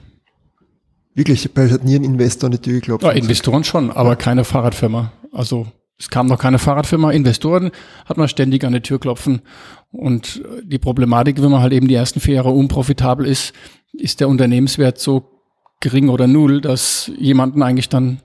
Wirklich, 1.13 1.53
bei 1.53 1.69
hat 1.69 1.83
nie 1.83 1.95
ein 1.95 2.03
Investor 2.03 2.47
an 2.47 2.51
die 2.51 2.59
Tür 2.59 2.73
geklopft. 2.75 3.05
Ja, 3.05 3.11
Investoren 3.11 3.63
schon, 3.63 3.91
aber 3.91 4.09
ja. 4.09 4.15
keine 4.15 4.43
Fahrradfirma. 4.43 5.11
Also 5.31 5.67
es 5.97 6.09
kam 6.09 6.27
noch 6.27 6.39
keine 6.39 6.59
Fahrradfirma. 6.59 7.11
Investoren 7.11 7.71
hat 8.05 8.17
man 8.17 8.27
ständig 8.27 8.63
an 8.65 8.73
die 8.73 8.81
Tür 8.81 8.99
klopfen. 8.99 9.41
Und 9.91 10.43
die 10.63 10.77
Problematik, 10.77 11.41
wenn 11.41 11.51
man 11.51 11.61
halt 11.61 11.73
eben 11.73 11.87
die 11.87 11.95
ersten 11.95 12.19
vier 12.19 12.35
Jahre 12.35 12.49
unprofitabel 12.49 13.25
ist, 13.25 13.53
ist 13.93 14.19
der 14.19 14.27
Unternehmenswert 14.27 14.99
so 14.99 15.34
gering 15.79 16.09
oder 16.09 16.27
null, 16.27 16.61
dass 16.61 17.11
jemanden 17.17 17.61
eigentlich 17.61 17.89
dann, 17.89 18.21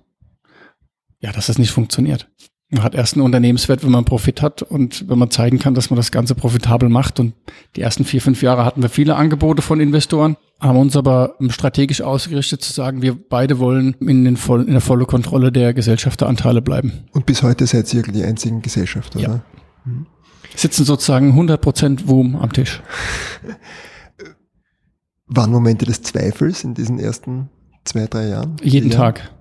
ja, 1.20 1.32
dass 1.32 1.46
das 1.46 1.58
nicht 1.58 1.70
funktioniert. 1.70 2.28
Man 2.72 2.84
hat 2.84 2.94
erst 2.94 3.14
einen 3.14 3.22
Unternehmenswert, 3.22 3.82
wenn 3.82 3.90
man 3.90 4.04
Profit 4.04 4.42
hat 4.42 4.62
und 4.62 5.08
wenn 5.08 5.18
man 5.18 5.30
zeigen 5.32 5.58
kann, 5.58 5.74
dass 5.74 5.90
man 5.90 5.96
das 5.96 6.12
Ganze 6.12 6.36
profitabel 6.36 6.88
macht. 6.88 7.18
Und 7.18 7.34
die 7.74 7.80
ersten 7.80 8.04
vier, 8.04 8.22
fünf 8.22 8.42
Jahre 8.42 8.64
hatten 8.64 8.80
wir 8.80 8.88
viele 8.88 9.16
Angebote 9.16 9.60
von 9.60 9.80
Investoren, 9.80 10.36
haben 10.60 10.78
uns 10.78 10.96
aber 10.96 11.34
strategisch 11.48 12.00
ausgerichtet 12.00 12.62
zu 12.62 12.72
sagen, 12.72 13.02
wir 13.02 13.16
beide 13.16 13.58
wollen 13.58 13.94
in, 14.00 14.24
den 14.24 14.36
voll, 14.36 14.62
in 14.62 14.70
der 14.70 14.80
volle 14.80 15.04
Kontrolle 15.04 15.50
der 15.50 15.74
Gesellschafteranteile 15.74 16.62
bleiben. 16.62 16.92
Und 17.10 17.26
bis 17.26 17.42
heute 17.42 17.66
seid 17.66 17.92
ihr 17.92 18.02
die 18.02 18.22
einzigen 18.22 18.62
Gesellschafter, 18.62 19.18
ja. 19.18 19.28
oder? 19.28 19.44
Sitzen 20.54 20.84
sozusagen 20.84 21.32
100% 21.32 22.06
Wurm 22.06 22.36
am 22.36 22.52
Tisch. 22.52 22.80
Waren 25.32 25.52
Momente 25.52 25.86
des 25.86 26.02
Zweifels 26.02 26.64
in 26.64 26.74
diesen 26.74 26.98
ersten 26.98 27.48
zwei, 27.84 28.06
drei 28.06 28.28
Jahren? 28.28 28.56
Jeden 28.62 28.90
Tag. 28.90 29.32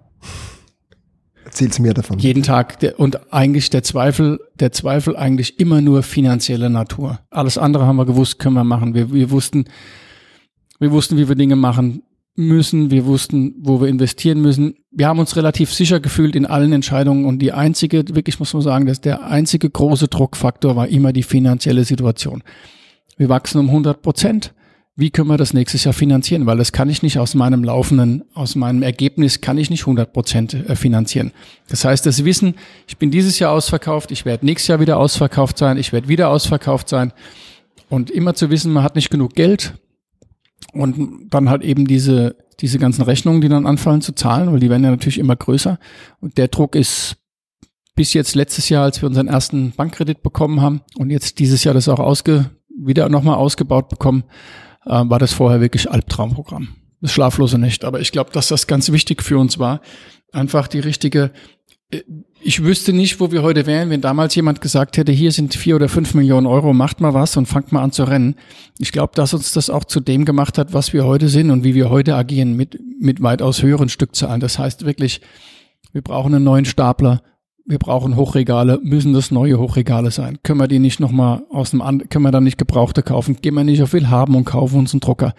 Erzähl's 1.44 1.80
mir 1.80 1.96
davon. 1.96 2.20
Jeden 2.20 2.44
Tag. 2.44 2.78
Und 2.98 3.34
eigentlich 3.34 3.72
der 3.72 3.82
Zweifel, 3.82 4.40
der 4.60 4.72
Zweifel 4.72 5.18
eigentlich 5.18 5.60
immer 5.60 5.82
nur 5.82 6.04
finanzielle 6.04 6.70
Natur. 6.70 7.20
Alles 7.32 7.58
andere 7.58 7.88
haben 7.88 7.96
wir 7.96 8.06
gewusst, 8.06 8.38
können 8.38 8.54
wir 8.54 8.64
machen. 8.64 8.94
Wir, 8.94 9.12
wir 9.12 9.32
wussten, 9.32 9.66
wir 10.80 10.92
wussten, 10.92 11.18
wie 11.18 11.28
wir 11.28 11.36
Dinge 11.36 11.56
machen 11.56 12.04
müssen. 12.36 12.92
Wir 12.92 13.08
wussten, 13.08 13.56
wo 13.58 13.82
wir 13.82 13.88
investieren 13.88 14.42
müssen. 14.42 14.76
Wir 14.92 15.08
haben 15.08 15.18
uns 15.18 15.36
relativ 15.36 15.74
sicher 15.74 16.00
gefühlt 16.00 16.36
in 16.36 16.46
allen 16.46 16.72
Entscheidungen. 16.72 17.26
Und 17.26 17.40
die 17.40 17.52
einzige, 17.52 18.04
wirklich 18.10 18.40
muss 18.40 18.54
man 18.54 18.62
sagen, 18.62 18.86
dass 18.86 19.02
der 19.02 19.24
einzige 19.24 19.72
große 19.72 20.08
Druckfaktor 20.08 20.76
war 20.76 20.88
immer 20.88 21.14
die 21.14 21.24
finanzielle 21.24 21.84
Situation. 21.84 22.44
Wir 23.18 23.28
wachsen 23.28 23.58
um 23.58 23.70
100 23.70 24.04
Prozent 24.04 24.54
wie 25.00 25.12
können 25.12 25.30
wir 25.30 25.38
das 25.38 25.54
nächstes 25.54 25.86
Jahr 25.86 25.94
finanzieren? 25.94 26.46
Weil 26.46 26.58
das 26.58 26.74
kann 26.74 26.90
ich 26.90 27.02
nicht 27.04 27.20
aus 27.20 27.34
meinem 27.34 27.64
laufenden, 27.64 28.26
aus 28.34 28.56
meinem 28.56 28.84
Ergebnis 28.84 29.40
kann 29.40 29.58
ich 29.58 29.70
nicht 29.70 29.84
100 29.84 30.12
Prozent 30.12 30.54
äh, 30.54 30.76
finanzieren. 30.76 31.32
Das 31.70 31.86
heißt, 31.86 32.06
das 32.06 32.26
Wissen, 32.26 32.56
ich 32.86 32.98
bin 32.98 33.10
dieses 33.10 33.40
Jahr 33.40 33.54
ausverkauft, 33.54 34.12
ich 34.12 34.26
werde 34.26 34.46
nächstes 34.46 34.68
Jahr 34.68 34.82
wieder 34.82 34.98
ausverkauft 34.98 35.58
sein, 35.58 35.78
ich 35.78 35.94
werde 35.94 36.10
wieder 36.10 36.30
ausverkauft 36.30 36.90
sein. 36.90 37.14
Und 37.88 38.12
immer 38.12 38.34
zu 38.34 38.50
wissen, 38.50 38.74
man 38.74 38.84
hat 38.84 38.96
nicht 38.96 39.10
genug 39.10 39.36
Geld 39.36 39.76
und 40.74 41.28
dann 41.30 41.50
halt 41.50 41.64
eben 41.64 41.88
diese, 41.88 42.36
diese 42.60 42.78
ganzen 42.78 43.04
Rechnungen, 43.04 43.40
die 43.40 43.48
dann 43.48 43.66
anfallen 43.66 44.02
zu 44.02 44.14
zahlen, 44.14 44.52
weil 44.52 44.60
die 44.60 44.70
werden 44.70 44.84
ja 44.84 44.92
natürlich 44.92 45.18
immer 45.18 45.38
größer. 45.38 45.80
Und 46.20 46.38
der 46.38 46.50
Druck 46.50 46.76
ist 46.76 47.16
bis 47.96 48.14
jetzt 48.14 48.36
letztes 48.36 48.68
Jahr, 48.68 48.84
als 48.84 49.02
wir 49.02 49.08
unseren 49.08 49.30
ersten 49.30 49.72
Bankkredit 49.72 50.22
bekommen 50.24 50.62
haben 50.62 50.82
und 50.98 51.10
jetzt 51.10 51.40
dieses 51.40 51.64
Jahr 51.64 51.74
das 51.74 51.88
auch 51.88 52.00
ausge, 52.00 52.50
wieder 52.78 53.08
nochmal 53.08 53.36
ausgebaut 53.36 53.88
bekommen, 53.88 54.26
äh, 54.86 55.04
war 55.06 55.20
das 55.20 55.34
vorher 55.34 55.62
wirklich 55.62 55.90
Albtraumprogramm. 55.90 56.70
Das 57.02 57.12
schlaflose 57.12 57.58
nicht. 57.58 57.86
Aber 57.86 58.00
ich 58.00 58.12
glaube, 58.12 58.32
dass 58.32 58.50
das 58.50 58.68
ganz 58.68 58.92
wichtig 58.92 59.24
für 59.24 59.38
uns 59.38 59.60
war. 59.60 59.82
Einfach 60.32 60.68
die 60.68 60.80
richtige, 60.80 61.32
äh, 61.92 62.02
ich 62.42 62.64
wüsste 62.64 62.94
nicht, 62.94 63.20
wo 63.20 63.32
wir 63.32 63.44
heute 63.44 63.66
wären, 63.66 63.90
wenn 63.90 64.02
damals 64.02 64.36
jemand 64.36 64.62
gesagt 64.62 64.98
hätte, 64.98 65.12
hier 65.12 65.32
sind 65.32 65.56
vier 65.56 65.76
oder 65.76 65.90
fünf 65.90 66.14
Millionen 66.14 66.48
Euro, 66.48 66.74
macht 66.74 67.02
mal 67.02 67.14
was 67.14 67.36
und 67.36 67.48
fangt 67.48 67.72
mal 67.72 67.84
an 67.84 67.92
zu 67.92 68.06
rennen. 68.06 68.36
Ich 68.78 68.92
glaube, 68.92 69.14
dass 69.16 69.34
uns 69.34 69.52
das 69.52 69.70
auch 69.70 69.84
zu 69.84 70.00
dem 70.00 70.26
gemacht 70.26 70.58
hat, 70.58 70.74
was 70.74 70.94
wir 70.94 71.06
heute 71.06 71.28
sind 71.28 71.52
und 71.52 71.64
wie 71.64 71.76
wir 71.76 71.90
heute 71.90 72.16
agieren 72.16 72.56
mit, 72.56 72.80
mit 73.00 73.22
weitaus 73.22 73.62
höheren 73.62 73.90
Stückzahlen. 73.90 74.40
Das 74.40 74.58
heißt 74.58 74.86
wirklich, 74.86 75.22
wir 75.92 76.02
brauchen 76.02 76.34
einen 76.34 76.46
neuen 76.46 76.66
Stapler, 76.66 77.22
wir 77.70 77.78
brauchen 77.78 78.16
Hochregale, 78.16 78.80
müssen 78.82 79.14
das 79.14 79.30
neue 79.30 79.60
Hochregale 79.60 80.10
sein. 80.10 80.40
Können 80.42 80.60
wir 80.60 80.68
die 80.68 80.80
nicht 80.80 81.00
nochmal 81.00 81.44
aus 81.52 81.70
dem, 81.70 81.82
And 81.82 82.10
können 82.10 82.26
wir 82.26 82.32
dann 82.32 82.44
nicht 82.44 82.58
Gebrauchte 82.58 83.04
kaufen? 83.04 83.38
Gehen 83.44 83.54
wir 83.54 83.64
nicht 83.64 83.84
auf 83.84 83.94
Will 83.94 84.10
haben 84.10 84.34
und 84.34 84.46
kaufen 84.46 84.80
uns 84.80 84.92
einen 84.92 85.02
Drucker. 85.02 85.36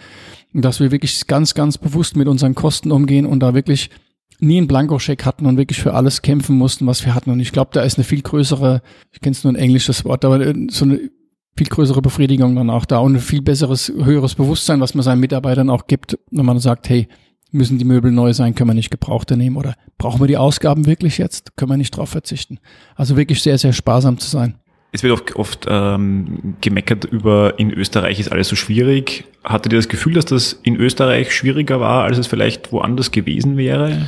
Und 0.54 0.64
dass 0.64 0.78
wir 0.78 0.92
wirklich 0.92 1.26
ganz, 1.26 1.54
ganz 1.54 1.76
bewusst 1.76 2.16
mit 2.16 2.28
unseren 2.28 2.54
Kosten 2.54 2.92
umgehen 2.92 3.26
und 3.26 3.40
da 3.40 3.52
wirklich 3.52 3.90
nie 4.38 4.58
einen 4.58 4.68
Blankoscheck 4.68 5.26
hatten 5.26 5.44
und 5.44 5.56
wirklich 5.56 5.80
für 5.82 5.92
alles 5.92 6.22
kämpfen 6.22 6.56
mussten, 6.56 6.86
was 6.86 7.04
wir 7.04 7.16
hatten. 7.16 7.30
Und 7.30 7.40
ich 7.40 7.50
glaube, 7.50 7.70
da 7.72 7.82
ist 7.82 7.98
eine 7.98 8.04
viel 8.04 8.22
größere, 8.22 8.80
ich 9.10 9.20
kenne 9.20 9.32
es 9.32 9.42
nur 9.42 9.52
ein 9.52 9.56
englisches 9.56 10.04
Wort, 10.04 10.24
aber 10.24 10.38
so 10.70 10.84
eine 10.84 11.00
viel 11.56 11.66
größere 11.66 12.00
Befriedigung 12.00 12.54
dann 12.54 12.70
auch 12.70 12.84
da 12.84 12.98
und 12.98 13.16
ein 13.16 13.20
viel 13.20 13.42
besseres, 13.42 13.92
höheres 13.92 14.36
Bewusstsein, 14.36 14.80
was 14.80 14.94
man 14.94 15.02
seinen 15.02 15.20
Mitarbeitern 15.20 15.68
auch 15.68 15.88
gibt, 15.88 16.16
wenn 16.30 16.46
man 16.46 16.60
sagt, 16.60 16.88
hey, 16.88 17.08
müssen 17.52 17.78
die 17.78 17.84
Möbel 17.84 18.10
neu 18.10 18.32
sein, 18.32 18.54
können 18.54 18.70
wir 18.70 18.74
nicht 18.74 18.90
gebrauchte 18.90 19.36
nehmen 19.36 19.56
oder 19.56 19.74
brauchen 19.98 20.20
wir 20.20 20.26
die 20.26 20.36
Ausgaben 20.36 20.86
wirklich 20.86 21.18
jetzt, 21.18 21.56
können 21.56 21.70
wir 21.70 21.76
nicht 21.76 21.96
drauf 21.96 22.10
verzichten. 22.10 22.58
Also 22.94 23.16
wirklich 23.16 23.42
sehr, 23.42 23.58
sehr 23.58 23.72
sparsam 23.72 24.18
zu 24.18 24.28
sein. 24.28 24.54
Es 24.92 25.02
wird 25.02 25.12
oft, 25.12 25.36
oft 25.36 25.66
ähm, 25.68 26.56
gemeckert 26.60 27.04
über, 27.04 27.58
in 27.58 27.70
Österreich 27.70 28.18
ist 28.18 28.32
alles 28.32 28.48
so 28.48 28.56
schwierig. 28.56 29.24
Hattet 29.44 29.72
ihr 29.72 29.78
das 29.78 29.88
Gefühl, 29.88 30.14
dass 30.14 30.24
das 30.24 30.52
in 30.64 30.74
Österreich 30.76 31.32
schwieriger 31.32 31.80
war, 31.80 32.04
als 32.04 32.18
es 32.18 32.26
vielleicht 32.26 32.72
woanders 32.72 33.12
gewesen 33.12 33.56
wäre? 33.56 34.06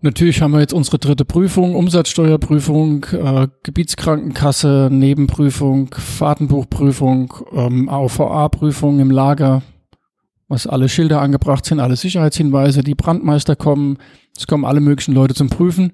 Natürlich 0.00 0.40
haben 0.40 0.52
wir 0.52 0.60
jetzt 0.60 0.72
unsere 0.72 0.98
dritte 0.98 1.24
Prüfung, 1.24 1.74
Umsatzsteuerprüfung, 1.74 3.04
äh, 3.12 3.48
Gebietskrankenkasse, 3.64 4.88
Nebenprüfung, 4.92 5.90
Fahrtenbuchprüfung, 5.92 7.34
ähm, 7.52 7.88
AVA-Prüfung 7.88 9.00
im 9.00 9.10
Lager, 9.10 9.62
was 10.48 10.66
alle 10.66 10.88
Schilder 10.88 11.20
angebracht 11.20 11.64
sind, 11.64 11.80
alle 11.80 11.96
Sicherheitshinweise, 11.96 12.82
die 12.82 12.94
Brandmeister 12.94 13.54
kommen, 13.54 13.98
es 14.36 14.46
kommen 14.46 14.64
alle 14.64 14.80
möglichen 14.80 15.14
Leute 15.14 15.34
zum 15.34 15.50
Prüfen. 15.50 15.92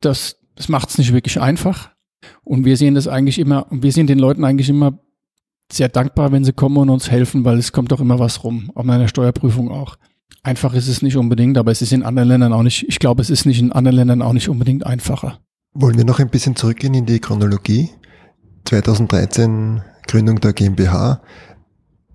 Das, 0.00 0.36
das 0.56 0.68
macht 0.68 0.90
es 0.90 0.98
nicht 0.98 1.12
wirklich 1.12 1.40
einfach. 1.40 1.90
Und 2.42 2.64
wir 2.64 2.76
sehen 2.76 2.94
das 2.94 3.08
eigentlich 3.08 3.38
immer, 3.38 3.70
und 3.70 3.82
wir 3.82 3.92
sind 3.92 4.08
den 4.08 4.18
Leuten 4.18 4.44
eigentlich 4.44 4.68
immer 4.68 4.98
sehr 5.72 5.88
dankbar, 5.88 6.32
wenn 6.32 6.44
sie 6.44 6.52
kommen 6.52 6.76
und 6.78 6.90
uns 6.90 7.10
helfen, 7.10 7.44
weil 7.44 7.58
es 7.58 7.72
kommt 7.72 7.92
doch 7.92 8.00
immer 8.00 8.18
was 8.18 8.42
rum, 8.42 8.70
auch 8.74 8.84
in 8.84 8.90
einer 8.90 9.08
Steuerprüfung 9.08 9.70
auch. 9.70 9.96
Einfach 10.42 10.74
ist 10.74 10.88
es 10.88 11.02
nicht 11.02 11.16
unbedingt, 11.16 11.58
aber 11.58 11.70
es 11.70 11.82
ist 11.82 11.92
in 11.92 12.02
anderen 12.02 12.28
Ländern 12.28 12.52
auch 12.52 12.62
nicht, 12.62 12.86
ich 12.88 12.98
glaube, 12.98 13.22
es 13.22 13.30
ist 13.30 13.46
nicht 13.46 13.60
in 13.60 13.72
anderen 13.72 13.96
Ländern 13.96 14.22
auch 14.22 14.32
nicht 14.32 14.48
unbedingt 14.48 14.84
einfacher. 14.84 15.38
Wollen 15.74 15.96
wir 15.96 16.04
noch 16.04 16.18
ein 16.18 16.30
bisschen 16.30 16.56
zurückgehen 16.56 16.94
in 16.94 17.06
die 17.06 17.20
Chronologie? 17.20 17.90
2013 18.64 19.82
Gründung 20.06 20.40
der 20.40 20.52
GmbH. 20.52 21.20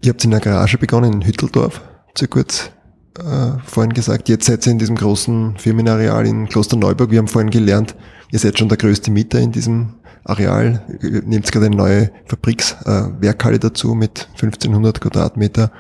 Ihr 0.01 0.09
habt 0.09 0.23
in 0.23 0.31
der 0.31 0.39
Garage 0.39 0.77
begonnen 0.77 1.13
in 1.13 1.21
Hütteldorf, 1.25 1.81
zu 2.13 2.27
kurz 2.27 2.71
äh, 3.19 3.59
vorhin 3.65 3.93
gesagt. 3.93 4.29
Jetzt 4.29 4.45
seid 4.45 4.65
ihr 4.65 4.71
in 4.71 4.79
diesem 4.79 4.95
großen 4.95 5.57
Firmenareal 5.57 6.25
in 6.25 6.47
Klosterneuburg. 6.47 7.11
Wir 7.11 7.19
haben 7.19 7.27
vorhin 7.27 7.49
gelernt, 7.49 7.95
ihr 8.31 8.39
seid 8.39 8.59
schon 8.59 8.69
der 8.69 8.77
größte 8.77 9.11
Mieter 9.11 9.39
in 9.39 9.51
diesem 9.51 9.95
Areal. 10.25 10.83
Ihr 11.01 11.21
nehmt 11.23 11.51
gerade 11.51 11.67
eine 11.67 11.75
neue 11.75 12.11
Fabrikswerkhalle 12.25 13.55
äh, 13.55 13.59
dazu 13.59 13.93
mit 13.93 14.27
1500 14.33 14.99
Quadratmeter. 14.99 15.71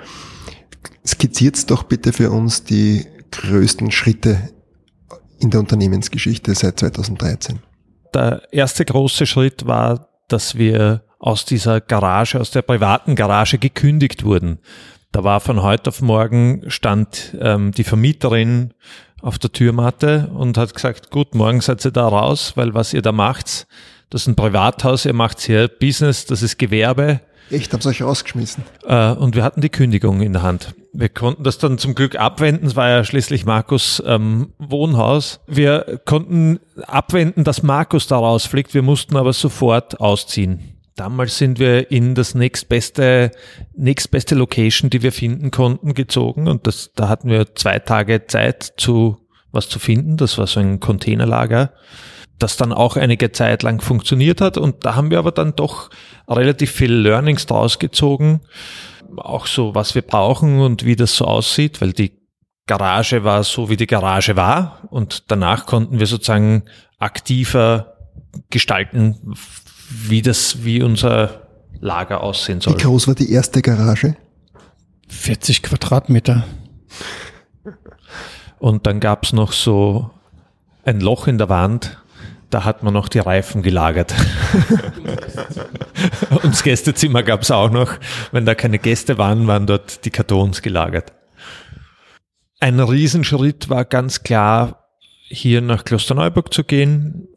Skizziert 1.05 1.69
doch 1.69 1.83
bitte 1.83 2.13
für 2.13 2.31
uns 2.31 2.63
die 2.63 3.05
größten 3.31 3.91
Schritte 3.91 4.49
in 5.39 5.49
der 5.49 5.59
Unternehmensgeschichte 5.59 6.53
seit 6.55 6.79
2013. 6.79 7.59
Der 8.13 8.43
erste 8.51 8.85
große 8.85 9.25
Schritt 9.25 9.67
war, 9.67 10.07
dass 10.29 10.55
wir 10.55 11.03
aus 11.25 11.43
dieser 11.43 11.81
Garage, 11.81 12.39
aus 12.39 12.51
der 12.51 12.61
privaten 12.61 13.15
Garage 13.15 13.57
gekündigt 13.57 14.23
wurden. 14.23 14.59
Da 15.11 15.23
war 15.23 15.39
von 15.39 15.63
heute 15.63 15.89
auf 15.89 16.01
morgen 16.01 16.63
stand 16.67 17.35
ähm, 17.41 17.71
die 17.71 17.83
Vermieterin 17.83 18.75
auf 19.21 19.39
der 19.39 19.51
Türmatte 19.51 20.29
und 20.35 20.55
hat 20.55 20.75
gesagt, 20.75 21.09
gut, 21.09 21.33
morgen 21.33 21.61
seid 21.61 21.83
ihr 21.83 21.89
da 21.89 22.07
raus, 22.07 22.53
weil 22.55 22.75
was 22.75 22.93
ihr 22.93 23.01
da 23.01 23.11
macht, 23.11 23.65
das 24.11 24.21
ist 24.21 24.27
ein 24.27 24.35
Privathaus, 24.35 25.05
ihr 25.05 25.13
macht 25.13 25.41
hier 25.41 25.67
Business, 25.67 26.27
das 26.27 26.43
ist 26.43 26.59
Gewerbe. 26.59 27.21
Echt, 27.49 27.73
haben 27.73 27.81
sie 27.81 27.89
euch 27.89 28.03
rausgeschmissen. 28.03 28.63
Äh, 28.85 29.13
und 29.13 29.35
wir 29.35 29.43
hatten 29.43 29.61
die 29.61 29.69
Kündigung 29.69 30.21
in 30.21 30.33
der 30.33 30.43
Hand. 30.43 30.75
Wir 30.93 31.09
konnten 31.09 31.43
das 31.43 31.57
dann 31.57 31.79
zum 31.79 31.95
Glück 31.95 32.17
abwenden. 32.17 32.67
Es 32.67 32.75
war 32.75 32.89
ja 32.89 33.03
schließlich 33.03 33.45
Markus 33.45 34.01
ähm, 34.05 34.53
Wohnhaus. 34.59 35.39
Wir 35.47 36.01
konnten 36.05 36.59
abwenden, 36.85 37.43
dass 37.43 37.63
Markus 37.63 38.05
da 38.05 38.17
rausfliegt. 38.17 38.75
Wir 38.75 38.83
mussten 38.83 39.17
aber 39.17 39.33
sofort 39.33 39.99
ausziehen. 39.99 40.74
Damals 40.95 41.37
sind 41.37 41.59
wir 41.59 41.91
in 41.91 42.15
das 42.15 42.35
nächstbeste, 42.35 43.31
nächstbeste 43.75 44.35
Location, 44.35 44.89
die 44.89 45.01
wir 45.01 45.11
finden 45.11 45.51
konnten, 45.51 45.93
gezogen. 45.93 46.47
Und 46.47 46.67
das, 46.67 46.91
da 46.95 47.09
hatten 47.09 47.29
wir 47.29 47.53
zwei 47.55 47.79
Tage 47.79 48.27
Zeit 48.27 48.73
zu 48.77 49.17
was 49.51 49.67
zu 49.69 49.79
finden. 49.79 50.17
Das 50.17 50.37
war 50.37 50.47
so 50.47 50.59
ein 50.59 50.79
Containerlager 50.79 51.73
das 52.39 52.57
dann 52.57 52.73
auch 52.73 52.97
einige 52.97 53.31
Zeit 53.31 53.63
lang 53.63 53.81
funktioniert 53.81 54.41
hat. 54.41 54.57
Und 54.57 54.85
da 54.85 54.95
haben 54.95 55.09
wir 55.09 55.19
aber 55.19 55.31
dann 55.31 55.55
doch 55.55 55.89
relativ 56.27 56.71
viel 56.71 56.93
Learnings 56.93 57.45
draus 57.45 57.79
gezogen. 57.79 58.41
Auch 59.17 59.47
so, 59.47 59.75
was 59.75 59.95
wir 59.95 60.01
brauchen 60.01 60.59
und 60.59 60.85
wie 60.85 60.95
das 60.95 61.15
so 61.15 61.25
aussieht, 61.25 61.81
weil 61.81 61.93
die 61.93 62.11
Garage 62.67 63.23
war 63.23 63.43
so, 63.43 63.69
wie 63.69 63.77
die 63.77 63.87
Garage 63.87 64.35
war. 64.35 64.87
Und 64.89 65.31
danach 65.31 65.65
konnten 65.65 65.99
wir 65.99 66.07
sozusagen 66.07 66.63
aktiver 66.99 67.93
gestalten, 68.49 69.35
wie 69.89 70.21
das, 70.21 70.63
wie 70.63 70.81
unser 70.81 71.47
Lager 71.79 72.21
aussehen 72.21 72.61
soll. 72.61 72.73
Wie 72.73 72.83
groß 72.83 73.07
war 73.07 73.15
die 73.15 73.31
erste 73.31 73.61
Garage? 73.61 74.15
40 75.07 75.63
Quadratmeter. 75.63 76.45
Und 78.59 78.87
dann 78.87 78.99
gab's 78.99 79.33
noch 79.33 79.51
so 79.51 80.11
ein 80.83 80.99
Loch 80.99 81.27
in 81.27 81.37
der 81.37 81.49
Wand, 81.49 81.97
da 82.49 82.63
hat 82.63 82.83
man 82.83 82.93
noch 82.93 83.09
die 83.09 83.19
Reifen 83.19 83.63
gelagert. 83.63 84.13
Und 86.29 86.45
das 86.45 86.63
Gästezimmer 86.63 87.23
gab 87.23 87.41
es 87.41 87.51
auch 87.51 87.69
noch. 87.69 87.93
Wenn 88.31 88.45
da 88.45 88.55
keine 88.55 88.79
Gäste 88.79 89.17
waren, 89.17 89.47
waren 89.47 89.67
dort 89.67 90.05
die 90.05 90.09
Kartons 90.09 90.61
gelagert. 90.61 91.11
Ein 92.59 92.79
Riesenschritt 92.79 93.69
war 93.69 93.83
ganz 93.83 94.23
klar, 94.23 94.87
hier 95.27 95.61
nach 95.61 95.83
Klosterneuburg 95.83 96.53
zu 96.53 96.63
gehen. 96.63 97.27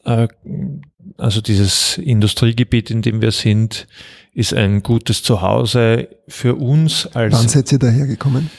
Also 1.18 1.40
dieses 1.40 1.98
Industriegebiet, 1.98 2.90
in 2.90 3.02
dem 3.02 3.20
wir 3.20 3.32
sind, 3.32 3.88
ist 4.34 4.54
ein 4.54 4.84
gutes 4.84 5.24
Zuhause 5.24 6.08
für 6.28 6.54
uns. 6.54 7.06
Als 7.08 7.34
Wann 7.34 7.48
seid 7.48 7.72
ihr 7.72 7.80
dahergekommen? 7.80 8.50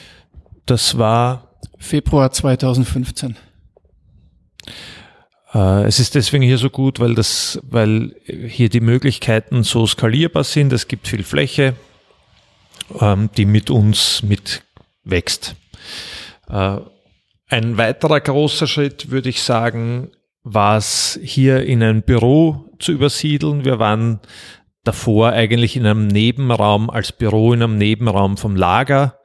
Das 0.66 0.98
war 0.98 1.56
Februar 1.78 2.30
2015. 2.30 3.34
Äh, 5.54 5.84
es 5.84 5.98
ist 5.98 6.14
deswegen 6.14 6.42
hier 6.42 6.58
so 6.58 6.68
gut, 6.68 7.00
weil 7.00 7.14
das, 7.14 7.58
weil 7.62 8.14
hier 8.26 8.68
die 8.68 8.80
Möglichkeiten 8.80 9.62
so 9.62 9.86
skalierbar 9.86 10.44
sind. 10.44 10.70
Es 10.74 10.86
gibt 10.86 11.08
viel 11.08 11.24
Fläche, 11.24 11.74
ähm, 13.00 13.30
die 13.38 13.46
mit 13.46 13.70
uns 13.70 14.22
mitwächst. 14.22 15.56
Äh, 16.46 16.76
ein 17.48 17.78
weiterer 17.78 18.20
großer 18.20 18.66
Schritt, 18.66 19.10
würde 19.10 19.30
ich 19.30 19.42
sagen, 19.42 20.10
war 20.42 20.76
es 20.76 21.18
hier 21.22 21.64
in 21.64 21.82
ein 21.82 22.02
Büro 22.02 22.70
zu 22.78 22.92
übersiedeln. 22.92 23.64
Wir 23.64 23.78
waren 23.78 24.20
davor 24.84 25.30
eigentlich 25.32 25.76
in 25.76 25.86
einem 25.86 26.06
Nebenraum 26.06 26.90
als 26.90 27.12
Büro 27.12 27.52
in 27.52 27.62
einem 27.62 27.78
Nebenraum 27.78 28.36
vom 28.36 28.56
Lager. 28.56 29.18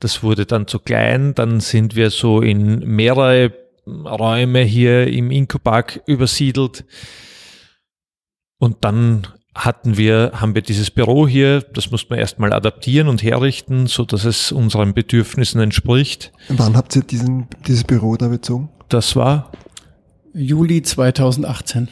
Das 0.00 0.22
wurde 0.22 0.46
dann 0.46 0.66
zu 0.66 0.78
klein. 0.78 1.34
Dann 1.34 1.60
sind 1.60 1.96
wir 1.96 2.10
so 2.10 2.40
in 2.40 2.80
mehrere 2.80 3.52
Räume 3.86 4.60
hier 4.62 5.06
im 5.08 5.30
Inkupark 5.30 6.02
übersiedelt. 6.06 6.84
Und 8.58 8.78
dann 8.82 9.26
hatten 9.54 9.96
wir, 9.96 10.32
haben 10.34 10.54
wir 10.54 10.62
dieses 10.62 10.90
Büro 10.90 11.26
hier, 11.26 11.62
das 11.62 11.90
mussten 11.90 12.10
wir 12.10 12.18
erstmal 12.18 12.52
adaptieren 12.52 13.08
und 13.08 13.22
herrichten, 13.22 13.86
so 13.86 14.04
dass 14.04 14.24
es 14.24 14.52
unseren 14.52 14.94
Bedürfnissen 14.94 15.60
entspricht. 15.60 16.32
Wann 16.48 16.76
habt 16.76 16.94
ihr 16.94 17.02
diesen, 17.02 17.48
dieses 17.66 17.84
Büro 17.84 18.16
da 18.16 18.28
bezogen? 18.28 18.68
Das 18.88 19.16
war 19.16 19.50
Juli 20.38 20.82
2018. 20.82 21.88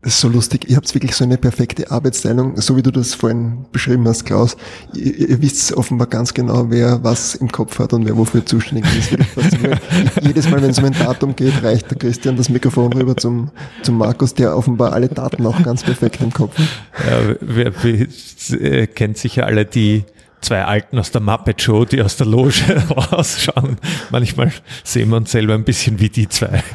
Das 0.00 0.14
ist 0.14 0.20
so 0.20 0.28
lustig. 0.28 0.68
Ihr 0.68 0.76
habt 0.76 0.92
wirklich 0.94 1.14
so 1.14 1.22
eine 1.22 1.36
perfekte 1.36 1.90
Arbeitsteilung, 1.90 2.60
so 2.60 2.76
wie 2.76 2.82
du 2.82 2.90
das 2.90 3.14
vorhin 3.14 3.66
beschrieben 3.70 4.08
hast, 4.08 4.24
Klaus. 4.24 4.56
Ihr, 4.94 5.28
ihr 5.28 5.42
wisst 5.42 5.74
offenbar 5.74 6.08
ganz 6.08 6.34
genau, 6.34 6.70
wer 6.70 7.04
was 7.04 7.36
im 7.36 7.52
Kopf 7.52 7.78
hat 7.78 7.92
und 7.92 8.06
wer 8.06 8.16
wofür 8.16 8.44
zuständig 8.44 8.84
ist. 8.98 9.10
Jedes 10.22 10.50
Mal, 10.50 10.60
wenn 10.60 10.70
es 10.70 10.78
um 10.78 10.86
ein 10.86 10.94
Datum 10.94 11.36
geht, 11.36 11.62
reicht 11.62 11.90
der 11.90 11.98
Christian 11.98 12.36
das 12.36 12.48
Mikrofon 12.48 12.92
rüber 12.94 13.16
zum, 13.16 13.50
zum 13.82 13.98
Markus, 13.98 14.34
der 14.34 14.56
offenbar 14.56 14.92
alle 14.92 15.08
Daten 15.08 15.46
auch 15.46 15.62
ganz 15.62 15.84
perfekt 15.84 16.20
im 16.20 16.32
Kopf 16.32 16.58
hat. 16.58 16.66
Ja, 17.08 17.36
wer, 17.40 17.72
wer 17.82 18.60
äh, 18.60 18.86
kennt 18.88 19.18
sicher 19.18 19.46
alle 19.46 19.66
die 19.66 20.04
zwei 20.42 20.64
Alten 20.64 20.98
aus 20.98 21.10
der 21.10 21.20
Muppet 21.20 21.62
Show, 21.62 21.84
die 21.84 22.02
aus 22.02 22.16
der 22.16 22.26
Loge 22.26 22.82
rausschauen. 22.90 23.78
Manchmal 24.10 24.52
sehen 24.84 25.10
wir 25.10 25.16
uns 25.16 25.32
selber 25.32 25.54
ein 25.54 25.64
bisschen 25.64 26.00
wie 26.00 26.08
die 26.08 26.28
zwei 26.28 26.62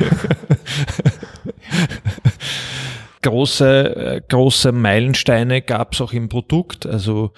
große, 3.21 3.95
äh, 3.95 4.21
große 4.27 4.71
Meilensteine 4.71 5.61
gab 5.61 5.93
es 5.93 6.01
auch 6.01 6.13
im 6.13 6.29
Produkt. 6.29 6.85
Also 6.85 7.33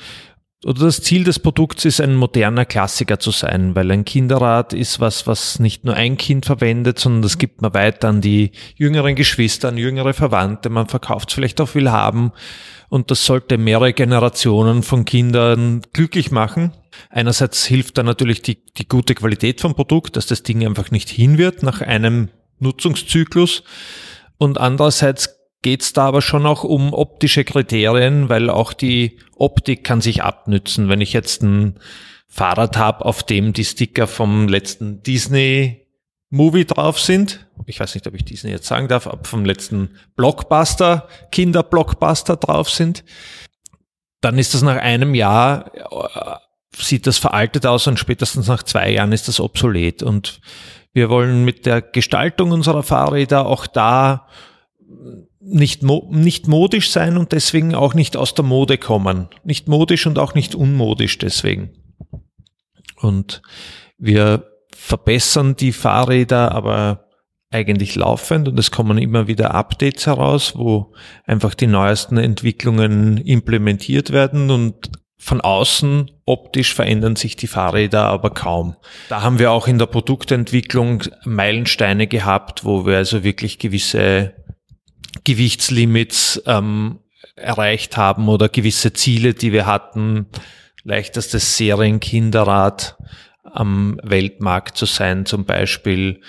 oder 0.66 0.86
das 0.86 1.02
Ziel 1.02 1.24
des 1.24 1.40
Produkts 1.40 1.86
ist, 1.86 2.02
ein 2.02 2.16
moderner 2.16 2.66
Klassiker 2.66 3.18
zu 3.18 3.32
sein, 3.32 3.76
weil 3.76 3.90
ein 3.92 4.04
Kinderrad 4.04 4.74
ist 4.74 5.00
was, 5.00 5.26
was 5.26 5.58
nicht 5.60 5.86
nur 5.86 5.96
ein 5.96 6.18
Kind 6.18 6.46
verwendet, 6.46 7.00
sondern 7.00 7.22
das 7.22 7.38
gibt 7.38 7.62
man 7.62 7.74
weiter 7.74 8.10
an 8.10 8.20
die 8.20 8.52
jüngeren 8.76 9.16
Geschwister, 9.16 9.70
an 9.70 9.78
jüngere 9.78 10.14
Verwandte. 10.14 10.70
Man 10.70 10.88
verkauft 10.88 11.30
es 11.30 11.36
vielleicht 11.36 11.62
auch 11.62 11.76
will 11.76 11.90
haben 11.90 12.34
und 12.90 13.12
das 13.12 13.26
sollte 13.26 13.58
mehrere 13.58 13.94
Generationen 13.94 14.84
von 14.84 15.06
Kindern 15.06 15.82
glücklich 15.94 16.32
machen. 16.32 16.74
Einerseits 17.10 17.66
hilft 17.66 17.98
da 17.98 18.04
natürlich 18.04 18.42
die, 18.42 18.64
die 18.74 18.88
gute 18.88 19.16
Qualität 19.16 19.62
vom 19.62 19.76
Produkt, 19.76 20.16
dass 20.16 20.28
das 20.28 20.44
Ding 20.44 20.66
einfach 20.66 20.92
nicht 20.92 21.10
hin 21.10 21.38
wird 21.38 21.64
nach 21.64 21.82
einem 21.82 22.30
Nutzungszyklus 22.60 23.64
und 24.38 24.58
andererseits 24.58 25.38
geht's 25.62 25.94
da 25.94 26.08
aber 26.08 26.22
schon 26.22 26.46
auch 26.46 26.64
um 26.64 26.94
optische 26.94 27.44
Kriterien, 27.44 28.30
weil 28.30 28.50
auch 28.50 28.74
die 28.74 29.20
Optik 29.36 29.84
kann 29.84 30.02
sich 30.02 30.24
abnützen. 30.24 30.90
Wenn 30.90 31.02
ich 31.02 31.14
jetzt 31.14 31.44
ein 31.44 31.80
Fahrrad 32.28 32.78
habe, 32.78 33.06
auf 33.06 33.24
dem 33.24 33.54
die 33.54 33.66
Sticker 33.66 34.08
vom 34.08 34.48
letzten 34.48 35.04
Disney 35.04 35.79
Movie 36.30 36.66
drauf 36.66 37.00
sind, 37.00 37.48
ich 37.66 37.80
weiß 37.80 37.96
nicht, 37.96 38.08
ob 38.08 38.14
ich 38.14 38.26
Disney 38.26 38.52
jetzt 38.52 38.68
sagen 38.68 38.88
darf, 38.88 39.08
ob 39.08 39.26
vom 39.26 39.46
letzten 39.46 39.96
Blockbuster, 40.16 41.08
Kinderblockbuster 41.32 42.38
drauf 42.38 42.70
sind, 42.70 43.04
dann 44.22 44.38
ist 44.38 44.54
das 44.54 44.62
nach 44.62 44.78
einem 44.78 45.16
Jahr, 45.16 45.72
äh, 45.76 46.36
sieht 46.76 47.08
das 47.08 47.18
veraltet 47.18 47.66
aus 47.66 47.88
und 47.88 48.00
spätestens 48.00 48.48
nach 48.48 48.64
zwei 48.64 48.92
Jahren 48.92 49.12
ist 49.12 49.28
das 49.28 49.40
obsolet. 49.40 50.04
Und 50.04 50.40
wir 50.94 51.10
wollen 51.10 51.46
mit 51.46 51.66
der 51.66 51.82
Gestaltung 51.82 52.52
unserer 52.52 52.84
Fahrräder 52.84 53.46
auch 53.46 53.66
da 53.66 54.28
nicht, 55.40 55.84
mo 55.84 56.08
nicht 56.12 56.48
modisch 56.48 56.92
sein 56.92 57.18
und 57.18 57.32
deswegen 57.32 57.74
auch 57.74 57.94
nicht 57.94 58.18
aus 58.18 58.34
der 58.34 58.46
Mode 58.46 58.78
kommen. 58.78 59.30
Nicht 59.44 59.68
modisch 59.68 60.06
und 60.06 60.20
auch 60.20 60.36
nicht 60.36 60.54
unmodisch 60.54 61.18
deswegen. 61.18 61.72
Und 62.98 63.42
wir 63.98 64.49
verbessern 64.80 65.56
die 65.56 65.74
Fahrräder 65.74 66.54
aber 66.54 67.06
eigentlich 67.52 67.96
laufend 67.96 68.48
und 68.48 68.58
es 68.60 68.72
kommen 68.72 68.98
immer 68.98 69.28
wieder 69.28 69.54
Updates 69.54 70.08
heraus, 70.08 70.54
wo 70.56 70.94
einfach 71.26 71.54
die 71.54 71.68
neuesten 71.68 72.18
Entwicklungen 72.18 73.18
implementiert 73.18 74.12
werden 74.12 74.52
und 74.52 74.92
von 75.18 75.42
außen 75.42 76.12
optisch 76.26 76.74
verändern 76.74 77.18
sich 77.18 77.36
die 77.36 77.48
Fahrräder 77.48 78.06
aber 78.06 78.30
kaum. 78.30 78.78
Da 79.10 79.22
haben 79.22 79.38
wir 79.38 79.52
auch 79.52 79.68
in 79.68 79.80
der 79.80 79.88
Produktentwicklung 79.88 81.04
Meilensteine 81.26 82.08
gehabt, 82.08 82.64
wo 82.64 82.86
wir 82.86 82.98
also 82.98 83.24
wirklich 83.24 83.60
gewisse 83.60 84.34
Gewichtslimits 85.26 86.42
ähm, 86.46 87.00
erreicht 87.36 87.98
haben 87.98 88.30
oder 88.30 88.48
gewisse 88.48 88.94
Ziele, 88.94 89.34
die 89.34 89.52
wir 89.52 89.66
hatten. 89.66 90.28
Leichtestes 90.84 91.58
Serienkinderrad 91.58 92.96
am 93.54 94.00
Weltmarkt 94.04 94.78
zu 94.78 94.86
sein 94.86 95.26
zum 95.26 95.46
Beispiel 95.46 96.22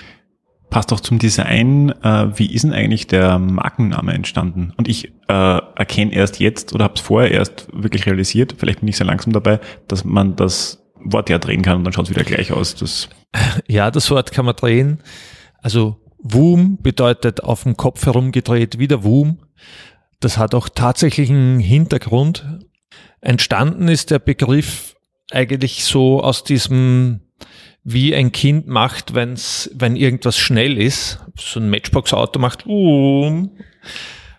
passt 0.70 0.92
auch 0.92 1.00
zum 1.00 1.18
Design. 1.18 1.90
Äh, 2.02 2.38
wie 2.38 2.52
ist 2.52 2.62
denn 2.62 2.72
eigentlich 2.72 3.06
der 3.09 3.38
Markenname 3.38 4.14
entstanden? 4.14 4.72
Und 4.76 4.88
ich 4.88 5.09
äh, 5.28 5.59
erkenne 5.74 6.14
erst 6.14 6.40
jetzt 6.40 6.72
oder 6.72 6.85
habe 6.85 6.94
es 6.94 7.00
vorher 7.00 7.30
erst 7.33 7.66
wirklich 7.72 8.06
realisiert, 8.06 8.54
vielleicht 8.56 8.80
bin 8.80 8.88
ich 8.88 8.96
sehr 8.96 9.06
langsam 9.06 9.33
dabei, 9.33 9.61
dass 9.88 10.04
man 10.04 10.37
das 10.37 10.83
Wort 11.02 11.28
ja 11.28 11.38
drehen 11.38 11.62
kann 11.62 11.76
und 11.76 11.85
dann 11.85 11.92
schaut 11.92 12.04
es 12.04 12.11
wieder 12.11 12.24
gleich 12.24 12.52
aus. 12.52 12.74
Das 12.76 13.09
ja, 13.66 13.90
das 13.90 14.11
Wort 14.11 14.33
kann 14.33 14.46
man 14.46 14.56
drehen. 14.56 15.00
Also 15.61 15.96
Woom 16.22 16.78
bedeutet 16.80 17.42
auf 17.42 17.64
dem 17.64 17.76
Kopf 17.76 18.06
herumgedreht 18.06 18.78
wieder 18.78 19.04
Woom. 19.04 19.38
Das 20.20 20.37
hat 20.38 20.54
auch 20.54 20.68
tatsächlich 20.68 21.30
einen 21.30 21.61
Hintergrund. 21.61 22.61
Entstanden 23.22 23.88
ist 23.88 24.11
der 24.11 24.18
Begriff 24.18 24.89
eigentlich 25.30 25.84
so 25.84 26.22
aus 26.22 26.44
diesem 26.44 27.20
wie 27.82 28.14
ein 28.14 28.30
Kind 28.32 28.66
macht, 28.66 29.14
wenn's, 29.14 29.70
wenn 29.74 29.96
irgendwas 29.96 30.36
schnell 30.36 30.78
ist. 30.78 31.18
So 31.38 31.60
ein 31.60 31.70
Matchbox-Auto 31.70 32.38
macht, 32.38 32.66
um, 32.66 33.50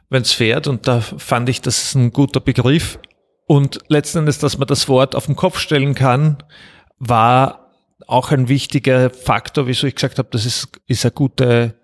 wenn 0.10 0.22
es 0.22 0.34
fährt. 0.34 0.68
Und 0.68 0.88
da 0.88 1.02
fand 1.02 1.50
ich, 1.50 1.62
das 1.62 1.84
ist 1.84 1.96
ein 1.96 2.12
guter 2.12 2.40
Begriff. 2.40 3.00
Und 3.48 3.80
letzten 3.88 4.20
Endes, 4.20 4.38
dass 4.38 4.58
man 4.58 4.68
das 4.68 4.88
Wort 4.88 5.16
auf 5.16 5.26
den 5.26 5.36
Kopf 5.36 5.60
stellen 5.60 5.96
kann, 5.96 6.38
war 7.00 7.72
auch 8.08 8.32
ein 8.32 8.48
wichtiger 8.48 9.10
Faktor, 9.10 9.68
wieso 9.68 9.88
ich 9.88 9.96
gesagt 9.96 10.20
habe, 10.20 10.30
das 10.32 10.46
ist, 10.46 10.70
ist 10.88 11.06
eine 11.06 11.12
gute, 11.12 11.76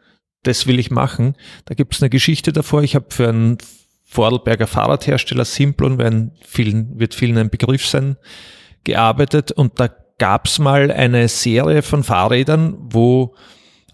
das 0.44 0.68
will 0.68 0.78
ich 0.78 0.92
machen. 0.92 1.36
Da 1.66 1.74
gibt 1.74 1.96
es 1.96 2.02
eine 2.02 2.10
Geschichte 2.10 2.54
davor. 2.54 2.84
Ich 2.84 2.96
habe 2.96 3.08
für 3.10 3.30
einen 3.30 3.58
Vordelberger 4.06 4.68
Fahrradhersteller 4.68 5.46
Simplon, 5.46 5.98
werden 5.98 6.32
vielen, 6.46 7.00
wird 7.00 7.14
vielen 7.14 7.38
ein 7.38 7.50
Begriff 7.50 7.86
sein, 7.86 8.18
gearbeitet 8.88 9.52
und 9.52 9.80
da 9.80 9.90
gab 10.18 10.48
es 10.48 10.58
mal 10.58 10.92
eine 10.92 11.28
Serie 11.28 11.84
von 11.84 12.04
Fahrrädern, 12.04 12.76
wo 12.80 13.36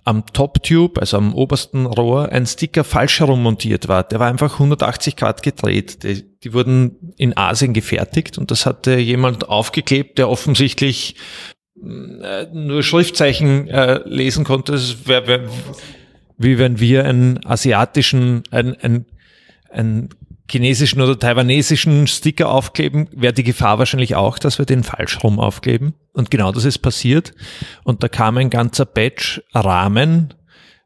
am 0.05 0.25
Top-Tube, 0.33 0.99
also 0.99 1.17
am 1.17 1.33
obersten 1.33 1.85
Rohr, 1.85 2.29
ein 2.29 2.45
Sticker 2.45 2.83
falsch 2.83 3.19
herum 3.19 3.41
montiert 3.43 3.87
war. 3.87 4.03
Der 4.03 4.19
war 4.19 4.27
einfach 4.27 4.53
180 4.53 5.15
Grad 5.15 5.43
gedreht. 5.43 6.03
Die, 6.03 6.23
die 6.39 6.53
wurden 6.53 7.13
in 7.17 7.37
Asien 7.37 7.73
gefertigt 7.73 8.37
und 8.37 8.51
das 8.51 8.65
hatte 8.65 8.97
jemand 8.97 9.47
aufgeklebt, 9.47 10.17
der 10.17 10.29
offensichtlich 10.29 11.15
äh, 11.81 12.47
nur 12.53 12.83
Schriftzeichen 12.83 13.67
äh, 13.69 14.01
lesen 14.05 14.43
konnte. 14.43 14.73
Das 14.73 15.07
wär, 15.07 15.27
wär, 15.27 15.49
wie 16.37 16.57
wenn 16.57 16.79
wir 16.79 17.05
einen 17.05 17.45
asiatischen, 17.45 18.43
ein, 18.51 18.75
ein, 18.81 19.05
ein 19.69 20.09
chinesischen 20.49 21.01
oder 21.01 21.17
taiwanesischen 21.17 22.07
Sticker 22.07 22.49
aufkleben, 22.49 23.07
wäre 23.11 23.33
die 23.33 23.43
Gefahr 23.43 23.79
wahrscheinlich 23.79 24.15
auch, 24.15 24.37
dass 24.39 24.59
wir 24.59 24.65
den 24.65 24.83
falsch 24.83 25.23
rum 25.23 25.39
aufkleben. 25.39 25.93
Und 26.13 26.31
genau 26.31 26.51
das 26.51 26.65
ist 26.65 26.79
passiert. 26.79 27.33
Und 27.83 28.03
da 28.03 28.09
kam 28.09 28.37
ein 28.37 28.49
ganzer 28.49 28.85
Batch 28.85 29.41
Rahmen 29.53 30.33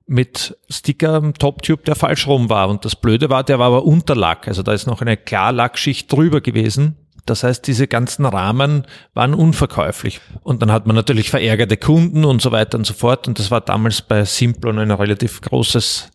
mit 0.06 0.58
Sticker 0.70 1.15
am 1.15 1.34
Top-Tube, 1.34 1.84
der 1.84 1.96
falsch 1.96 2.28
rum 2.28 2.50
war. 2.50 2.70
Und 2.70 2.86
das 2.86 2.96
Blöde 2.96 3.30
war, 3.30 3.43
der 3.43 3.60
war 3.60 3.67
aber 3.67 3.84
Unterlack. 3.84 4.48
Also 4.48 4.63
da 4.63 4.72
ist 4.74 4.88
noch 4.88 5.02
eine 5.02 5.17
Klarlackschicht 5.17 6.12
drüber 6.12 6.39
gewesen. 6.39 6.96
Das 7.26 7.43
heißt, 7.43 7.67
diese 7.67 7.88
ganzen 7.88 8.26
Rahmen 8.26 8.88
waren 9.13 9.34
unverkäuflich. 9.34 10.22
Und 10.43 10.62
dann 10.62 10.72
hat 10.72 10.88
man 10.88 10.96
natürlich 10.96 11.30
verärgerte 11.30 11.76
Kunden 11.76 12.24
und 12.24 12.41
so 12.41 12.54
weiter 12.54 12.78
und 12.78 12.86
so 12.86 12.93
fort. 12.93 13.28
Und 13.28 13.38
das 13.38 13.52
war 13.52 13.60
damals 13.60 14.02
bei 14.02 14.24
Simplon 14.24 14.80
ein 14.80 14.91
relativ 14.91 15.41
großes 15.41 16.10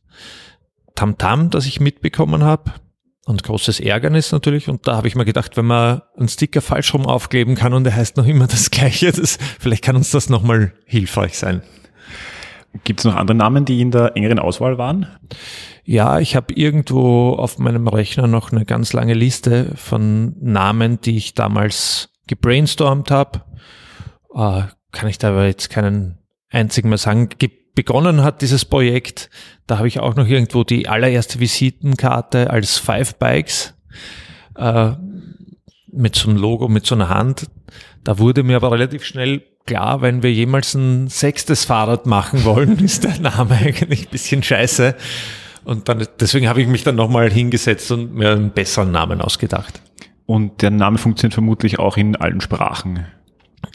Tamtam, 0.94 1.40
-Tam, 1.40 1.50
das 1.50 1.66
ich 1.66 1.80
mitbekommen 1.80 2.44
habe 2.44 2.72
und 3.24 3.42
großes 3.42 3.80
Ärgernis 3.80 4.32
natürlich. 4.32 4.68
Und 4.68 4.86
da 4.86 4.96
habe 4.96 5.08
ich 5.08 5.14
mir 5.14 5.24
gedacht, 5.24 5.56
wenn 5.56 5.66
man 5.66 6.02
einen 6.16 6.28
Sticker 6.28 6.60
falsch 6.60 6.92
rum 6.94 7.06
aufkleben 7.06 7.54
kann 7.54 7.72
und 7.72 7.86
er 7.86 7.94
heißt 7.94 8.16
noch 8.16 8.26
immer 8.26 8.46
das 8.46 8.70
Gleiche, 8.70 9.12
das, 9.12 9.38
vielleicht 9.58 9.84
kann 9.84 9.96
uns 9.96 10.10
das 10.10 10.28
nochmal 10.28 10.72
hilfreich 10.86 11.38
sein. 11.38 11.62
Gibt 12.84 13.00
es 13.00 13.04
noch 13.04 13.16
andere 13.16 13.36
Namen, 13.36 13.64
die 13.64 13.80
in 13.80 13.90
der 13.90 14.16
engeren 14.16 14.38
Auswahl 14.38 14.78
waren? 14.78 15.06
Ja, 15.84 16.20
ich 16.20 16.36
habe 16.36 16.54
irgendwo 16.54 17.32
auf 17.32 17.58
meinem 17.58 17.86
Rechner 17.86 18.26
noch 18.26 18.50
eine 18.50 18.64
ganz 18.64 18.92
lange 18.92 19.14
Liste 19.14 19.72
von 19.76 20.34
Namen, 20.40 21.00
die 21.00 21.16
ich 21.16 21.34
damals 21.34 22.08
gebrainstormt 22.28 23.10
habe. 23.10 23.42
Äh, 24.34 24.62
kann 24.90 25.08
ich 25.08 25.18
da 25.18 25.30
aber 25.30 25.46
jetzt 25.46 25.70
keinen 25.70 26.18
einzigen 26.50 26.88
mehr 26.88 26.98
sagen. 26.98 27.28
Gibt 27.38 27.61
begonnen 27.74 28.22
hat, 28.22 28.42
dieses 28.42 28.64
Projekt, 28.64 29.30
da 29.66 29.78
habe 29.78 29.88
ich 29.88 30.00
auch 30.00 30.14
noch 30.14 30.26
irgendwo 30.26 30.64
die 30.64 30.88
allererste 30.88 31.40
Visitenkarte 31.40 32.50
als 32.50 32.78
Five 32.78 33.16
Bikes 33.16 33.74
äh, 34.56 34.92
mit 35.90 36.16
so 36.16 36.28
einem 36.28 36.38
Logo, 36.38 36.68
mit 36.68 36.86
so 36.86 36.94
einer 36.94 37.08
Hand. 37.08 37.46
Da 38.04 38.18
wurde 38.18 38.42
mir 38.42 38.56
aber 38.56 38.72
relativ 38.72 39.04
schnell 39.04 39.42
klar, 39.66 40.02
wenn 40.02 40.22
wir 40.22 40.32
jemals 40.32 40.74
ein 40.74 41.08
sechstes 41.08 41.64
Fahrrad 41.64 42.06
machen 42.06 42.44
wollen, 42.44 42.78
ist 42.84 43.04
der 43.04 43.18
Name 43.20 43.54
eigentlich 43.54 44.06
ein 44.06 44.10
bisschen 44.10 44.42
scheiße. 44.42 44.94
Und 45.64 45.88
dann, 45.88 46.06
deswegen 46.18 46.48
habe 46.48 46.60
ich 46.60 46.66
mich 46.66 46.82
dann 46.82 46.96
nochmal 46.96 47.30
hingesetzt 47.30 47.90
und 47.92 48.14
mir 48.14 48.32
einen 48.32 48.50
besseren 48.50 48.90
Namen 48.90 49.20
ausgedacht. 49.20 49.80
Und 50.26 50.62
der 50.62 50.70
Name 50.70 50.98
funktioniert 50.98 51.34
vermutlich 51.34 51.78
auch 51.78 51.96
in 51.96 52.16
allen 52.16 52.40
Sprachen. 52.40 53.06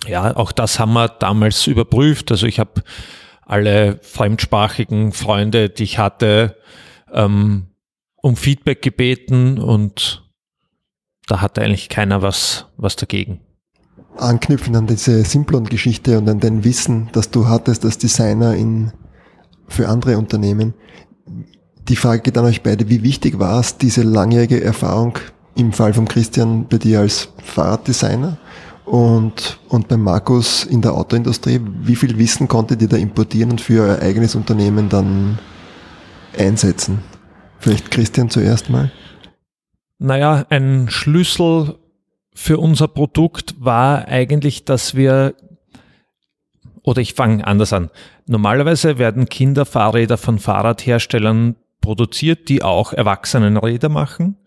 Ja, 0.05 0.35
auch 0.35 0.51
das 0.51 0.79
haben 0.79 0.93
wir 0.93 1.07
damals 1.07 1.65
überprüft. 1.67 2.31
Also 2.31 2.45
ich 2.45 2.59
habe 2.59 2.83
alle 3.47 3.99
fremdsprachigen 4.01 5.13
Freunde, 5.13 5.69
die 5.69 5.83
ich 5.83 5.97
hatte, 5.97 6.57
ähm, 7.11 7.67
um 8.17 8.35
Feedback 8.35 8.81
gebeten 8.81 9.57
und 9.57 10.23
da 11.27 11.41
hatte 11.41 11.61
eigentlich 11.61 11.89
keiner 11.89 12.21
was, 12.21 12.65
was 12.77 12.95
dagegen. 12.95 13.39
Anknüpfen 14.17 14.75
an 14.75 14.87
diese 14.87 15.23
Simplon-Geschichte 15.23 16.17
und 16.17 16.29
an 16.29 16.39
dein 16.39 16.63
Wissen, 16.63 17.09
das 17.13 17.29
du 17.31 17.47
hattest 17.47 17.85
als 17.85 17.97
Designer 17.97 18.55
in, 18.55 18.91
für 19.67 19.87
andere 19.87 20.17
Unternehmen. 20.17 20.73
Die 21.87 21.95
Frage 21.95 22.23
geht 22.23 22.37
an 22.37 22.45
euch 22.45 22.63
beide, 22.63 22.89
wie 22.89 23.03
wichtig 23.03 23.39
war 23.39 23.59
es, 23.59 23.77
diese 23.77 24.01
langjährige 24.01 24.61
Erfahrung 24.61 25.19
im 25.55 25.71
Fall 25.71 25.93
von 25.93 26.07
Christian 26.07 26.67
bei 26.67 26.77
dir 26.77 26.99
als 26.99 27.29
Fahrraddesigner 27.43 28.37
und, 28.87 29.59
und 29.67 29.89
beim 29.89 30.01
Markus 30.01 30.63
in 30.63 30.81
der 30.81 30.93
Autoindustrie, 30.93 31.59
wie 31.81 31.97
viel 31.97 32.17
Wissen 32.17 32.47
konntet 32.47 32.81
ihr 32.81 32.87
da 32.87 32.95
importieren 32.95 33.51
und 33.51 33.59
für 33.59 33.83
euer 33.83 34.01
eigenes 34.01 34.33
Unternehmen 34.33 34.87
dann 34.87 35.39
einsetzen? 36.37 36.99
Vielleicht 37.59 37.91
Christian 37.91 38.29
zuerst 38.29 38.69
mal. 38.69 38.89
Naja, 39.99 40.45
ein 40.49 40.87
Schlüssel 40.89 41.75
für 42.33 42.59
unser 42.59 42.87
Produkt 42.87 43.55
war 43.59 44.07
eigentlich, 44.07 44.63
dass 44.63 44.95
wir, 44.95 45.35
oder 46.81 47.01
ich 47.01 47.13
fange 47.13 47.45
anders 47.45 47.73
an. 47.73 47.89
Normalerweise 48.25 48.97
werden 48.97 49.27
Kinderfahrräder 49.27 50.17
von 50.17 50.39
Fahrradherstellern 50.39 51.57
produziert, 51.81 52.47
die 52.47 52.63
auch 52.63 52.93
Erwachsenenräder 52.93 53.89
machen. 53.89 54.37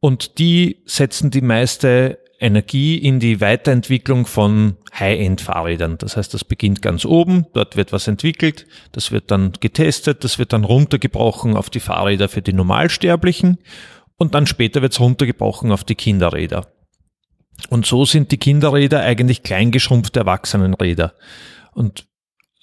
Und 0.00 0.38
die 0.38 0.82
setzen 0.84 1.30
die 1.30 1.40
meiste 1.40 2.18
Energie 2.40 2.96
in 2.96 3.20
die 3.20 3.40
Weiterentwicklung 3.40 4.26
von 4.26 4.76
High-End-Fahrrädern. 4.98 5.98
Das 5.98 6.16
heißt, 6.16 6.32
das 6.32 6.42
beginnt 6.42 6.80
ganz 6.80 7.04
oben, 7.04 7.46
dort 7.52 7.76
wird 7.76 7.92
was 7.92 8.08
entwickelt, 8.08 8.66
das 8.92 9.12
wird 9.12 9.30
dann 9.30 9.52
getestet, 9.60 10.24
das 10.24 10.38
wird 10.38 10.52
dann 10.52 10.64
runtergebrochen 10.64 11.56
auf 11.56 11.68
die 11.68 11.80
Fahrräder 11.80 12.28
für 12.28 12.40
die 12.40 12.54
Normalsterblichen 12.54 13.58
und 14.16 14.34
dann 14.34 14.46
später 14.46 14.80
wird 14.80 14.92
es 14.92 15.00
runtergebrochen 15.00 15.70
auf 15.70 15.84
die 15.84 15.94
Kinderräder. 15.94 16.66
Und 17.68 17.84
so 17.84 18.06
sind 18.06 18.32
die 18.32 18.38
Kinderräder 18.38 19.00
eigentlich 19.00 19.42
kleingeschrumpfte 19.42 20.20
Erwachsenenräder. 20.20 21.12
Und 21.72 22.06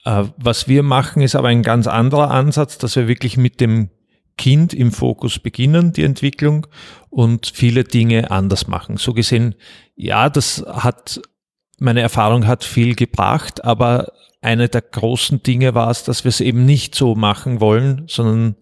äh, 0.06 0.24
was 0.38 0.68
wir 0.68 0.82
machen, 0.82 1.22
ist 1.22 1.36
aber 1.36 1.50
ein 1.50 1.62
ganz 1.62 1.86
anderer 1.86 2.32
Ansatz, 2.32 2.80
dass 2.80 2.96
wir 2.96 3.08
wirklich 3.08 3.38
mit 3.38 3.62
dem 3.62 3.92
Kind 4.38 4.74
im 4.74 4.92
Fokus 4.92 5.40
beginnen, 5.40 5.94
die 5.94 6.04
Entwicklung, 6.04 6.68
und 7.18 7.48
viele 7.52 7.84
Dinge 7.84 8.30
anders 8.30 8.68
machen. 8.68 8.98
So 8.98 9.12
gesehen, 9.12 9.56
ja, 9.96 10.30
das 10.30 10.64
hat, 10.68 11.20
meine 11.80 12.02
Erfahrung 12.02 12.46
hat 12.46 12.64
viel 12.64 12.94
gebracht, 12.94 13.66
aber 13.66 14.14
eine 14.40 14.70
der 14.70 14.84
großen 14.84 15.42
Dinge 15.42 15.74
war 15.74 15.90
es, 15.90 16.04
dass 16.04 16.26
wir 16.26 16.30
es 16.30 16.42
eben 16.42 16.68
nicht 16.68 16.94
so 16.94 17.16
machen 17.16 17.60
wollen, 17.60 18.04
sondern 18.06 18.56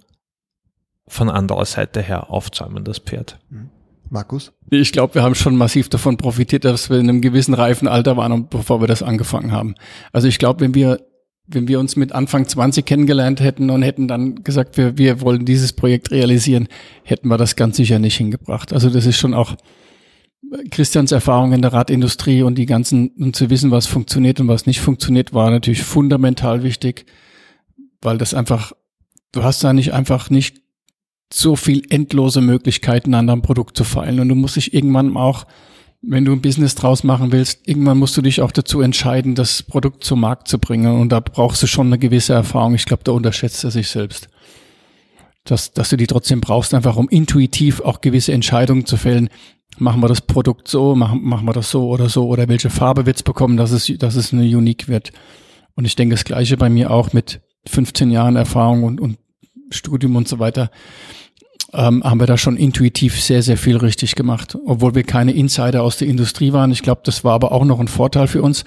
von 1.05 1.29
anderer 1.29 1.65
Seite 1.65 2.01
her 2.01 2.29
aufzäumen, 2.29 2.85
das 2.85 2.99
Pferd. 2.99 3.39
Markus? 4.09 4.53
Ich 4.69 4.93
glaube, 4.93 5.15
wir 5.15 5.23
haben 5.23 5.35
schon 5.35 5.57
massiv 5.57 5.89
davon 5.89 6.15
profitiert, 6.15 6.63
dass 6.63 6.89
wir 6.89 6.97
in 6.97 7.09
einem 7.09 7.19
gewissen 7.19 7.55
reifen 7.55 7.89
Alter 7.89 8.15
waren, 8.15 8.47
bevor 8.47 8.79
wir 8.79 8.87
das 8.87 9.03
angefangen 9.03 9.51
haben. 9.51 9.75
Also 10.13 10.29
ich 10.29 10.39
glaube, 10.39 10.61
wenn 10.61 10.73
wir 10.73 11.01
wenn 11.47 11.67
wir 11.67 11.79
uns 11.79 11.95
mit 11.95 12.11
Anfang 12.11 12.47
20 12.47 12.85
kennengelernt 12.85 13.39
hätten 13.39 13.69
und 13.69 13.83
hätten 13.83 14.07
dann 14.07 14.43
gesagt, 14.43 14.77
wir, 14.77 14.97
wir 14.97 15.21
wollen 15.21 15.45
dieses 15.45 15.73
Projekt 15.73 16.11
realisieren, 16.11 16.67
hätten 17.03 17.27
wir 17.27 17.37
das 17.37 17.55
ganz 17.55 17.77
sicher 17.77 17.99
nicht 17.99 18.17
hingebracht. 18.17 18.73
Also 18.73 18.89
das 18.89 19.05
ist 19.05 19.17
schon 19.17 19.33
auch 19.33 19.55
Christians 20.71 21.11
Erfahrung 21.11 21.53
in 21.53 21.61
der 21.61 21.73
Radindustrie 21.73 22.43
und 22.43 22.55
die 22.55 22.65
ganzen, 22.65 23.09
und 23.09 23.35
zu 23.35 23.49
wissen, 23.49 23.71
was 23.71 23.87
funktioniert 23.87 24.39
und 24.39 24.47
was 24.47 24.65
nicht 24.65 24.79
funktioniert, 24.79 25.33
war 25.33 25.51
natürlich 25.51 25.83
fundamental 25.83 26.63
wichtig, 26.63 27.05
weil 28.01 28.17
das 28.17 28.33
einfach, 28.33 28.71
du 29.31 29.43
hast 29.43 29.63
da 29.63 29.73
nicht 29.73 29.93
einfach 29.93 30.29
nicht 30.29 30.61
so 31.31 31.55
viel 31.55 31.83
endlose 31.89 32.41
Möglichkeiten 32.41 33.13
an 33.13 33.27
deinem 33.27 33.41
Produkt 33.41 33.77
zu 33.77 33.83
feilen 33.83 34.19
und 34.19 34.29
du 34.29 34.35
musst 34.35 34.55
dich 34.55 34.73
irgendwann 34.73 35.17
auch 35.17 35.45
wenn 36.07 36.25
du 36.25 36.33
ein 36.33 36.41
Business 36.41 36.75
draus 36.75 37.03
machen 37.03 37.31
willst, 37.31 37.67
irgendwann 37.67 37.97
musst 37.97 38.15
du 38.17 38.21
dich 38.21 38.41
auch 38.41 38.51
dazu 38.51 38.81
entscheiden, 38.81 39.35
das 39.35 39.63
Produkt 39.63 40.03
zum 40.03 40.21
Markt 40.21 40.47
zu 40.47 40.59
bringen. 40.59 40.99
Und 40.99 41.09
da 41.09 41.19
brauchst 41.19 41.63
du 41.63 41.67
schon 41.67 41.87
eine 41.87 41.97
gewisse 41.97 42.33
Erfahrung. 42.33 42.75
Ich 42.75 42.85
glaube, 42.85 43.03
da 43.03 43.11
unterschätzt 43.11 43.63
er 43.63 43.71
sich 43.71 43.89
selbst. 43.89 44.27
Dass, 45.43 45.73
dass 45.73 45.89
du 45.89 45.97
die 45.97 46.07
trotzdem 46.07 46.41
brauchst, 46.41 46.73
einfach 46.73 46.95
um 46.95 47.09
intuitiv 47.09 47.81
auch 47.81 48.01
gewisse 48.01 48.33
Entscheidungen 48.33 48.85
zu 48.85 48.97
fällen. 48.97 49.29
Machen 49.77 50.01
wir 50.01 50.07
das 50.07 50.21
Produkt 50.21 50.67
so, 50.67 50.95
machen, 50.95 51.23
machen 51.23 51.45
wir 51.45 51.53
das 51.53 51.69
so 51.69 51.89
oder 51.89 52.09
so, 52.09 52.27
oder 52.27 52.47
welche 52.47 52.69
Farbe 52.69 53.05
wird's 53.05 53.23
bekommen, 53.23 53.57
dass 53.57 53.71
es, 53.71 53.91
dass 53.99 54.15
es 54.15 54.33
eine 54.33 54.43
Unique 54.43 54.87
wird. 54.87 55.11
Und 55.75 55.85
ich 55.85 55.95
denke, 55.95 56.15
das 56.15 56.23
Gleiche 56.23 56.57
bei 56.57 56.69
mir 56.69 56.91
auch 56.91 57.13
mit 57.13 57.41
15 57.67 58.09
Jahren 58.11 58.35
Erfahrung 58.35 58.83
und, 58.83 59.01
und 59.01 59.17
Studium 59.71 60.15
und 60.15 60.27
so 60.27 60.39
weiter 60.39 60.71
ähm, 61.75 62.03
haben 62.03 62.19
wir 62.19 62.27
da 62.27 62.37
schon 62.37 62.57
intuitiv 62.57 63.21
sehr, 63.21 63.43
sehr 63.43 63.57
viel 63.57 63.77
richtig 63.77 64.15
gemacht, 64.15 64.57
obwohl 64.65 64.95
wir 64.95 65.03
keine 65.03 65.33
Insider 65.33 65.83
aus 65.83 65.97
der 65.97 66.07
Industrie 66.07 66.53
waren. 66.53 66.71
Ich 66.71 66.81
glaube, 66.81 67.01
das 67.03 67.23
war 67.23 67.33
aber 67.33 67.51
auch 67.51 67.65
noch 67.65 67.79
ein 67.79 67.87
Vorteil 67.87 68.27
für 68.27 68.41
uns. 68.41 68.63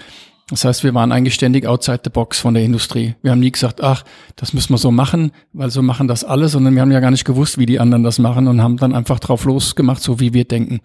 Das 0.49 0.65
heißt, 0.65 0.83
wir 0.83 0.93
waren 0.95 1.11
eigentlich 1.11 1.35
ständig 1.35 1.67
outside 1.67 2.01
the 2.03 2.09
box 2.09 2.39
von 2.39 2.55
der 2.55 2.63
Industrie. 2.63 3.13
Wir 3.21 3.31
haben 3.31 3.39
nie 3.39 3.51
gesagt, 3.51 3.81
ach, 3.81 4.03
das 4.35 4.53
müssen 4.53 4.73
wir 4.73 4.79
so 4.79 4.89
machen, 4.89 5.31
weil 5.53 5.69
so 5.69 5.83
machen 5.83 6.07
das 6.07 6.23
alle, 6.23 6.49
sondern 6.49 6.73
wir 6.73 6.81
haben 6.81 6.91
ja 6.91 6.99
gar 6.99 7.11
nicht 7.11 7.25
gewusst, 7.25 7.59
wie 7.59 7.67
die 7.67 7.79
anderen 7.79 8.03
das 8.03 8.17
machen 8.17 8.47
und 8.47 8.61
haben 8.61 8.77
dann 8.77 8.95
einfach 8.95 9.19
drauf 9.19 9.45
losgemacht, 9.45 10.01
so 10.01 10.19
wie 10.19 10.33
wir 10.33 10.45
denken. 10.45 10.79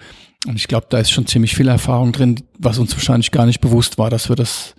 Und 0.47 0.57
ich 0.57 0.69
glaube, 0.69 0.87
da 0.91 0.99
ist 0.99 1.11
schon 1.11 1.27
ziemlich 1.27 1.55
viel 1.55 1.69
Erfahrung 1.69 2.13
drin, 2.13 2.37
was 2.59 2.79
uns 2.79 2.93
wahrscheinlich 2.93 3.31
gar 3.31 3.47
nicht 3.47 3.61
bewusst 3.61 3.97
war, 3.97 4.11
dass 4.11 4.29
wir 4.29 4.37
das 4.37 4.75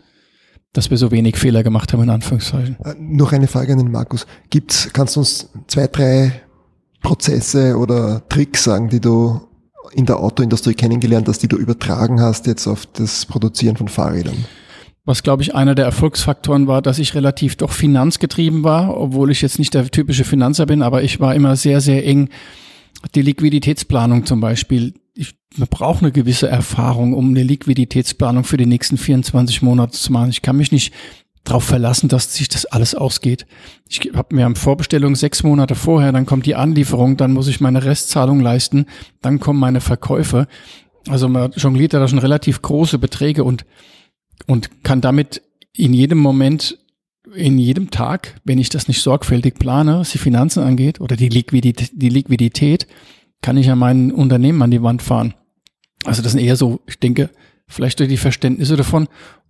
dass 0.73 0.89
wir 0.89 0.97
so 0.97 1.09
wenig 1.09 1.37
Fehler 1.37 1.63
gemacht 1.63 1.93
haben, 1.93 2.03
in 2.03 2.09
Anführungszeichen. 2.09 2.75
Äh, 2.83 2.95
noch 2.99 3.31
eine 3.31 3.47
Frage 3.47 3.71
an 3.71 3.79
den 3.79 3.91
Markus. 3.91 4.27
Gibt's, 4.49 4.89
kannst 4.91 5.15
du 5.15 5.21
uns 5.21 5.49
zwei, 5.67 5.87
drei 5.87 6.41
Prozesse 7.05 7.77
oder 7.77 8.27
Tricks 8.29 8.63
sagen, 8.63 8.89
die 8.89 8.99
du 8.99 9.39
in 9.93 10.07
der 10.07 10.19
Autoindustrie 10.19 10.73
kennengelernt 10.73 11.27
hast, 11.27 11.39
die 11.43 11.47
du 11.47 11.55
übertragen 11.55 12.19
hast 12.19 12.47
jetzt 12.47 12.65
auf 12.67 12.87
das 12.87 13.25
Produzieren 13.27 13.77
von 13.77 13.87
Fahrrädern? 13.87 14.45
Was, 15.05 15.21
glaube 15.21 15.43
ich, 15.43 15.53
einer 15.53 15.75
der 15.75 15.85
Erfolgsfaktoren 15.85 16.65
war, 16.65 16.81
dass 16.81 16.97
ich 16.97 17.13
relativ 17.13 17.57
doch 17.57 17.71
finanzgetrieben 17.71 18.63
war, 18.63 18.97
obwohl 18.97 19.29
ich 19.29 19.43
jetzt 19.43 19.59
nicht 19.59 19.75
der 19.75 19.91
typische 19.91 20.23
Finanzer 20.23 20.65
bin, 20.65 20.81
aber 20.81 21.03
ich 21.03 21.19
war 21.19 21.35
immer 21.35 21.55
sehr, 21.55 21.79
sehr 21.79 22.05
eng. 22.07 22.29
Die 23.13 23.21
Liquiditätsplanung 23.21 24.25
zum 24.25 24.41
Beispiel. 24.41 24.95
Ich, 25.13 25.35
man 25.57 25.67
braucht 25.67 26.01
eine 26.01 26.11
gewisse 26.11 26.47
Erfahrung, 26.47 27.13
um 27.13 27.29
eine 27.29 27.43
Liquiditätsplanung 27.43 28.45
für 28.45 28.57
die 28.57 28.65
nächsten 28.65 28.97
24 28.97 29.61
Monate 29.61 29.93
zu 29.93 30.11
machen. 30.11 30.31
Ich 30.31 30.41
kann 30.41 30.57
mich 30.57 30.71
nicht 30.71 30.91
darauf 31.45 31.63
verlassen, 31.63 32.09
dass 32.09 32.33
sich 32.33 32.49
das 32.49 32.65
alles 32.65 32.95
ausgeht. 32.95 33.45
Ich 33.87 34.11
habe 34.13 34.35
mir 34.35 34.45
am 34.45 34.55
Vorbestellung 34.55 35.15
sechs 35.15 35.43
Monate 35.43 35.75
vorher, 35.75 36.11
dann 36.11 36.25
kommt 36.25 36.45
die 36.45 36.55
Anlieferung, 36.55 37.17
dann 37.17 37.31
muss 37.31 37.47
ich 37.47 37.61
meine 37.61 37.85
Restzahlung 37.85 38.41
leisten, 38.41 38.87
dann 39.21 39.39
kommen 39.39 39.59
meine 39.59 39.79
Verkäufe. 39.79 40.47
Also 41.07 41.29
man 41.29 41.51
jongliert 41.51 41.93
da 41.93 42.07
schon 42.07 42.19
relativ 42.19 42.61
große 42.61 42.97
Beträge 42.97 43.43
und, 43.43 43.65
und 44.47 44.83
kann 44.83 45.01
damit 45.01 45.41
in 45.71 45.93
jedem 45.93 46.17
Moment, 46.17 46.79
in 47.33 47.57
jedem 47.59 47.91
Tag, 47.91 48.41
wenn 48.43 48.57
ich 48.57 48.69
das 48.69 48.87
nicht 48.87 49.01
sorgfältig 49.01 49.55
plane, 49.55 49.99
was 49.99 50.11
die 50.11 50.17
Finanzen 50.17 50.63
angeht 50.63 50.99
oder 50.99 51.15
die 51.15 51.29
Liquidität, 51.29 51.91
die 51.93 52.09
Liquidität 52.09 52.87
kann 53.41 53.57
ich 53.57 53.67
ja 53.67 53.75
mein 53.75 54.11
Unternehmen 54.11 54.61
an 54.63 54.71
die 54.71 54.81
Wand 54.81 55.03
fahren. 55.03 55.35
Also 56.05 56.23
das 56.23 56.31
sind 56.31 56.41
eher 56.41 56.55
so, 56.55 56.81
ich 56.87 56.99
denke, 56.99 57.29
vielleicht 57.67 57.99
durch 57.99 58.09
die 58.09 58.17
Verständnisse 58.17 58.75
davon 58.75 59.07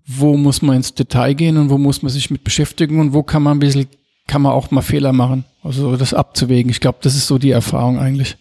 wo 0.07 0.37
muss 0.37 0.61
man 0.61 0.77
ins 0.77 0.93
Detail 0.93 1.33
gehen 1.33 1.57
und 1.57 1.69
wo 1.69 1.77
muss 1.77 2.01
man 2.01 2.11
sich 2.11 2.29
mit 2.29 2.43
beschäftigen 2.43 2.99
und 2.99 3.13
wo 3.13 3.23
kann 3.23 3.43
man 3.43 3.57
ein 3.57 3.59
bisschen, 3.59 3.87
kann 4.27 4.41
man 4.41 4.51
auch 4.51 4.71
mal 4.71 4.81
Fehler 4.81 5.13
machen. 5.13 5.45
Also 5.63 5.97
das 5.97 6.13
abzuwägen. 6.13 6.69
Ich 6.69 6.79
glaube, 6.79 6.99
das 7.01 7.15
ist 7.15 7.27
so 7.27 7.37
die 7.37 7.51
Erfahrung 7.51 7.97
eigentlich. 7.99 8.37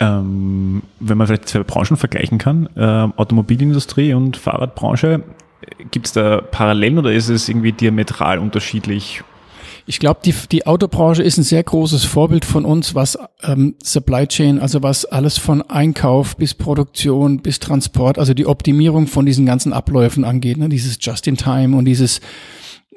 Ähm, 0.00 0.82
wenn 1.00 1.18
man 1.18 1.26
vielleicht 1.26 1.48
zwei 1.48 1.64
Branchen 1.64 1.96
vergleichen 1.96 2.38
kann, 2.38 2.68
äh, 2.76 3.08
Automobilindustrie 3.16 4.14
und 4.14 4.36
Fahrradbranche, 4.36 5.24
gibt 5.90 6.06
es 6.06 6.12
da 6.12 6.40
Parallelen 6.40 6.98
oder 6.98 7.12
ist 7.12 7.28
es 7.28 7.48
irgendwie 7.48 7.72
diametral 7.72 8.38
unterschiedlich? 8.38 9.22
Ich 9.88 10.00
glaube, 10.00 10.20
die, 10.22 10.34
die 10.52 10.66
Autobranche 10.66 11.22
ist 11.22 11.38
ein 11.38 11.44
sehr 11.44 11.62
großes 11.62 12.04
Vorbild 12.04 12.44
von 12.44 12.66
uns, 12.66 12.94
was 12.94 13.16
ähm, 13.42 13.74
Supply 13.82 14.26
Chain, 14.26 14.58
also 14.58 14.82
was 14.82 15.06
alles 15.06 15.38
von 15.38 15.62
Einkauf 15.62 16.36
bis 16.36 16.52
Produktion 16.52 17.40
bis 17.40 17.58
Transport, 17.58 18.18
also 18.18 18.34
die 18.34 18.44
Optimierung 18.44 19.06
von 19.06 19.24
diesen 19.24 19.46
ganzen 19.46 19.72
Abläufen 19.72 20.24
angeht, 20.24 20.58
ne? 20.58 20.68
dieses 20.68 20.98
Just-in-Time 21.00 21.74
und 21.74 21.86
dieses, 21.86 22.20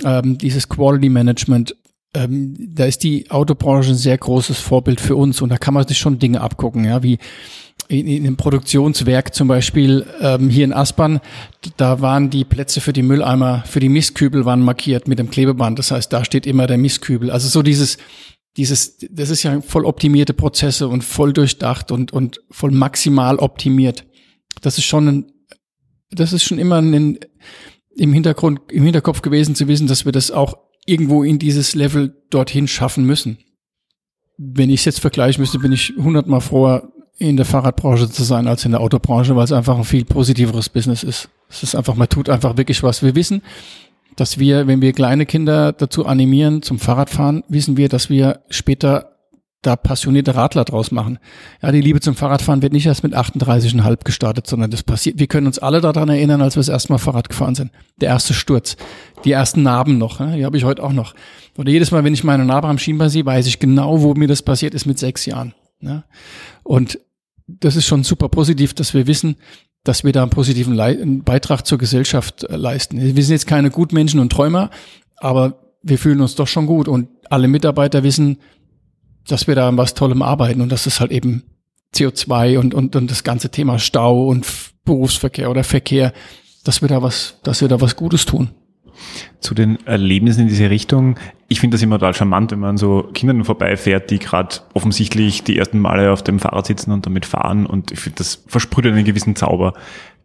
ähm, 0.04 0.38
dieses 0.38 0.68
Quality 0.68 1.08
Management. 1.08 1.78
Ähm, 2.14 2.56
da 2.76 2.86
ist 2.86 3.04
die 3.04 3.32
Autobranche 3.32 3.92
ein 3.92 3.96
sehr 3.96 4.18
großes 4.18 4.60
Vorbild 4.60 5.00
für 5.00 5.16
uns 5.16 5.42
und 5.42 5.50
da 5.50 5.58
kann 5.58 5.74
man 5.74 5.88
sich 5.88 5.98
schon 5.98 6.20
Dinge 6.20 6.42
abgucken, 6.42 6.84
ja, 6.84 7.04
wie 7.04 7.20
in, 7.88 8.08
in 8.08 8.26
einem 8.26 8.38
Produktionswerk 8.38 9.34
zum 9.36 9.48
Beispiel 9.48 10.06
ähm, 10.20 10.50
hier 10.50 10.66
in 10.66 10.74
Aspern, 10.74 11.20
da 11.78 12.02
waren 12.02 12.30
die 12.30 12.46
Plätze 12.46 12.82
für 12.82 12.94
die 12.94 13.02
Mülleimer, 13.02 13.64
für 13.66 13.80
die 13.80 13.90
Mistkübel 13.90 14.46
waren 14.46 14.62
markiert 14.62 15.08
mit 15.08 15.20
dem 15.20 15.30
Klebeband. 15.30 15.78
Das 15.78 15.92
heißt, 15.92 16.12
da 16.12 16.24
steht 16.24 16.48
immer 16.48 16.68
der 16.68 16.78
Mistkübel. 16.78 17.32
Also 17.32 17.50
so 17.50 17.62
dieses, 17.62 17.98
dieses, 18.58 18.98
das 19.10 19.30
ist 19.30 19.44
ja 19.44 19.62
voll 19.62 19.86
optimierte 19.86 20.34
Prozesse 20.34 20.88
und 20.88 21.04
voll 21.04 21.34
durchdacht 21.34 21.92
und, 21.92 22.14
und 22.14 22.42
voll 22.50 22.72
maximal 22.72 23.38
optimiert. 23.38 24.06
Das 24.62 24.78
ist 24.78 24.86
schon 24.86 25.08
ein, 25.08 25.32
das 26.12 26.34
ist 26.34 26.44
schon 26.44 26.60
immer 26.60 26.82
ein, 26.82 27.20
im 27.96 28.14
Hintergrund, 28.14 28.62
im 28.72 28.84
Hinterkopf 28.84 29.22
gewesen 29.22 29.56
zu 29.56 29.68
wissen, 29.68 29.88
dass 29.88 30.06
wir 30.06 30.12
das 30.12 30.32
auch 30.32 30.58
irgendwo 30.86 31.24
in 31.24 31.40
dieses 31.40 31.76
Level 31.76 32.16
dorthin 32.30 32.68
schaffen 32.68 33.06
müssen. 33.06 33.38
Wenn 34.38 34.70
ich 34.70 34.82
es 34.82 34.86
jetzt 34.86 35.00
vergleichen 35.00 35.42
müsste, 35.42 35.60
bin 35.60 35.72
ich 35.72 35.94
hundertmal 35.98 36.42
froher, 36.42 36.92
in 37.22 37.38
der 37.38 37.46
Fahrradbranche 37.46 38.10
zu 38.10 38.24
sein 38.24 38.48
als 38.48 38.66
in 38.66 38.72
der 38.72 38.82
Autobranche, 38.82 39.36
weil 39.36 39.44
es 39.44 39.52
einfach 39.52 39.78
ein 39.78 39.84
viel 39.84 40.06
positiveres 40.06 40.70
Business 40.70 41.04
ist. 41.04 41.30
Es 41.50 41.62
ist 41.62 41.76
einfach, 41.76 41.94
man 41.94 42.10
tut 42.10 42.30
einfach 42.30 42.58
wirklich 42.58 42.82
was. 42.82 43.04
Wir 43.04 43.16
wissen, 43.16 43.44
dass 44.16 44.40
wir, 44.40 44.66
wenn 44.66 44.82
wir 44.82 44.92
kleine 44.92 45.28
Kinder 45.28 45.72
dazu 45.72 46.08
animieren 46.08 46.64
zum 46.64 46.80
Fahrradfahren, 46.80 47.44
wissen 47.48 47.78
wir, 47.78 47.90
dass 47.90 48.10
wir 48.10 48.42
später 48.50 49.20
da 49.62 49.76
passionierte 49.76 50.36
Radler 50.36 50.66
draus 50.66 50.92
machen. 50.92 51.20
Ja, 51.62 51.72
die 51.72 51.82
Liebe 51.82 52.00
zum 52.00 52.16
Fahrradfahren 52.16 52.64
wird 52.64 52.74
nicht 52.74 52.88
erst 52.88 53.04
mit 53.04 53.16
38,5 53.16 54.04
gestartet, 54.04 54.48
sondern 54.48 54.72
das 54.72 54.82
passiert. 54.82 55.20
Wir 55.20 55.28
können 55.28 55.46
uns 55.46 55.60
alle 55.60 55.82
daran 55.82 56.10
erinnern, 56.10 56.42
als 56.42 56.56
wir 56.56 56.62
das 56.62 56.70
erste 56.70 56.92
Mal 56.92 56.98
Fahrrad 56.98 57.30
gefahren 57.30 57.54
sind. 57.54 57.72
Der 57.98 58.10
erste 58.10 58.34
Sturz, 58.34 58.76
die 59.24 59.32
ersten 59.32 59.62
Narben 59.62 60.00
noch, 60.00 60.20
ja, 60.20 60.36
die 60.36 60.46
habe 60.46 60.58
ich 60.58 60.64
heute 60.64 60.82
auch 60.82 60.94
noch. 60.94 61.14
Oder 61.58 61.70
jedes 61.70 61.92
Mal, 61.92 62.04
wenn 62.04 62.14
ich 62.14 62.24
meine 62.24 62.44
Narbe 62.44 62.68
am 62.68 62.80
Schienbein 62.80 63.10
sehe, 63.10 63.26
weiß 63.26 63.46
ich 63.46 63.60
genau, 63.60 64.02
wo 64.02 64.16
mir 64.16 64.28
das 64.28 64.42
passiert 64.42 64.74
ist 64.74 64.88
mit 64.88 64.98
sechs 64.98 65.28
Jahren. 65.28 65.54
Ja. 65.80 66.06
Und 66.64 67.00
das 67.48 67.76
ist 67.76 67.86
schon 67.86 68.04
super 68.04 68.30
positiv, 68.30 68.74
dass 68.74 68.96
wir 68.96 69.06
wissen, 69.06 69.36
dass 69.84 70.04
wir 70.04 70.12
da 70.12 70.24
einen 70.24 70.32
positiven 70.32 70.74
Le 70.74 70.96
Beitrag 71.24 71.66
zur 71.66 71.78
Gesellschaft 71.78 72.44
äh, 72.46 72.56
leisten. 72.56 73.00
Wir 73.00 73.24
sind 73.24 73.34
jetzt 73.34 73.48
keine 73.48 73.70
Gutmenschen 73.70 74.20
und 74.20 74.32
Träumer, 74.32 74.72
aber 75.18 75.60
wir 75.84 75.98
fühlen 75.98 76.22
uns 76.22 76.36
doch 76.36 76.48
schon 76.48 76.66
gut 76.66 76.88
und 76.88 77.10
alle 77.30 77.48
Mitarbeiter 77.48 78.04
wissen, 78.04 78.38
dass 79.28 79.48
wir 79.48 79.56
da 79.56 79.68
an 79.68 79.78
was 79.78 79.94
Tollem 79.94 80.22
arbeiten 80.22 80.62
und 80.62 80.72
dass 80.72 80.86
es 80.86 81.00
halt 81.00 81.12
eben 81.12 81.44
CO2 81.94 82.58
und, 82.58 82.74
und, 82.74 82.96
und 82.96 83.12
das 83.12 83.24
ganze 83.24 83.50
Thema 83.50 83.80
Stau 83.80 84.28
und 84.28 84.46
Berufsverkehr 84.86 85.50
oder 85.50 85.64
Verkehr, 85.64 86.14
dass 86.64 86.82
wir 86.82 86.90
da 86.90 87.02
was, 87.02 87.40
dass 87.44 87.62
wir 87.62 87.68
da 87.68 87.82
was 87.82 87.96
Gutes 87.96 88.26
tun. 88.26 88.50
Zu 89.40 89.56
den 89.56 89.86
Erlebnissen 89.88 90.42
in 90.42 90.48
diese 90.48 90.70
Richtung. 90.70 91.18
Ich 91.48 91.60
finde 91.60 91.76
das 91.76 91.82
immer 91.82 91.98
total 91.98 92.14
charmant, 92.14 92.52
wenn 92.52 92.60
man 92.60 92.78
so 92.78 93.10
Kindern 93.14 93.44
vorbeifährt, 93.44 94.12
die 94.12 94.20
gerade 94.20 94.58
offensichtlich 94.74 95.44
die 95.44 95.58
ersten 95.58 95.80
Male 95.80 96.12
auf 96.12 96.24
dem 96.24 96.40
Fahrrad 96.40 96.68
sitzen 96.68 96.92
und 96.92 97.06
damit 97.06 97.26
fahren. 97.26 97.66
Und 97.66 97.92
ich 97.92 98.00
finde, 98.00 98.18
das 98.18 98.44
versprüht 98.48 98.86
einen 98.86 99.04
gewissen 99.04 99.36
Zauber. 99.36 99.74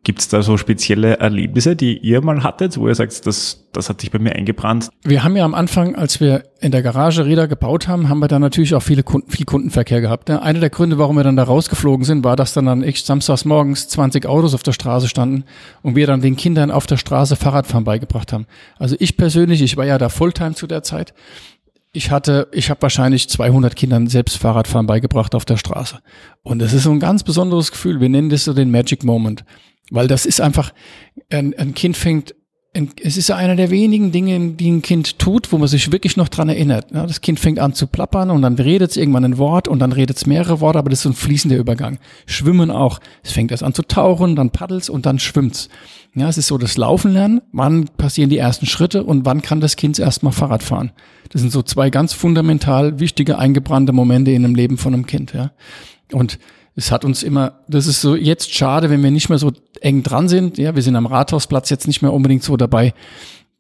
Gibt 0.06 0.20
es 0.20 0.28
da 0.28 0.40
so 0.40 0.56
spezielle 0.56 1.18
Erlebnisse, 1.18 1.74
die 1.74 1.98
ihr 1.98 2.22
mal 2.22 2.44
hattet, 2.44 2.78
wo 2.78 2.86
ihr 2.86 2.94
sagt, 2.94 3.26
das, 3.26 3.66
das 3.72 3.88
hat 3.88 4.00
sich 4.00 4.12
bei 4.12 4.20
mir 4.20 4.36
eingebrannt? 4.36 4.88
Wir 5.02 5.24
haben 5.24 5.34
ja 5.36 5.44
am 5.44 5.52
Anfang, 5.52 5.96
als 5.96 6.20
wir 6.20 6.44
in 6.60 6.70
der 6.70 6.82
Garage 6.82 7.26
Räder 7.26 7.48
gebaut 7.48 7.88
haben, 7.88 8.08
haben 8.08 8.20
wir 8.20 8.28
da 8.28 8.38
natürlich 8.38 8.76
auch 8.76 8.84
viele 8.84 9.02
Kunden, 9.02 9.32
viel 9.32 9.44
Kundenverkehr 9.44 10.00
gehabt. 10.00 10.28
Ne? 10.28 10.40
Einer 10.40 10.60
der 10.60 10.70
Gründe, 10.70 10.98
warum 10.98 11.16
wir 11.16 11.24
dann 11.24 11.34
da 11.34 11.42
rausgeflogen 11.42 12.04
sind, 12.04 12.22
war, 12.22 12.36
dass 12.36 12.52
dann, 12.52 12.66
dann 12.66 12.84
echt 12.84 13.04
samstags 13.04 13.44
morgens 13.44 13.88
20 13.88 14.26
Autos 14.26 14.54
auf 14.54 14.62
der 14.62 14.70
Straße 14.70 15.08
standen 15.08 15.42
und 15.82 15.96
wir 15.96 16.06
dann 16.06 16.20
den 16.20 16.36
Kindern 16.36 16.70
auf 16.70 16.86
der 16.86 16.98
Straße 16.98 17.34
Fahrradfahren 17.34 17.82
beigebracht 17.82 18.32
haben. 18.32 18.46
Also 18.78 18.94
ich 19.00 19.16
persönlich, 19.16 19.60
ich 19.60 19.76
war 19.76 19.86
ja 19.86 19.98
da 19.98 20.08
Fulltime 20.08 20.54
zu 20.54 20.68
der 20.68 20.84
Zeit, 20.84 21.14
ich 21.90 22.12
hatte, 22.12 22.46
ich 22.52 22.70
habe 22.70 22.82
wahrscheinlich 22.82 23.28
200 23.28 23.74
Kindern 23.74 24.06
selbst 24.06 24.36
Fahrradfahren 24.36 24.86
beigebracht 24.86 25.34
auf 25.34 25.46
der 25.46 25.56
Straße. 25.56 25.98
Und 26.44 26.62
es 26.62 26.72
ist 26.72 26.84
so 26.84 26.92
ein 26.92 27.00
ganz 27.00 27.24
besonderes 27.24 27.72
Gefühl. 27.72 28.00
Wir 28.00 28.08
nennen 28.08 28.28
das 28.28 28.44
so 28.44 28.52
den 28.52 28.70
Magic 28.70 29.02
Moment. 29.02 29.44
Weil 29.90 30.08
das 30.08 30.26
ist 30.26 30.40
einfach, 30.40 30.72
ein, 31.30 31.54
ein 31.54 31.74
Kind 31.74 31.96
fängt, 31.96 32.34
ein, 32.74 32.90
es 33.02 33.16
ist 33.16 33.28
ja 33.28 33.36
einer 33.36 33.56
der 33.56 33.70
wenigen 33.70 34.12
Dinge, 34.12 34.50
die 34.50 34.70
ein 34.70 34.82
Kind 34.82 35.18
tut, 35.18 35.50
wo 35.50 35.58
man 35.58 35.68
sich 35.68 35.92
wirklich 35.92 36.16
noch 36.16 36.28
dran 36.28 36.48
erinnert. 36.48 36.90
Ja, 36.92 37.06
das 37.06 37.20
Kind 37.20 37.40
fängt 37.40 37.58
an 37.58 37.72
zu 37.72 37.86
plappern 37.86 38.30
und 38.30 38.42
dann 38.42 38.54
redet 38.56 38.90
es 38.90 38.96
irgendwann 38.96 39.24
ein 39.24 39.38
Wort 39.38 39.66
und 39.66 39.78
dann 39.78 39.92
redet 39.92 40.16
es 40.16 40.26
mehrere 40.26 40.60
Worte, 40.60 40.78
aber 40.78 40.90
das 40.90 40.98
ist 40.98 41.02
so 41.04 41.10
ein 41.10 41.14
fließender 41.14 41.56
Übergang. 41.56 41.98
Schwimmen 42.26 42.70
auch. 42.70 43.00
Es 43.22 43.32
fängt 43.32 43.50
erst 43.50 43.62
an 43.62 43.74
zu 43.74 43.82
tauchen, 43.82 44.36
dann 44.36 44.50
paddelt 44.50 44.90
und 44.90 45.06
dann 45.06 45.18
schwimmt's. 45.18 45.68
Ja, 46.14 46.28
es 46.28 46.38
ist 46.38 46.48
so 46.48 46.58
das 46.58 46.76
Laufen 46.76 47.12
lernen. 47.12 47.40
Wann 47.52 47.86
passieren 47.96 48.30
die 48.30 48.38
ersten 48.38 48.66
Schritte 48.66 49.04
und 49.04 49.24
wann 49.24 49.42
kann 49.42 49.60
das 49.60 49.76
Kind 49.76 49.98
erstmal 49.98 50.32
Fahrrad 50.32 50.62
fahren? 50.62 50.92
Das 51.30 51.40
sind 51.40 51.52
so 51.52 51.62
zwei 51.62 51.90
ganz 51.90 52.12
fundamental 52.12 53.00
wichtige 53.00 53.38
eingebrannte 53.38 53.92
Momente 53.92 54.30
in 54.32 54.42
dem 54.42 54.54
Leben 54.54 54.78
von 54.78 54.94
einem 54.94 55.06
Kind, 55.06 55.32
ja. 55.32 55.52
Und 56.12 56.38
es 56.76 56.92
hat 56.92 57.06
uns 57.06 57.22
immer, 57.22 57.60
das 57.68 57.86
ist 57.86 58.02
so 58.02 58.14
jetzt 58.14 58.54
schade, 58.54 58.90
wenn 58.90 59.02
wir 59.02 59.10
nicht 59.10 59.30
mehr 59.30 59.38
so 59.38 59.50
eng 59.80 60.02
dran 60.02 60.28
sind. 60.28 60.58
Ja, 60.58 60.74
wir 60.74 60.82
sind 60.82 60.94
am 60.94 61.06
Rathausplatz 61.06 61.70
jetzt 61.70 61.86
nicht 61.86 62.02
mehr 62.02 62.12
unbedingt 62.12 62.42
so 62.42 62.58
dabei. 62.58 62.92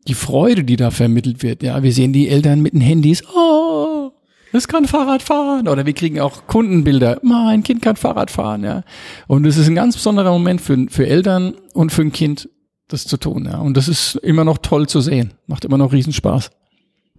Die 0.06 0.14
Freude, 0.14 0.64
die 0.64 0.76
da 0.76 0.90
vermittelt 0.90 1.42
wird. 1.42 1.62
Ja, 1.62 1.82
wir 1.82 1.92
sehen 1.92 2.12
die 2.12 2.28
Eltern 2.28 2.60
mit 2.60 2.74
den 2.74 2.82
Handys. 2.82 3.24
Oh, 3.34 4.12
es 4.52 4.68
kann 4.68 4.84
Fahrrad 4.84 5.22
fahren. 5.22 5.66
Oder 5.66 5.86
wir 5.86 5.94
kriegen 5.94 6.20
auch 6.20 6.46
Kundenbilder. 6.46 7.18
Mein 7.22 7.62
Kind 7.62 7.80
kann 7.80 7.96
Fahrrad 7.96 8.30
fahren. 8.30 8.62
Ja, 8.62 8.82
und 9.26 9.46
es 9.46 9.56
ist 9.56 9.66
ein 9.66 9.74
ganz 9.74 9.96
besonderer 9.96 10.30
Moment 10.30 10.60
für, 10.60 10.86
für 10.90 11.06
Eltern 11.06 11.54
und 11.72 11.92
für 11.92 12.02
ein 12.02 12.12
Kind, 12.12 12.50
das 12.86 13.06
zu 13.06 13.16
tun. 13.16 13.46
Ja, 13.46 13.58
und 13.58 13.78
das 13.78 13.88
ist 13.88 14.16
immer 14.16 14.44
noch 14.44 14.58
toll 14.58 14.88
zu 14.88 15.00
sehen. 15.00 15.32
Macht 15.46 15.64
immer 15.64 15.78
noch 15.78 15.92
Riesenspaß. 15.92 16.50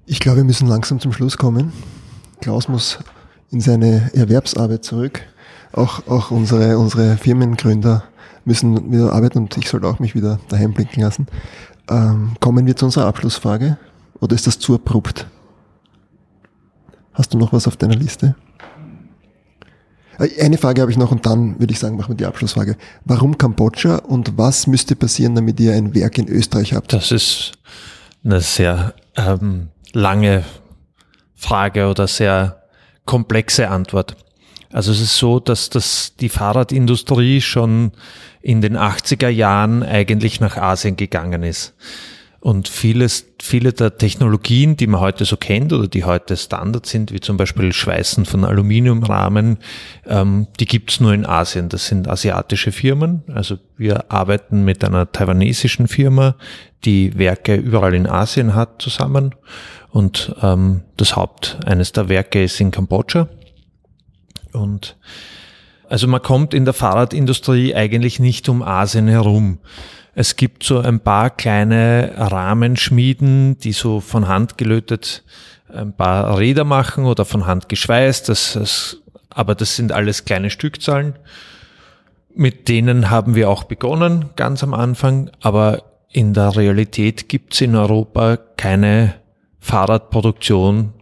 Ich 0.06 0.20
glaube, 0.20 0.38
wir 0.38 0.44
müssen 0.44 0.68
langsam 0.68 1.00
zum 1.00 1.12
Schluss 1.12 1.38
kommen. 1.38 1.74
Klaus 2.40 2.68
muss 2.68 3.00
in 3.50 3.62
seine 3.62 4.12
Erwerbsarbeit 4.14 4.86
zurück 4.86 5.24
auch, 5.78 6.08
auch 6.08 6.32
unsere, 6.32 6.78
unsere 6.78 7.18
Firmengründer 7.18 8.04
müssen 8.46 8.92
wieder 8.92 9.14
arbeiten 9.14 9.40
und 9.40 9.58
ich 9.58 9.70
sollte 9.70 9.88
auch 9.88 10.00
mich 10.00 10.16
wieder 10.16 10.40
daheim 10.50 10.74
blicken 10.74 11.02
lassen. 11.02 11.28
Ähm, 11.90 12.34
kommen 12.40 12.66
wir 12.66 12.76
zu 12.76 12.86
unserer 12.86 13.06
Abschlussfrage 13.06 13.78
oder 14.20 14.36
ist 14.36 14.48
das 14.48 14.60
zu 14.60 14.76
abrupt? 14.76 15.28
Hast 17.14 17.34
du 17.34 17.38
noch 17.38 17.54
was 17.54 17.68
auf 17.68 17.78
deiner 17.78 17.96
Liste? 17.96 18.36
Äh, 20.20 20.44
eine 20.44 20.58
Frage 20.58 20.82
habe 20.82 20.92
ich 20.92 20.98
noch 20.98 21.12
und 21.12 21.26
dann 21.26 21.60
würde 21.60 21.74
ich 21.74 21.80
sagen, 21.80 21.98
machen 21.98 22.10
wir 22.10 22.18
die 22.18 22.26
Abschlussfrage. 22.26 22.78
Warum 23.06 23.38
Kambodscha 23.38 23.98
und 23.98 24.38
was 24.38 24.68
müsste 24.68 24.96
passieren, 24.96 25.36
damit 25.36 25.60
ihr 25.60 25.74
ein 25.74 25.94
Werk 25.94 26.18
in 26.18 26.28
Österreich 26.28 26.74
habt? 26.74 26.94
Das 26.94 27.12
ist 27.12 27.54
eine 28.24 28.42
sehr 28.42 28.94
ähm, 29.16 29.70
lange 29.94 30.44
Frage 31.36 31.88
oder 31.88 32.08
sehr 32.08 32.64
komplexe 33.06 33.70
Antwort. 33.70 34.16
Also 34.78 34.92
es 34.92 35.02
ist 35.02 35.18
so, 35.18 35.40
dass 35.40 35.72
das, 35.72 36.14
die 36.20 36.30
Fahrradindustrie 36.30 37.42
schon 37.42 37.94
in 38.44 38.62
den 38.62 38.78
80er 38.78 39.28
Jahren 39.28 39.82
eigentlich 39.82 40.40
nach 40.40 40.56
Asien 40.56 40.96
gegangen 40.96 41.42
ist. 41.42 41.74
Und 42.42 42.68
vieles, 42.68 43.26
viele 43.42 43.74
der 43.74 43.98
Technologien, 43.98 44.78
die 44.78 44.86
man 44.86 45.02
heute 45.02 45.26
so 45.26 45.36
kennt 45.36 45.74
oder 45.74 45.88
die 45.88 46.04
heute 46.04 46.38
Standard 46.38 46.86
sind, 46.86 47.12
wie 47.12 47.20
zum 47.20 47.38
Beispiel 47.38 47.74
Schweißen 47.74 48.26
von 48.26 48.46
Aluminiumrahmen, 48.46 49.58
ähm, 50.06 50.46
die 50.60 50.68
gibt's 50.68 51.00
nur 51.00 51.12
in 51.12 51.26
Asien. 51.26 51.70
Das 51.70 51.88
sind 51.88 52.08
asiatische 52.08 52.72
Firmen. 52.72 53.24
Also 53.34 53.58
wir 53.78 54.12
arbeiten 54.12 54.64
mit 54.64 54.84
einer 54.84 55.12
taiwanesischen 55.12 55.88
Firma, 55.88 56.36
die 56.86 57.18
Werke 57.18 57.56
überall 57.56 57.96
in 57.96 58.06
Asien 58.06 58.54
hat, 58.54 58.80
zusammen. 58.80 59.34
Und 59.90 60.36
ähm, 60.44 60.84
das 60.98 61.16
Haupt 61.16 61.58
eines 61.66 61.94
der 61.94 62.10
Werke 62.10 62.44
ist 62.44 62.62
in 62.62 62.70
Kambodscha. 62.70 63.28
Und 64.54 64.98
also 65.90 66.08
man 66.08 66.22
kommt 66.22 66.54
in 66.54 66.66
der 66.66 66.74
Fahrradindustrie 66.74 67.76
eigentlich 67.76 68.20
nicht 68.20 68.50
um 68.50 68.62
Asien 68.62 69.08
herum. 69.08 69.60
Es 70.16 70.36
gibt 70.36 70.64
so 70.64 70.80
ein 70.80 71.00
paar 71.00 71.30
kleine 71.30 72.14
Rahmenschmieden, 72.18 73.58
die 73.60 73.72
so 73.72 74.00
von 74.00 74.28
Hand 74.28 74.58
gelötet 74.58 75.24
ein 75.74 75.94
paar 75.94 76.38
Räder 76.38 76.64
machen 76.64 77.06
oder 77.06 77.26
von 77.26 77.46
Hand 77.46 77.70
geschweißt. 77.70 78.30
Das, 78.30 78.54
das, 78.54 78.98
aber 79.30 79.56
das 79.56 79.76
sind 79.76 79.92
alles 79.92 80.26
kleine 80.26 80.50
Stückzahlen. 80.50 81.16
Mit 82.34 82.68
denen 82.68 83.10
haben 83.10 83.36
wir 83.36 83.50
auch 83.50 83.64
begonnen, 83.64 84.30
ganz 84.36 84.64
am 84.64 84.74
Anfang. 84.74 85.32
Aber 85.42 85.84
in 86.12 86.34
der 86.34 86.56
Realität 86.56 87.30
gibt 87.30 87.54
es 87.54 87.62
in 87.62 87.76
Europa 87.76 88.38
keine 88.58 89.16
Fahrradproduktion, 89.60 90.94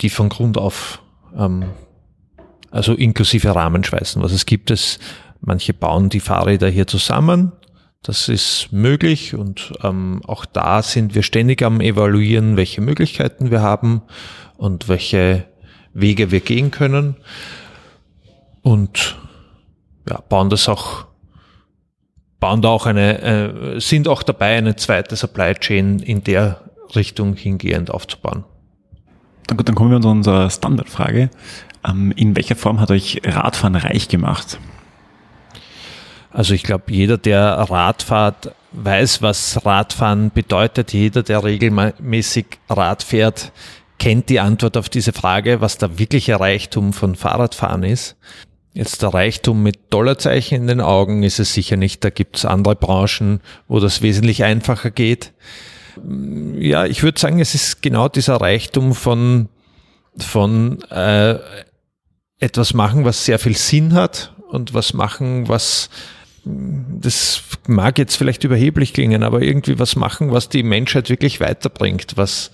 die 0.00 0.10
von 0.10 0.28
Grund 0.28 0.58
auf 0.58 1.02
ähm, 1.36 1.64
also 2.70 2.94
inklusive 2.94 3.54
Rahmenschweißen. 3.54 4.22
Was 4.22 4.32
es 4.32 4.46
gibt 4.46 4.70
es, 4.70 4.98
manche 5.40 5.74
bauen 5.74 6.08
die 6.08 6.20
Fahrräder 6.20 6.68
hier 6.68 6.86
zusammen. 6.86 7.52
Das 8.02 8.28
ist 8.28 8.68
möglich 8.70 9.34
und 9.34 9.72
ähm, 9.82 10.22
auch 10.26 10.46
da 10.46 10.82
sind 10.82 11.14
wir 11.14 11.22
ständig 11.22 11.62
am 11.62 11.80
evaluieren, 11.80 12.56
welche 12.56 12.80
Möglichkeiten 12.80 13.50
wir 13.50 13.60
haben 13.60 14.02
und 14.56 14.88
welche 14.88 15.44
Wege 15.92 16.30
wir 16.30 16.40
gehen 16.40 16.70
können 16.70 17.16
und 18.62 19.18
ja, 20.08 20.20
bauen 20.28 20.48
das 20.48 20.68
auch 20.68 21.06
bauen 22.38 22.62
da 22.62 22.68
auch 22.68 22.86
eine 22.86 23.20
äh, 23.20 23.80
sind 23.80 24.08
auch 24.08 24.22
dabei 24.22 24.56
eine 24.56 24.76
zweite 24.76 25.14
Supply 25.14 25.54
Chain 25.54 25.98
in 25.98 26.24
der 26.24 26.62
Richtung 26.94 27.34
hingehend 27.36 27.90
aufzubauen. 27.90 28.44
Dann 29.46 29.56
gut, 29.56 29.68
dann 29.68 29.74
kommen 29.74 29.90
wir 29.90 30.00
zu 30.00 30.08
unserer 30.08 30.50
Standardfrage. 30.50 31.30
Ähm, 31.88 32.12
in 32.12 32.36
welcher 32.36 32.56
Form 32.56 32.80
hat 32.80 32.90
euch 32.90 33.20
Radfahren 33.24 33.76
reich 33.76 34.08
gemacht? 34.08 34.58
Also 36.30 36.54
ich 36.54 36.62
glaube, 36.62 36.84
jeder, 36.88 37.18
der 37.18 37.42
Rad 37.42 38.02
fährt, 38.02 38.54
weiß, 38.72 39.22
was 39.22 39.64
Radfahren 39.66 40.30
bedeutet. 40.30 40.92
Jeder, 40.92 41.22
der 41.22 41.42
regelmäßig 41.42 42.46
Rad 42.68 43.02
fährt, 43.02 43.52
kennt 43.98 44.28
die 44.28 44.40
Antwort 44.40 44.76
auf 44.76 44.88
diese 44.88 45.12
Frage, 45.12 45.60
was 45.60 45.78
der 45.78 45.98
wirkliche 45.98 46.38
Reichtum 46.38 46.92
von 46.92 47.16
Fahrradfahren 47.16 47.82
ist. 47.82 48.16
Jetzt 48.72 49.02
der 49.02 49.12
Reichtum 49.12 49.64
mit 49.64 49.92
Dollarzeichen 49.92 50.56
in 50.56 50.66
den 50.68 50.80
Augen 50.80 51.24
ist 51.24 51.40
es 51.40 51.52
sicher 51.52 51.76
nicht. 51.76 52.04
Da 52.04 52.10
gibt 52.10 52.36
es 52.36 52.44
andere 52.44 52.76
Branchen, 52.76 53.40
wo 53.66 53.80
das 53.80 54.00
wesentlich 54.00 54.44
einfacher 54.44 54.92
geht 54.92 55.32
ja, 56.58 56.86
ich 56.86 57.02
würde 57.02 57.20
sagen, 57.20 57.40
es 57.40 57.54
ist 57.54 57.82
genau 57.82 58.08
dieser 58.08 58.36
Reichtum 58.36 58.94
von, 58.94 59.48
von 60.16 60.82
äh, 60.90 61.38
etwas 62.38 62.74
machen, 62.74 63.04
was 63.04 63.24
sehr 63.24 63.38
viel 63.38 63.56
Sinn 63.56 63.94
hat 63.94 64.34
und 64.48 64.74
was 64.74 64.94
machen, 64.94 65.48
was 65.48 65.90
das 66.44 67.42
mag 67.66 67.98
jetzt 67.98 68.16
vielleicht 68.16 68.44
überheblich 68.44 68.94
klingen, 68.94 69.22
aber 69.22 69.42
irgendwie 69.42 69.78
was 69.78 69.94
machen, 69.94 70.32
was 70.32 70.48
die 70.48 70.62
Menschheit 70.62 71.10
wirklich 71.10 71.38
weiterbringt, 71.40 72.16
was, 72.16 72.50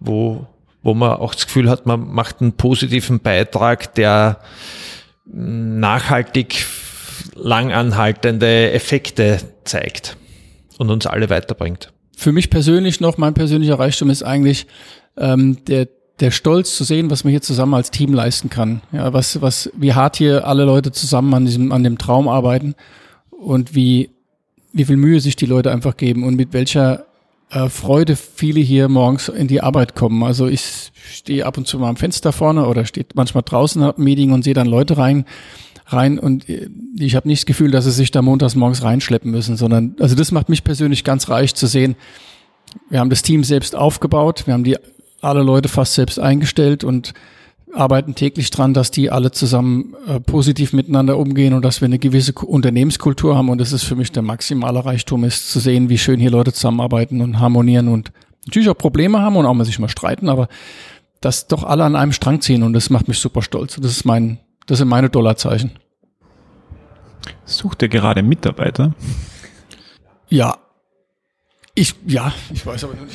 wo, 0.00 0.46
wo 0.82 0.94
man 0.94 1.12
auch 1.12 1.34
das 1.34 1.46
Gefühl 1.46 1.68
hat, 1.68 1.86
man 1.86 2.12
macht 2.12 2.40
einen 2.40 2.54
positiven 2.54 3.20
Beitrag, 3.20 3.94
der 3.94 4.40
nachhaltig 5.26 6.66
langanhaltende 7.34 8.72
Effekte 8.72 9.40
zeigt 9.64 10.16
und 10.78 10.90
uns 10.90 11.06
alle 11.06 11.28
weiterbringt 11.28 11.92
für 12.16 12.32
mich 12.32 12.48
persönlich 12.48 13.00
noch, 13.00 13.18
mein 13.18 13.34
persönlicher 13.34 13.78
Reichtum 13.78 14.08
ist 14.08 14.22
eigentlich 14.22 14.66
ähm, 15.18 15.58
der, 15.66 15.86
der 16.18 16.30
Stolz 16.30 16.74
zu 16.74 16.82
sehen, 16.82 17.10
was 17.10 17.24
man 17.24 17.30
hier 17.30 17.42
zusammen 17.42 17.74
als 17.74 17.90
Team 17.90 18.14
leisten 18.14 18.48
kann. 18.48 18.80
Ja, 18.90 19.12
was, 19.12 19.42
was, 19.42 19.70
wie 19.76 19.92
hart 19.92 20.16
hier 20.16 20.46
alle 20.46 20.64
Leute 20.64 20.92
zusammen 20.92 21.34
an 21.34 21.44
diesem, 21.44 21.72
an 21.72 21.84
dem 21.84 21.98
Traum 21.98 22.26
arbeiten 22.26 22.74
und 23.30 23.74
wie, 23.74 24.10
wie 24.72 24.86
viel 24.86 24.96
Mühe 24.96 25.20
sich 25.20 25.36
die 25.36 25.46
Leute 25.46 25.70
einfach 25.70 25.98
geben 25.98 26.24
und 26.24 26.36
mit 26.36 26.54
welcher 26.54 27.04
äh, 27.50 27.68
Freude 27.68 28.16
viele 28.16 28.60
hier 28.60 28.88
morgens 28.88 29.28
in 29.28 29.46
die 29.46 29.60
Arbeit 29.60 29.94
kommen. 29.94 30.22
Also 30.24 30.46
ich 30.46 30.90
stehe 30.94 31.44
ab 31.44 31.58
und 31.58 31.66
zu 31.66 31.78
mal 31.78 31.90
am 31.90 31.96
Fenster 31.96 32.32
vorne 32.32 32.66
oder 32.66 32.86
stehe 32.86 33.06
manchmal 33.14 33.44
draußen 33.44 33.82
am 33.82 33.94
Meeting 33.98 34.32
und 34.32 34.42
sehe 34.42 34.54
dann 34.54 34.66
Leute 34.66 34.96
rein 34.96 35.26
rein 35.86 36.18
und 36.18 36.48
äh, 36.48 36.68
ich 36.98 37.14
habe 37.14 37.28
nicht 37.28 37.42
das 37.42 37.46
Gefühl, 37.46 37.70
dass 37.70 37.84
sie 37.84 37.92
sich 37.92 38.10
da 38.10 38.22
montags 38.22 38.54
morgens 38.54 38.82
reinschleppen 38.82 39.30
müssen, 39.30 39.56
sondern 39.56 39.96
also 40.00 40.14
das 40.14 40.32
macht 40.32 40.48
mich 40.48 40.64
persönlich 40.64 41.04
ganz 41.04 41.28
reich 41.28 41.54
zu 41.54 41.66
sehen. 41.66 41.96
Wir 42.90 43.00
haben 43.00 43.10
das 43.10 43.22
Team 43.22 43.44
selbst 43.44 43.76
aufgebaut, 43.76 44.46
wir 44.46 44.54
haben 44.54 44.64
die 44.64 44.76
alle 45.20 45.42
Leute 45.42 45.68
fast 45.68 45.94
selbst 45.94 46.18
eingestellt 46.18 46.84
und 46.84 47.14
arbeiten 47.72 48.14
täglich 48.14 48.50
dran, 48.50 48.74
dass 48.74 48.90
die 48.90 49.10
alle 49.10 49.30
zusammen 49.30 49.94
äh, 50.06 50.20
positiv 50.20 50.72
miteinander 50.72 51.18
umgehen 51.18 51.52
und 51.52 51.64
dass 51.64 51.80
wir 51.80 51.86
eine 51.86 51.98
gewisse 51.98 52.32
Unternehmenskultur 52.32 53.36
haben. 53.36 53.48
Und 53.48 53.58
das 53.58 53.72
ist 53.72 53.84
für 53.84 53.96
mich 53.96 54.12
der 54.12 54.22
maximale 54.22 54.84
Reichtum, 54.84 55.24
ist 55.24 55.50
zu 55.50 55.60
sehen, 55.60 55.88
wie 55.88 55.98
schön 55.98 56.20
hier 56.20 56.30
Leute 56.30 56.52
zusammenarbeiten 56.52 57.20
und 57.20 57.38
harmonieren 57.38 57.88
und 57.88 58.12
natürlich 58.46 58.68
auch 58.68 58.78
Probleme 58.78 59.20
haben 59.20 59.36
und 59.36 59.46
auch 59.46 59.54
mal 59.54 59.64
sich 59.64 59.78
mal 59.78 59.88
streiten, 59.88 60.28
aber 60.28 60.48
dass 61.20 61.48
doch 61.48 61.64
alle 61.64 61.84
an 61.84 61.96
einem 61.96 62.12
Strang 62.12 62.40
ziehen 62.40 62.62
und 62.62 62.72
das 62.72 62.90
macht 62.90 63.08
mich 63.08 63.18
super 63.18 63.42
stolz. 63.42 63.76
Das 63.76 63.90
ist 63.90 64.04
mein, 64.04 64.38
das 64.66 64.78
sind 64.78 64.88
meine 64.88 65.08
Dollarzeichen. 65.08 65.72
Sucht 67.44 67.82
ihr 67.82 67.88
gerade 67.88 68.22
Mitarbeiter? 68.22 68.94
Ja. 70.28 70.58
Ich, 71.74 71.94
ja, 72.06 72.32
ich 72.52 72.64
weiß 72.64 72.84
aber 72.84 72.94
nicht. 72.94 73.14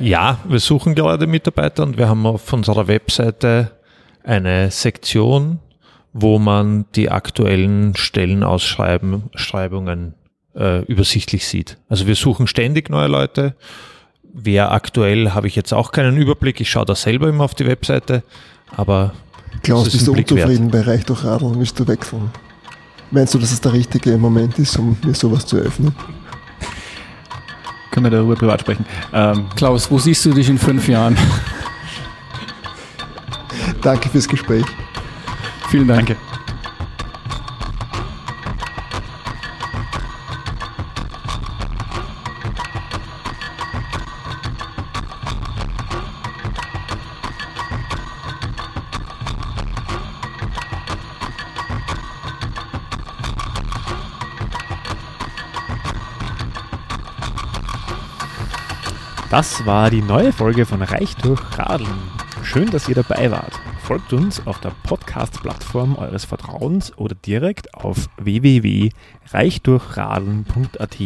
Ja, 0.00 0.38
wir 0.44 0.58
suchen 0.58 0.94
gerade 0.94 1.26
Mitarbeiter 1.26 1.82
und 1.82 1.96
wir 1.96 2.08
haben 2.08 2.26
auf 2.26 2.52
unserer 2.52 2.88
Webseite 2.88 3.72
eine 4.24 4.70
Sektion, 4.70 5.60
wo 6.12 6.38
man 6.38 6.86
die 6.94 7.10
aktuellen 7.10 7.94
Stellenausschreibungen 7.96 10.14
äh, 10.54 10.84
übersichtlich 10.84 11.46
sieht. 11.46 11.78
Also 11.88 12.06
wir 12.06 12.16
suchen 12.16 12.46
ständig 12.46 12.90
neue 12.90 13.08
Leute. 13.08 13.54
Wer 14.22 14.72
aktuell, 14.72 15.32
habe 15.32 15.46
ich 15.46 15.56
jetzt 15.56 15.72
auch 15.72 15.92
keinen 15.92 16.16
Überblick. 16.16 16.60
Ich 16.60 16.70
schaue 16.70 16.84
da 16.84 16.94
selber 16.94 17.28
immer 17.28 17.44
auf 17.44 17.54
die 17.54 17.66
Webseite, 17.66 18.22
aber 18.76 19.12
Klaus, 19.62 19.90
bist 19.90 20.06
du 20.06 20.12
Blick 20.12 20.30
wert. 20.30 20.48
unzufrieden 20.48 20.70
bei 20.70 20.80
Reich 20.80 21.04
durch 21.04 21.24
Radeln? 21.24 21.58
Müsst 21.58 21.78
du 21.78 21.86
wechseln? 21.86 22.30
Meinst 23.10 23.34
du, 23.34 23.38
dass 23.38 23.52
es 23.52 23.60
der 23.60 23.72
richtige 23.72 24.16
Moment 24.16 24.58
ist, 24.58 24.78
um 24.78 24.96
mir 25.04 25.14
sowas 25.14 25.44
zu 25.44 25.56
öffnen? 25.56 25.94
Können 27.90 28.06
wir 28.06 28.10
darüber 28.10 28.36
privat 28.36 28.60
sprechen? 28.60 28.84
Ähm, 29.12 29.46
Klaus, 29.56 29.90
wo 29.90 29.98
siehst 29.98 30.24
du 30.24 30.32
dich 30.32 30.48
in 30.48 30.58
fünf 30.58 30.88
Jahren? 30.88 31.16
Danke 33.82 34.08
fürs 34.08 34.28
Gespräch. 34.28 34.64
Vielen 35.70 35.88
Dank. 35.88 36.06
danke. 36.06 36.20
Das 59.30 59.64
war 59.64 59.88
die 59.90 60.02
neue 60.02 60.32
Folge 60.32 60.66
von 60.66 60.82
Reich 60.82 61.14
durch 61.14 61.40
Radeln. 61.56 61.88
Schön, 62.42 62.68
dass 62.68 62.88
ihr 62.88 62.96
dabei 62.96 63.30
wart. 63.30 63.52
Folgt 63.80 64.12
uns 64.12 64.44
auf 64.44 64.58
der 64.58 64.72
Podcast-Plattform 64.82 65.94
eures 65.94 66.24
Vertrauens 66.24 66.98
oder 66.98 67.14
direkt 67.14 67.72
auf 67.72 68.08
www.reichdurchradeln.at. 68.16 70.98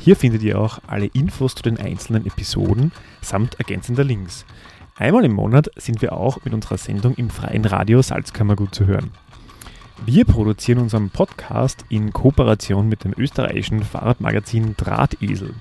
Hier 0.00 0.16
findet 0.16 0.42
ihr 0.42 0.60
auch 0.60 0.80
alle 0.88 1.06
Infos 1.06 1.54
zu 1.54 1.62
den 1.62 1.78
einzelnen 1.78 2.26
Episoden 2.26 2.90
samt 3.20 3.60
ergänzender 3.60 4.02
Links. 4.02 4.44
Einmal 4.96 5.24
im 5.24 5.34
Monat 5.34 5.70
sind 5.76 6.02
wir 6.02 6.14
auch 6.14 6.44
mit 6.44 6.52
unserer 6.52 6.78
Sendung 6.78 7.14
im 7.14 7.30
freien 7.30 7.64
Radio 7.64 8.02
Salzkammergut 8.02 8.74
zu 8.74 8.86
hören. 8.86 9.12
Wir 10.04 10.24
produzieren 10.24 10.80
unseren 10.80 11.10
Podcast 11.10 11.84
in 11.90 12.12
Kooperation 12.12 12.88
mit 12.88 13.04
dem 13.04 13.14
österreichischen 13.16 13.84
Fahrradmagazin 13.84 14.74
Drahtesel. 14.76 15.54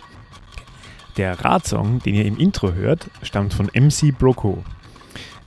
Der 1.17 1.43
Radsong, 1.43 1.99
den 1.99 2.15
ihr 2.15 2.25
im 2.25 2.37
Intro 2.37 2.71
hört, 2.73 3.09
stammt 3.21 3.53
von 3.53 3.67
MC 3.67 4.17
Broco. 4.17 4.63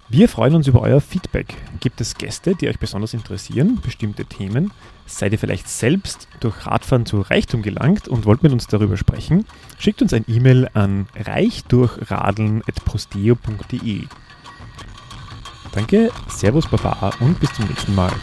Wir 0.09 0.29
freuen 0.31 0.55
uns 0.55 0.66
über 0.66 0.81
euer 0.81 1.03
Feedback. 1.03 1.55
Gibt 1.81 2.01
es 2.01 2.14
Gäste, 2.14 2.55
die 2.55 2.69
euch 2.69 2.79
besonders 2.79 3.12
interessieren, 3.12 3.79
bestimmte 3.85 4.25
Themen? 4.25 4.73
Seid 5.05 5.33
ihr 5.33 5.39
vielleicht 5.39 5.69
selbst 5.69 6.27
durch 6.41 6.66
Radfahren 6.66 7.05
zu 7.05 7.21
Reichtum 7.21 7.61
gelangt 7.61 8.09
und 8.09 8.25
wollt 8.25 8.43
mit 8.43 8.53
uns 8.53 8.66
darüber 8.66 8.97
sprechen? 8.97 9.45
Schickt 9.79 10.01
uns 10.01 10.14
ein 10.14 10.25
E-Mail 10.27 10.71
an 10.73 11.09
reichdurchradeln.posteo.de. 11.14 14.05
Danke, 15.73 16.11
Servus 16.29 16.66
Baba 16.69 17.11
und 17.21 17.39
bis 17.39 17.53
zum 17.53 17.66
nächsten 17.66 17.95
Mal. 17.95 18.14